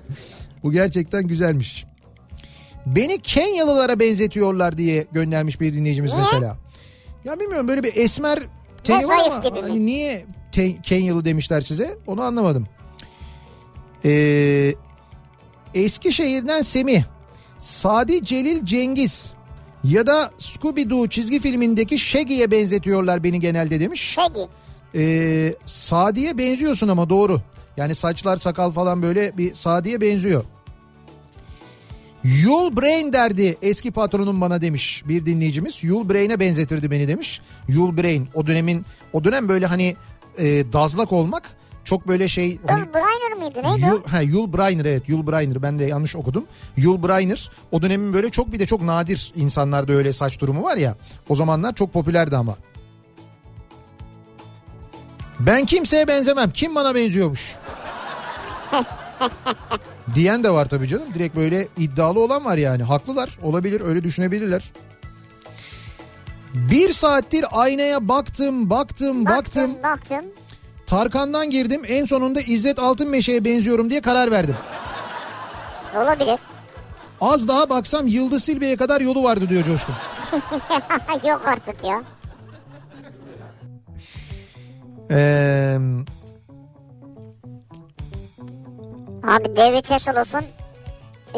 [0.62, 1.86] Bu gerçekten güzelmiş.
[2.86, 6.22] Beni Kenyalılara benzetiyorlar diye göndermiş bir dinleyicimiz Niye?
[6.22, 6.56] mesela.
[7.24, 8.38] Ya bilmiyorum böyle bir esmer
[8.84, 9.60] teni var ama gibi mi?
[9.60, 12.66] hani niye te- Kenyalı demişler size onu anlamadım.
[14.04, 14.74] Ee,
[15.74, 17.02] Eskişehir'den Semih,
[17.58, 19.32] Sadi Celil Cengiz
[19.84, 24.00] ya da Scooby-Doo çizgi filmindeki Shaggy'ye benzetiyorlar beni genelde demiş.
[24.02, 24.40] Shaggy.
[24.94, 27.40] Ee, Sadi'ye benziyorsun ama doğru.
[27.76, 30.44] Yani saçlar sakal falan böyle bir Sadi'ye benziyor.
[32.24, 35.84] Yul Brain derdi eski patronum bana demiş bir dinleyicimiz.
[35.84, 37.40] Yul Brain'e benzetirdi beni demiş.
[37.68, 39.96] Yul Brain o dönemin o dönem böyle hani
[40.38, 41.42] e, dazlak olmak
[41.84, 45.62] çok böyle şey hani, Yul Brynner mıydı neydi Yul, ha, Yul Brynner evet Yul Brynner
[45.62, 46.44] ben de yanlış okudum.
[46.76, 50.76] Yul Brynner o dönemin böyle çok bir de çok nadir insanlarda öyle saç durumu var
[50.76, 50.96] ya.
[51.28, 52.56] O zamanlar çok popülerdi ama.
[55.40, 56.50] Ben kimseye benzemem.
[56.50, 57.56] Kim bana benziyormuş?
[60.14, 61.06] Diyen de var tabii canım.
[61.14, 62.82] Direkt böyle iddialı olan var yani.
[62.82, 63.38] Haklılar.
[63.42, 63.80] Olabilir.
[63.80, 64.72] Öyle düşünebilirler.
[66.54, 69.74] Bir saattir aynaya baktım, baktım, baktım.
[69.74, 70.24] Baktım baktım.
[70.86, 71.82] Tarkan'dan girdim.
[71.88, 74.56] En sonunda İzzet Altınmeşe'ye benziyorum diye karar verdim.
[75.96, 76.40] Olabilir.
[77.20, 79.94] Az daha baksam Yıldız Silbe'ye kadar yolu vardı diyor Coşkun.
[81.28, 82.02] Yok artık ya.
[85.10, 85.78] Ee,
[89.28, 90.44] Abi David Hasselhoff'un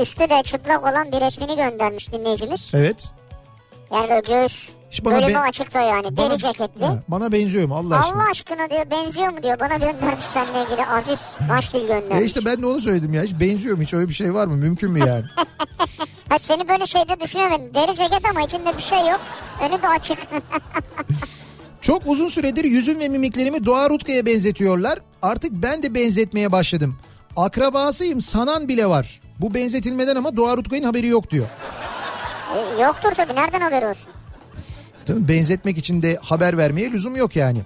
[0.00, 2.70] üstü de çıplak olan bir resmini göndermiş dinleyicimiz.
[2.74, 3.08] evet.
[3.94, 6.84] Yani böyle göğüs İşte bana bölümü be- açıkta yani Bana- deri ceketli.
[6.84, 8.22] Ha, bana benziyor mu Allah aşkına?
[8.22, 9.60] Allah aşkına diyor benziyor mu diyor.
[9.60, 12.26] Bana göndermiş seninle ilgili Aziz Başdil E göndermiş.
[12.26, 13.22] işte ben de onu söyledim ya.
[13.22, 13.82] Hiç benziyor mu?
[13.82, 14.56] Hiç öyle bir şey var mı?
[14.56, 15.24] Mümkün mü yani?
[16.28, 17.74] Ha, seni böyle şeyde düşünemedim.
[17.74, 19.20] Deri ceket ama içinde bir şey yok.
[19.62, 20.18] Önü de açık.
[21.80, 24.98] Çok uzun süredir yüzüm ve mimiklerimi Doğa Rutkaya benzetiyorlar.
[25.22, 26.96] Artık ben de benzetmeye başladım.
[27.44, 29.20] Akrabasıyım sanan bile var.
[29.40, 31.46] Bu benzetilmeden ama Doğa Rutkay'ın haberi yok diyor.
[32.78, 34.08] E, Yoktur tabii nereden haber olsun.
[35.08, 35.28] Mi?
[35.28, 37.60] Benzetmek için de haber vermeye lüzum yok yani.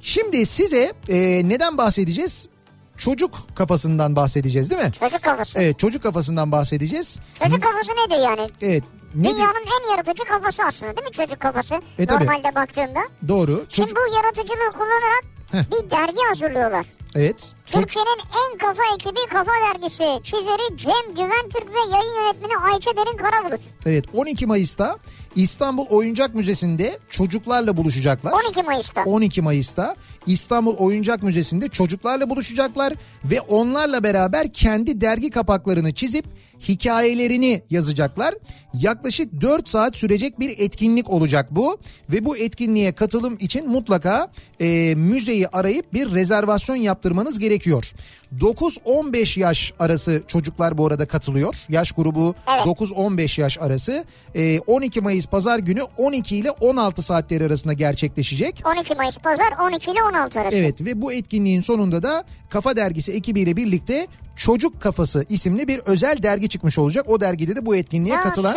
[0.00, 2.48] Şimdi size e, neden bahsedeceğiz?
[2.96, 4.92] Çocuk kafasından bahsedeceğiz değil mi?
[4.92, 5.58] Çocuk kafası.
[5.58, 7.20] Evet çocuk kafasından bahsedeceğiz.
[7.38, 8.46] Çocuk kafası nedir yani?
[8.62, 8.84] Evet.
[9.14, 9.30] Nedir?
[9.30, 11.74] Dünyanın en yaratıcı kafası aslında değil mi çocuk kafası?
[11.98, 12.24] E, tabii.
[12.26, 13.00] Normalde baktığında.
[13.28, 13.64] Doğru.
[13.68, 13.96] Şimdi Çocuk...
[14.10, 15.58] bu yaratıcılığı kullanarak Heh.
[15.70, 16.86] bir dergi hazırlıyorlar.
[17.14, 17.52] Evet.
[17.66, 23.60] Türkiye'nin en kafa ekibi Kafa Dergisi çizeri Cem Güventürk ve yayın yönetmeni Ayça Derin Karabulut.
[23.86, 24.98] Evet 12 Mayıs'ta
[25.36, 28.32] İstanbul Oyuncak Müzesi'nde çocuklarla buluşacaklar.
[28.32, 29.02] 12 Mayıs'ta.
[29.04, 29.96] 12 Mayıs'ta
[30.26, 36.24] İstanbul Oyuncak Müzesi'nde çocuklarla buluşacaklar ve onlarla beraber kendi dergi kapaklarını çizip
[36.68, 38.34] hikayelerini yazacaklar.
[38.74, 41.78] Yaklaşık 4 saat sürecek bir etkinlik olacak bu
[42.12, 44.28] ve bu etkinliğe katılım için mutlaka
[44.60, 47.92] e, müzeyi arayıp bir rezervasyon yaptırmanız gerekiyor.
[48.40, 51.54] 9-15 yaş arası çocuklar bu arada katılıyor.
[51.68, 52.66] Yaş grubu Evet.
[52.66, 54.04] 9-15 yaş arası.
[54.34, 58.62] E, 12 Mayıs pazar günü 12 ile 16 saatleri arasında gerçekleşecek.
[58.76, 60.56] 12 Mayıs pazar 12 ile 16 arası.
[60.56, 66.22] Evet ve bu etkinliğin sonunda da Kafa Dergisi ekibiyle birlikte Çocuk Kafası isimli bir özel
[66.22, 67.04] dergi çıkmış olacak.
[67.08, 68.56] O dergide de bu etkinliğe Ha, katılan.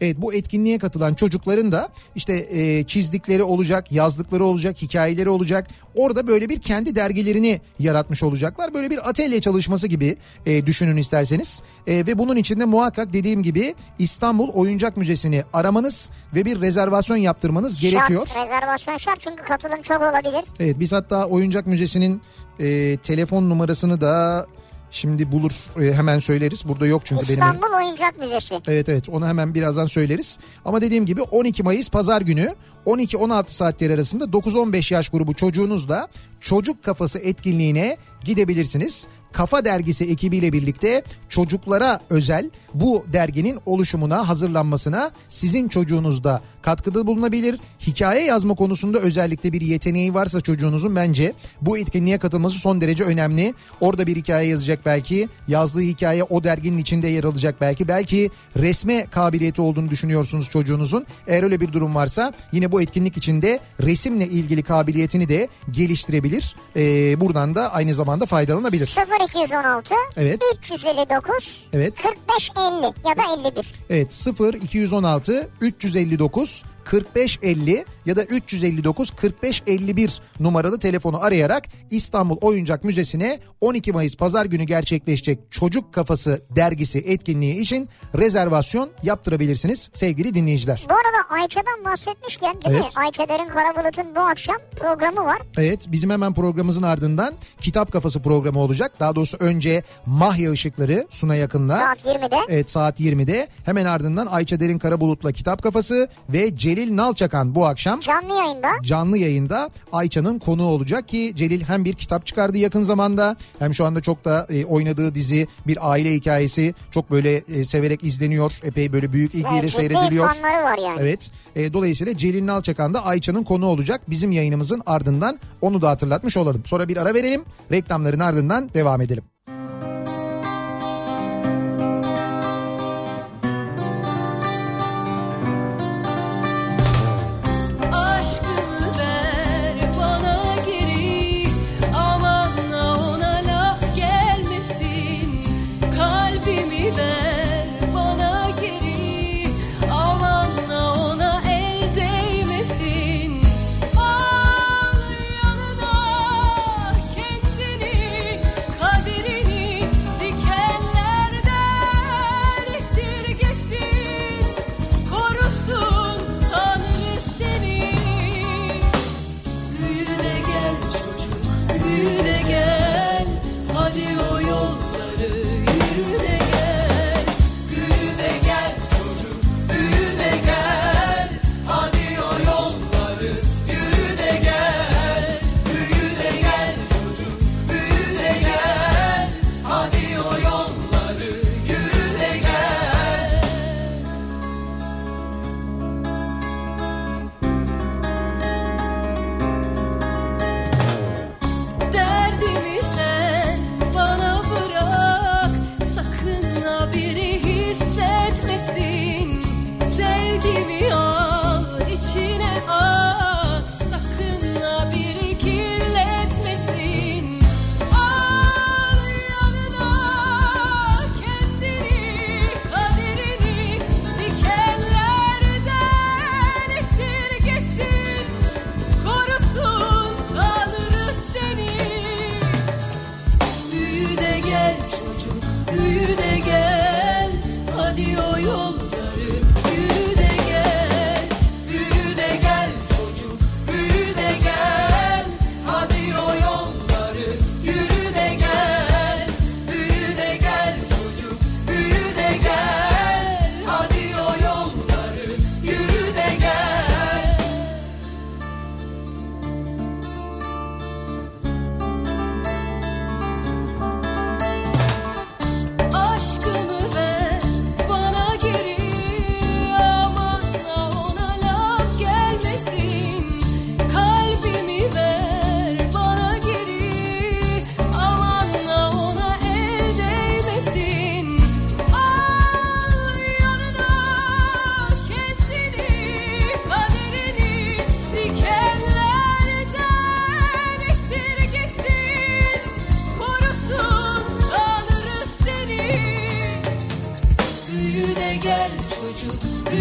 [0.00, 5.68] Evet bu etkinliğe katılan çocukların da işte e, çizdikleri olacak, yazdıkları olacak, hikayeleri olacak.
[5.94, 8.74] Orada böyle bir kendi dergilerini yaratmış olacaklar.
[8.74, 11.62] Böyle bir atölye çalışması gibi e, düşünün isterseniz.
[11.86, 17.16] E, ve bunun için de muhakkak dediğim gibi İstanbul Oyuncak Müzesi'ni aramanız ve bir rezervasyon
[17.16, 18.26] yaptırmanız gerekiyor.
[18.26, 20.44] Şart, rezervasyon şart çünkü katılım çok olabilir.
[20.60, 22.22] Evet biz hatta Oyuncak Müzesi'nin
[22.60, 24.46] e, telefon numarasını da
[24.94, 25.52] şimdi bulur
[25.82, 26.68] e, hemen söyleriz.
[26.68, 27.34] Burada yok çünkü benim.
[27.34, 28.60] İstanbul Oyuncak Müzesi.
[28.68, 30.38] Evet evet onu hemen birazdan söyleriz.
[30.64, 32.48] Ama dediğim gibi 12 Mayıs pazar günü
[32.86, 36.08] 12-16 saatleri arasında 9-15 yaş grubu çocuğunuzla
[36.40, 39.06] çocuk kafası etkinliğine gidebilirsiniz.
[39.32, 47.60] Kafa Dergisi ekibiyle birlikte çocuklara özel bu derginin oluşumuna, hazırlanmasına sizin çocuğunuz da katkıda bulunabilir.
[47.86, 53.54] Hikaye yazma konusunda özellikle bir yeteneği varsa çocuğunuzun bence bu etkinliğe katılması son derece önemli.
[53.80, 55.28] Orada bir hikaye yazacak belki.
[55.48, 57.88] Yazdığı hikaye o derginin içinde yer alacak belki.
[57.88, 61.06] Belki resme kabiliyeti olduğunu düşünüyorsunuz çocuğunuzun.
[61.26, 66.56] Eğer öyle bir durum varsa yine bu etkinlik içinde resimle ilgili kabiliyetini de geliştirebilir.
[66.76, 68.96] Ee, buradan da aynı zamanda faydalanabilir.
[69.28, 70.42] 0216 Evet.
[70.58, 71.94] 359 Evet.
[72.02, 73.66] 45 50 ya da 51.
[73.90, 76.53] Evet 0 216 359
[76.92, 84.64] 4550 ya da 359 4551 numaralı telefonu arayarak İstanbul Oyuncak Müzesi'ne 12 Mayıs pazar günü
[84.64, 87.88] gerçekleşecek Çocuk Kafası dergisi etkinliği için
[88.18, 90.84] rezervasyon yaptırabilirsiniz sevgili dinleyiciler.
[90.88, 92.96] Bu arada Ayça'dan bahsetmişken değil Evet.
[92.96, 93.02] mi?
[93.02, 95.38] Ayça Derin Karabulut'un bu akşam programı var.
[95.58, 98.92] Evet bizim hemen programımızın ardından Kitap Kafası programı olacak.
[99.00, 101.76] Daha doğrusu önce Mahya Işıkları Suna yakında.
[101.78, 102.36] Saat 20'de.
[102.48, 108.00] Evet saat 20'de hemen ardından Ayça Derin Karabulut'la Kitap Kafası ve Celil Nalçakan bu akşam
[108.00, 108.68] Canlı yayında.
[108.82, 113.84] canlı yayında Ayça'nın konuğu olacak ki Celil hem bir kitap çıkardı yakın zamanda hem şu
[113.84, 118.52] anda çok da e, oynadığı dizi bir aile hikayesi çok böyle e, severek izleniyor.
[118.64, 120.28] Epey böyle büyük ilgiyle Evet, seyrediliyor.
[120.28, 120.96] fanları var yani.
[121.00, 121.30] Evet.
[121.56, 124.00] E, dolayısıyla Celil Nalçakan da Ayça'nın konuğu olacak.
[124.08, 126.62] Bizim yayınımızın ardından onu da hatırlatmış olalım.
[126.66, 127.42] Sonra bir ara verelim.
[127.72, 129.24] Reklamların ardından devam edelim.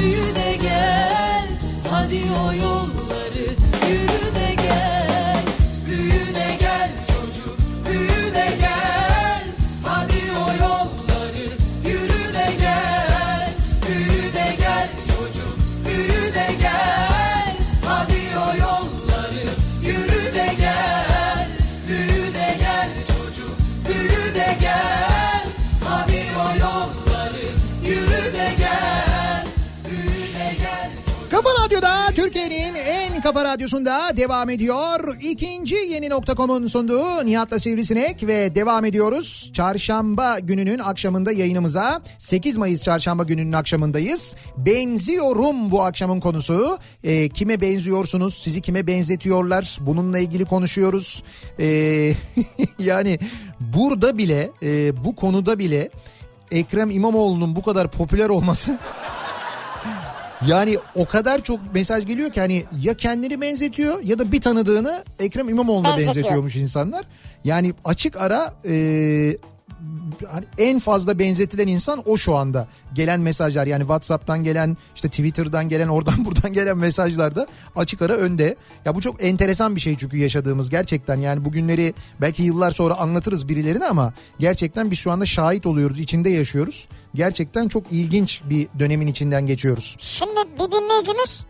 [0.01, 1.47] büyü de gel
[1.91, 2.92] Hadi o yol
[33.43, 35.17] Radyosu'nda devam ediyor.
[35.21, 39.51] İkinci yeni nokta.com'un sunduğu Nihat'la Sivrisinek ve devam ediyoruz.
[39.53, 44.35] Çarşamba gününün akşamında yayınımıza 8 Mayıs çarşamba gününün akşamındayız.
[44.57, 46.77] Benziyorum bu akşamın konusu.
[47.03, 48.33] Ee, kime benziyorsunuz?
[48.33, 49.77] Sizi kime benzetiyorlar?
[49.81, 51.23] Bununla ilgili konuşuyoruz.
[51.59, 52.13] Ee,
[52.79, 53.19] yani
[53.59, 55.89] burada bile e, bu konuda bile
[56.51, 58.77] Ekrem İmamoğlu'nun bu kadar popüler olması
[60.47, 65.03] yani o kadar çok mesaj geliyor ki hani ya kendini benzetiyor ya da bir tanıdığını
[65.19, 66.15] Ekrem İmamoğlu'na Benzetiyor.
[66.15, 67.05] benzetiyormuş insanlar.
[67.43, 68.73] Yani açık ara e,
[70.57, 72.67] en fazla benzetilen insan o şu anda.
[72.93, 78.55] Gelen mesajlar yani WhatsApp'tan gelen işte Twitter'dan gelen oradan buradan gelen mesajlarda açık ara önde.
[78.85, 83.47] Ya bu çok enteresan bir şey çünkü yaşadığımız gerçekten yani bugünleri belki yıllar sonra anlatırız
[83.49, 86.87] birilerine ama gerçekten biz şu anda şahit oluyoruz, içinde yaşıyoruz.
[87.15, 89.95] Gerçekten çok ilginç bir dönemin içinden geçiyoruz.
[89.99, 91.45] Şimdi bir dinleyicimiz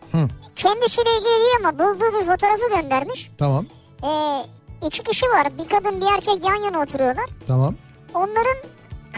[0.56, 3.32] kendisiyle ilgili değil ama bulduğu bir fotoğrafı göndermiş.
[3.38, 3.66] Tamam.
[4.04, 4.46] Ee,
[4.88, 5.48] iki kişi var.
[5.58, 7.26] Bir kadın bir erkek yan yana oturuyorlar.
[7.48, 7.76] Tamam.
[8.14, 8.58] Onların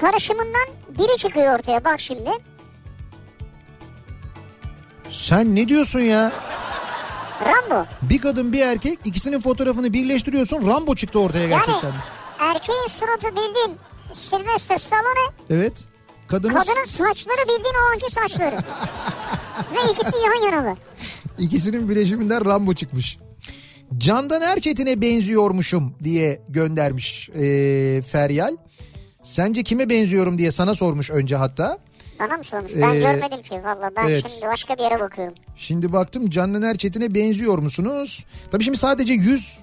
[0.01, 2.29] karışımından biri çıkıyor ortaya bak şimdi.
[5.11, 6.31] Sen ne diyorsun ya?
[7.45, 7.85] Rambo.
[8.01, 10.67] Bir kadın bir erkek ikisinin fotoğrafını birleştiriyorsun.
[10.67, 11.87] Rambo çıktı ortaya gerçekten.
[11.87, 11.95] Yani
[12.39, 13.77] erkeğin suratı bildiğin
[14.13, 15.33] Sylvester Stallone.
[15.49, 15.73] Evet.
[16.27, 18.55] Kadının Kadının saçları bildiğin o anki saçları.
[19.75, 20.77] Ve ikisi yan yanalar.
[21.37, 23.17] ikisinin bileşiminden Rambo çıkmış.
[23.97, 28.55] Candan Erçetin'e benziyormuşum diye göndermiş ee, Feryal.
[29.25, 31.77] Sence kime benziyorum diye sana sormuş önce hatta.
[32.19, 32.71] Bana mı sormuş?
[32.75, 33.91] Ben Ee, görmedim ki valla.
[33.97, 34.27] Ben evet.
[34.29, 35.33] şimdi başka bir yere bakıyorum.
[35.55, 38.25] Şimdi baktım Candan Erçetin'e benziyor musunuz?
[38.51, 39.59] Tabii şimdi sadece yüz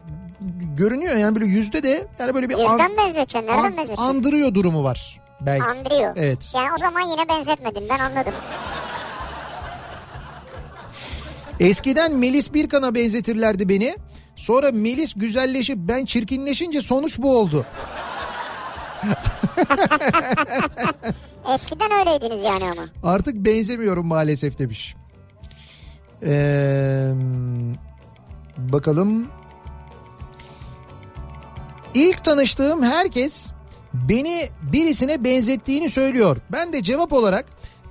[0.77, 3.39] görünüyor yani böyle yüzde de yani böyle bir an- Yüzden benzeteceksin.
[3.39, 4.03] Nereden an- benzeteceksin?
[4.03, 5.65] andırıyor durumu var belki.
[5.65, 6.13] Andırıyor.
[6.17, 6.39] Evet.
[6.55, 8.35] Yani o zaman yine benzetmedim ben anladım.
[11.61, 13.97] Eskiden Melis Birkan'a benzetirlerdi beni.
[14.37, 17.67] Sonra Melis güzelleşip ben çirkinleşince sonuç bu oldu.
[21.55, 23.13] Eskiden öyleydiniz yani ama.
[23.15, 24.95] Artık benzemiyorum maalesef demiş.
[26.27, 27.11] Ee,
[28.59, 29.29] bakalım.
[31.95, 33.53] İlk tanıştığım herkes
[33.95, 36.37] beni birisine benzettiğini söylüyor.
[36.53, 37.45] Ben de cevap olarak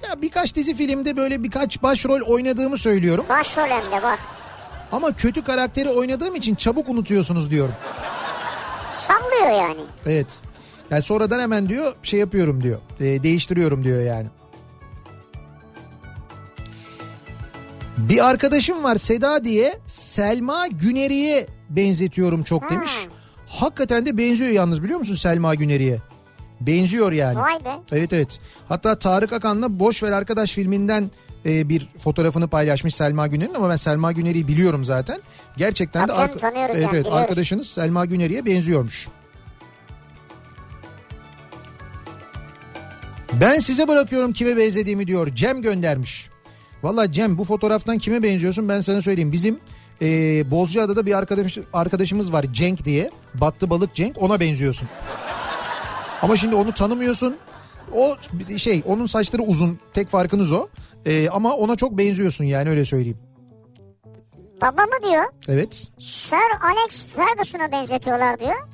[0.04, 3.26] ya birkaç dizi filmde böyle birkaç başrol oynadığımı söylüyorum.
[3.30, 4.20] Başrol hem de bak.
[4.92, 7.74] Ama kötü karakteri oynadığım için çabuk unutuyorsunuz diyorum.
[8.92, 9.82] Sallıyor yani.
[10.06, 10.28] Evet.
[10.92, 12.80] Yani sonradan hemen diyor şey yapıyorum diyor.
[13.00, 14.28] e, değiştiriyorum diyor yani.
[17.98, 22.92] Bir arkadaşım var Seda diye Selma Güneri'ye benzetiyorum çok demiş.
[23.48, 25.98] Hakikaten de benziyor yalnız biliyor musun Selma Güneri'ye?
[26.62, 27.40] Benziyor yani.
[27.40, 27.80] Vay be.
[27.92, 28.40] Evet evet.
[28.68, 31.12] Hatta Tarık Akan'la Boş Ver Arkadaş filminden
[31.46, 35.20] e, bir fotoğrafını paylaşmış Selma Güner'in ama ben Selma Güner'i biliyorum zaten.
[35.58, 37.22] Gerçekten de Tabii canım, tanıyoruz evet, yani, evet, biliyoruz.
[37.22, 39.08] arkadaşınız Selma Güner'iye benziyormuş.
[43.34, 45.28] Ben size bırakıyorum kime benzediğimi diyor.
[45.36, 46.30] Cem göndermiş.
[46.84, 49.32] Valla Cem bu fotoğraftan kime benziyorsun ben sana söyleyeyim.
[49.32, 49.60] Bizim
[50.02, 50.08] e,
[50.52, 53.10] Bozcaada'da bir arkadaş, arkadaşımız var Cenk diye.
[53.34, 54.88] Battı balık Cenk ona benziyorsun.
[56.22, 57.38] Ama şimdi onu tanımıyorsun.
[57.96, 58.18] O
[58.58, 60.68] şey onun saçları uzun tek farkınız o.
[61.06, 63.18] E, ama ona çok benziyorsun yani öyle söyleyeyim.
[64.62, 65.88] Babamı diyor Evet.
[66.00, 68.68] Sir Alex Ferguson'a benzetiyorlar diyor.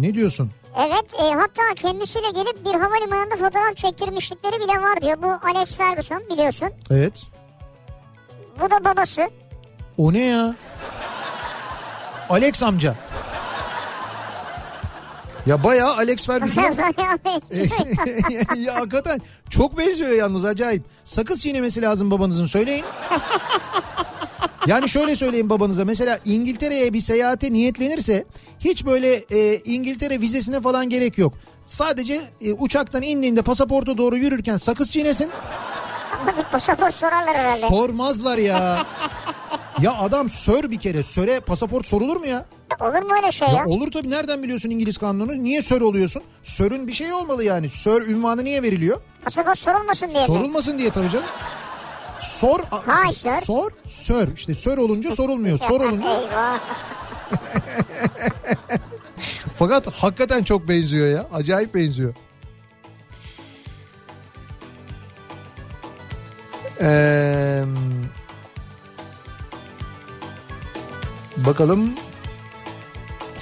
[0.00, 0.50] Ne diyorsun?
[0.78, 5.22] Evet e, hatta kendisiyle gelip bir havalimanında fotoğraf çektirmişlikleri bile var diyor.
[5.22, 6.68] Bu Alex Ferguson biliyorsun.
[6.90, 7.22] Evet.
[8.60, 9.28] Bu da babası.
[9.98, 10.54] O ne ya?
[12.30, 12.94] Alex amca.
[15.46, 16.62] Ya bayağı Alex Ferguson.
[18.56, 19.20] ya hakikaten
[19.50, 20.82] çok benziyor yalnız acayip.
[21.04, 22.84] Sakız çiğnemesi lazım babanızın söyleyin.
[24.66, 28.24] Yani şöyle söyleyeyim babanıza mesela İngiltere'ye bir seyahate niyetlenirse
[28.64, 31.32] hiç böyle e, İngiltere vizesine falan gerek yok.
[31.66, 35.30] Sadece e, uçaktan indiğinde pasaporta doğru yürürken sakız çiğnesin.
[36.22, 37.66] Ama bir pasaport sorarlar herhalde.
[37.68, 38.86] Sormazlar ya.
[39.82, 41.02] ya adam sör bir kere.
[41.02, 42.44] Söre pasaport sorulur mu ya?
[42.80, 43.54] Olur mu öyle şey ya?
[43.54, 45.32] Ya olur tabii nereden biliyorsun İngiliz kanunu?
[45.32, 46.22] Niye sör oluyorsun?
[46.42, 47.70] Sörün bir şey olmalı yani.
[47.70, 49.00] Sör ünvanı niye veriliyor?
[49.24, 50.26] Pasaport sorulmasın diye?
[50.26, 51.26] Sorulmasın diye tabii canım.
[52.20, 53.40] Sor, Hay sör.
[53.40, 54.28] sor, sör.
[54.36, 55.58] İşte sör olunca sorulmuyor.
[55.58, 56.08] Sor olunca.
[59.56, 61.26] Fakat hakikaten çok benziyor ya.
[61.32, 62.14] Acayip benziyor.
[66.80, 67.64] Ee,
[71.36, 71.90] bakalım.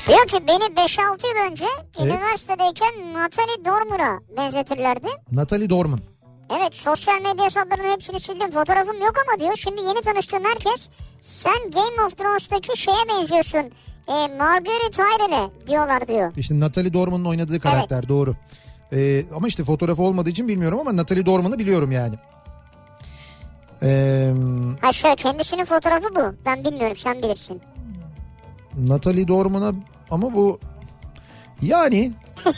[0.08, 1.64] Diyor ki beni 5-6 yıl önce
[1.98, 2.14] Evet.
[2.14, 5.08] üniversitedeyken Natalie Dormer'a benzetirlerdi.
[5.32, 6.00] Natalie Dorman.
[6.50, 8.50] Evet sosyal medya hesaplarının hepsini sildim.
[8.50, 9.56] Fotoğrafım yok ama diyor.
[9.56, 10.88] Şimdi yeni tanıştığım herkes
[11.20, 13.70] sen Game of Thrones'taki şeye benziyorsun.
[14.08, 16.32] E, Margaret Tyrell'e diyorlar diyor.
[16.36, 18.34] İşte Natalie Dorman'ın oynadığı karakter doğru.
[18.92, 22.14] Ee, ama işte fotoğrafı olmadığı için bilmiyorum ama Natalie Dorman'ı biliyorum yani.
[23.82, 24.32] Ee,
[24.80, 26.34] Ha şöyle kendisinin fotoğrafı bu.
[26.46, 27.62] Ben bilmiyorum sen bilirsin.
[28.78, 29.72] Natalie Dorman'a
[30.10, 30.60] ama bu
[31.62, 32.12] yani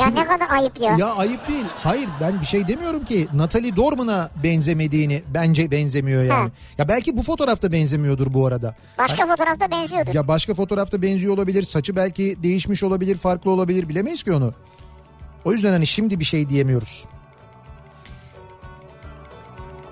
[0.00, 0.96] Ya ne kadar ayıp ya.
[0.98, 1.64] ya ayıp değil.
[1.82, 6.42] Hayır ben bir şey demiyorum ki Natalie Dorman'a benzemediğini bence benzemiyor yani.
[6.42, 6.50] Ha.
[6.78, 8.74] Ya belki bu fotoğrafta benzemiyordur bu arada.
[8.98, 10.14] Başka fotoğrafta benziyordur.
[10.14, 11.62] Ya başka fotoğrafta benziyor olabilir.
[11.62, 13.88] Saçı belki değişmiş olabilir, farklı olabilir.
[13.88, 14.54] Bilemeyiz ki onu.
[15.44, 17.04] O yüzden hani şimdi bir şey diyemiyoruz.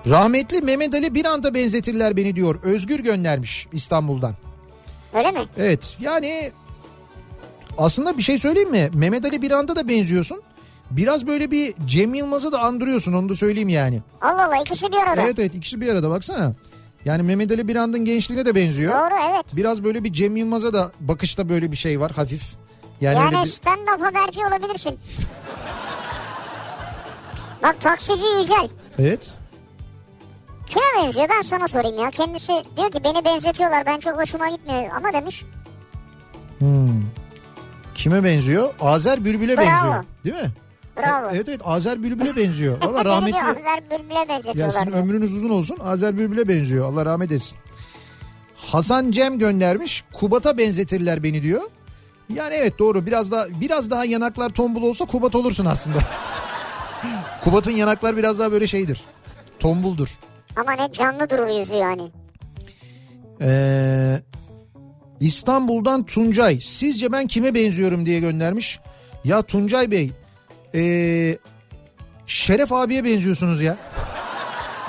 [0.06, 2.58] Rahmetli Mehmet Ali bir anda benzetirler beni diyor.
[2.62, 4.34] Özgür göndermiş İstanbul'dan.
[5.14, 5.40] Öyle mi?
[5.58, 6.50] Evet yani
[7.78, 8.90] aslında bir şey söyleyeyim mi?
[8.94, 10.42] Mehmet Ali bir anda da benziyorsun.
[10.90, 14.02] Biraz böyle bir Cem Yılmaz'ı da andırıyorsun onu da söyleyeyim yani.
[14.20, 15.22] Allah Allah ikisi bir arada.
[15.22, 16.52] Evet evet ikisi bir arada baksana.
[17.04, 18.92] Yani Mehmet Ali bir andın gençliğine de benziyor.
[18.92, 19.46] Doğru evet.
[19.56, 22.42] Biraz böyle bir Cem Yılmaz'a da bakışta böyle bir şey var hafif.
[23.00, 23.50] Yani, Yani, bir...
[23.50, 24.98] stand-up haberci olabilirsin.
[27.62, 28.68] Bak taksici Yücel.
[28.98, 29.38] Evet.
[30.66, 32.10] Kime benziyor ben sana sorayım ya.
[32.10, 35.44] Kendisi diyor ki beni benzetiyorlar ben çok hoşuma gitmiyor ama demiş.
[36.58, 37.02] Hmm.
[37.98, 38.74] Kime benziyor?
[38.80, 39.66] Azer Bülbül'e Bravo.
[39.66, 40.04] benziyor.
[40.24, 40.50] Değil mi?
[40.96, 41.28] Bravo.
[41.32, 42.80] Evet evet Azer Bülbül'e benziyor.
[42.82, 43.38] Beni rahmetli.
[43.42, 44.70] Azer Bülbül'e Ya benzetiyorlar.
[44.72, 44.98] sizin diyor.
[45.02, 45.78] ömrünüz uzun olsun.
[45.84, 46.92] Azer Bülbül'e benziyor.
[46.92, 47.58] Allah rahmet etsin.
[48.56, 50.04] Hasan Cem göndermiş.
[50.12, 51.62] Kubat'a benzetirler beni diyor.
[52.34, 53.06] Yani evet doğru.
[53.06, 55.98] Biraz daha biraz daha yanaklar tombul olsa Kubat olursun aslında.
[57.44, 59.00] Kubat'ın yanaklar biraz daha böyle şeydir.
[59.58, 60.18] Tombuldur.
[60.56, 62.10] Ama ne canlı durur yüzü yani.
[63.40, 64.20] Ee,
[65.20, 66.60] İstanbul'dan Tuncay.
[66.60, 68.80] Sizce ben kime benziyorum diye göndermiş.
[69.24, 70.10] Ya Tuncay Bey.
[70.74, 71.38] ee,
[72.26, 73.76] Şeref abiye benziyorsunuz ya.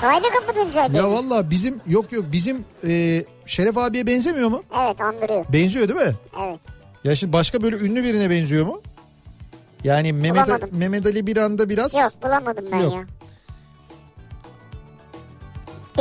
[0.02, 1.00] Raylı kapı Tuncay Bey.
[1.00, 4.62] Ya valla bizim yok yok bizim ee, Şeref abiye benzemiyor mu?
[4.84, 5.44] Evet andırıyor.
[5.52, 6.14] Benziyor değil mi?
[6.46, 6.60] Evet.
[7.04, 8.80] Ya şimdi başka böyle ünlü birine benziyor mu?
[9.84, 10.68] Yani Mehmet, Bulamadım.
[10.72, 11.94] Mehmet Ali bir anda biraz...
[11.94, 12.94] Yok bulamadım ben Yok.
[12.94, 13.04] ya.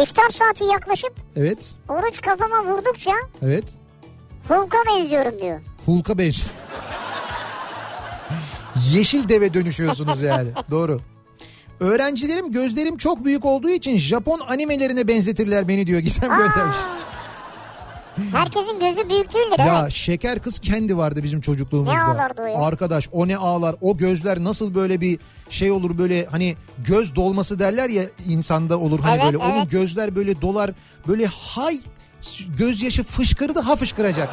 [0.03, 3.11] İftar saati yaklaşıp Evet, oruç kafama vurdukça
[3.41, 3.63] evet.
[4.49, 5.59] Hulk'a benziyorum diyor.
[5.85, 6.49] Hulk'a benziyor.
[8.91, 10.49] Yeşil deve dönüşüyorsunuz yani.
[10.71, 11.01] Doğru.
[11.79, 16.77] Öğrencilerim gözlerim çok büyük olduğu için Japon animelerine benzetirler beni diyor Gizem göndermiş.
[18.31, 19.91] Herkesin gözü büyük değildir Ya evet.
[19.91, 21.93] şeker kız kendi vardı bizim çocukluğumuzda.
[21.93, 22.53] Ne ağlardı o ya?
[22.59, 25.19] Arkadaş o ne ağlar o gözler nasıl böyle bir
[25.49, 26.55] şey olur böyle hani
[26.87, 29.71] göz dolması derler ya insanda olur hani Evet, böyle onun evet.
[29.71, 30.71] gözler böyle dolar
[31.07, 31.79] böyle hay
[32.57, 34.29] gözyaşı fışkırdı ha fışkıracak.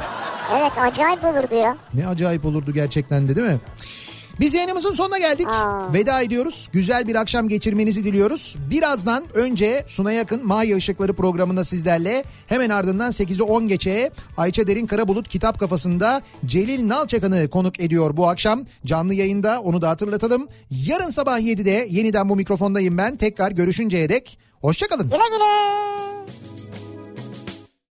[0.58, 1.76] Evet acayip olurdu ya.
[1.94, 3.60] Ne acayip olurdu gerçekten de değil mi?
[4.40, 5.46] Biz yayınımızın sonuna geldik.
[5.46, 5.94] Aa.
[5.94, 6.68] Veda ediyoruz.
[6.72, 8.56] Güzel bir akşam geçirmenizi diliyoruz.
[8.70, 14.86] Birazdan önce Suna Yakın Maya Işıkları programında sizlerle hemen ardından 8'i 10 geçe Ayça Derin
[14.86, 18.64] Karabulut kitap kafasında Celil Nalçakan'ı konuk ediyor bu akşam.
[18.86, 20.48] Canlı yayında onu da hatırlatalım.
[20.70, 23.16] Yarın sabah 7'de yeniden bu mikrofondayım ben.
[23.16, 25.04] Tekrar görüşünceye dek hoşçakalın.
[25.10, 26.15] Güle güle.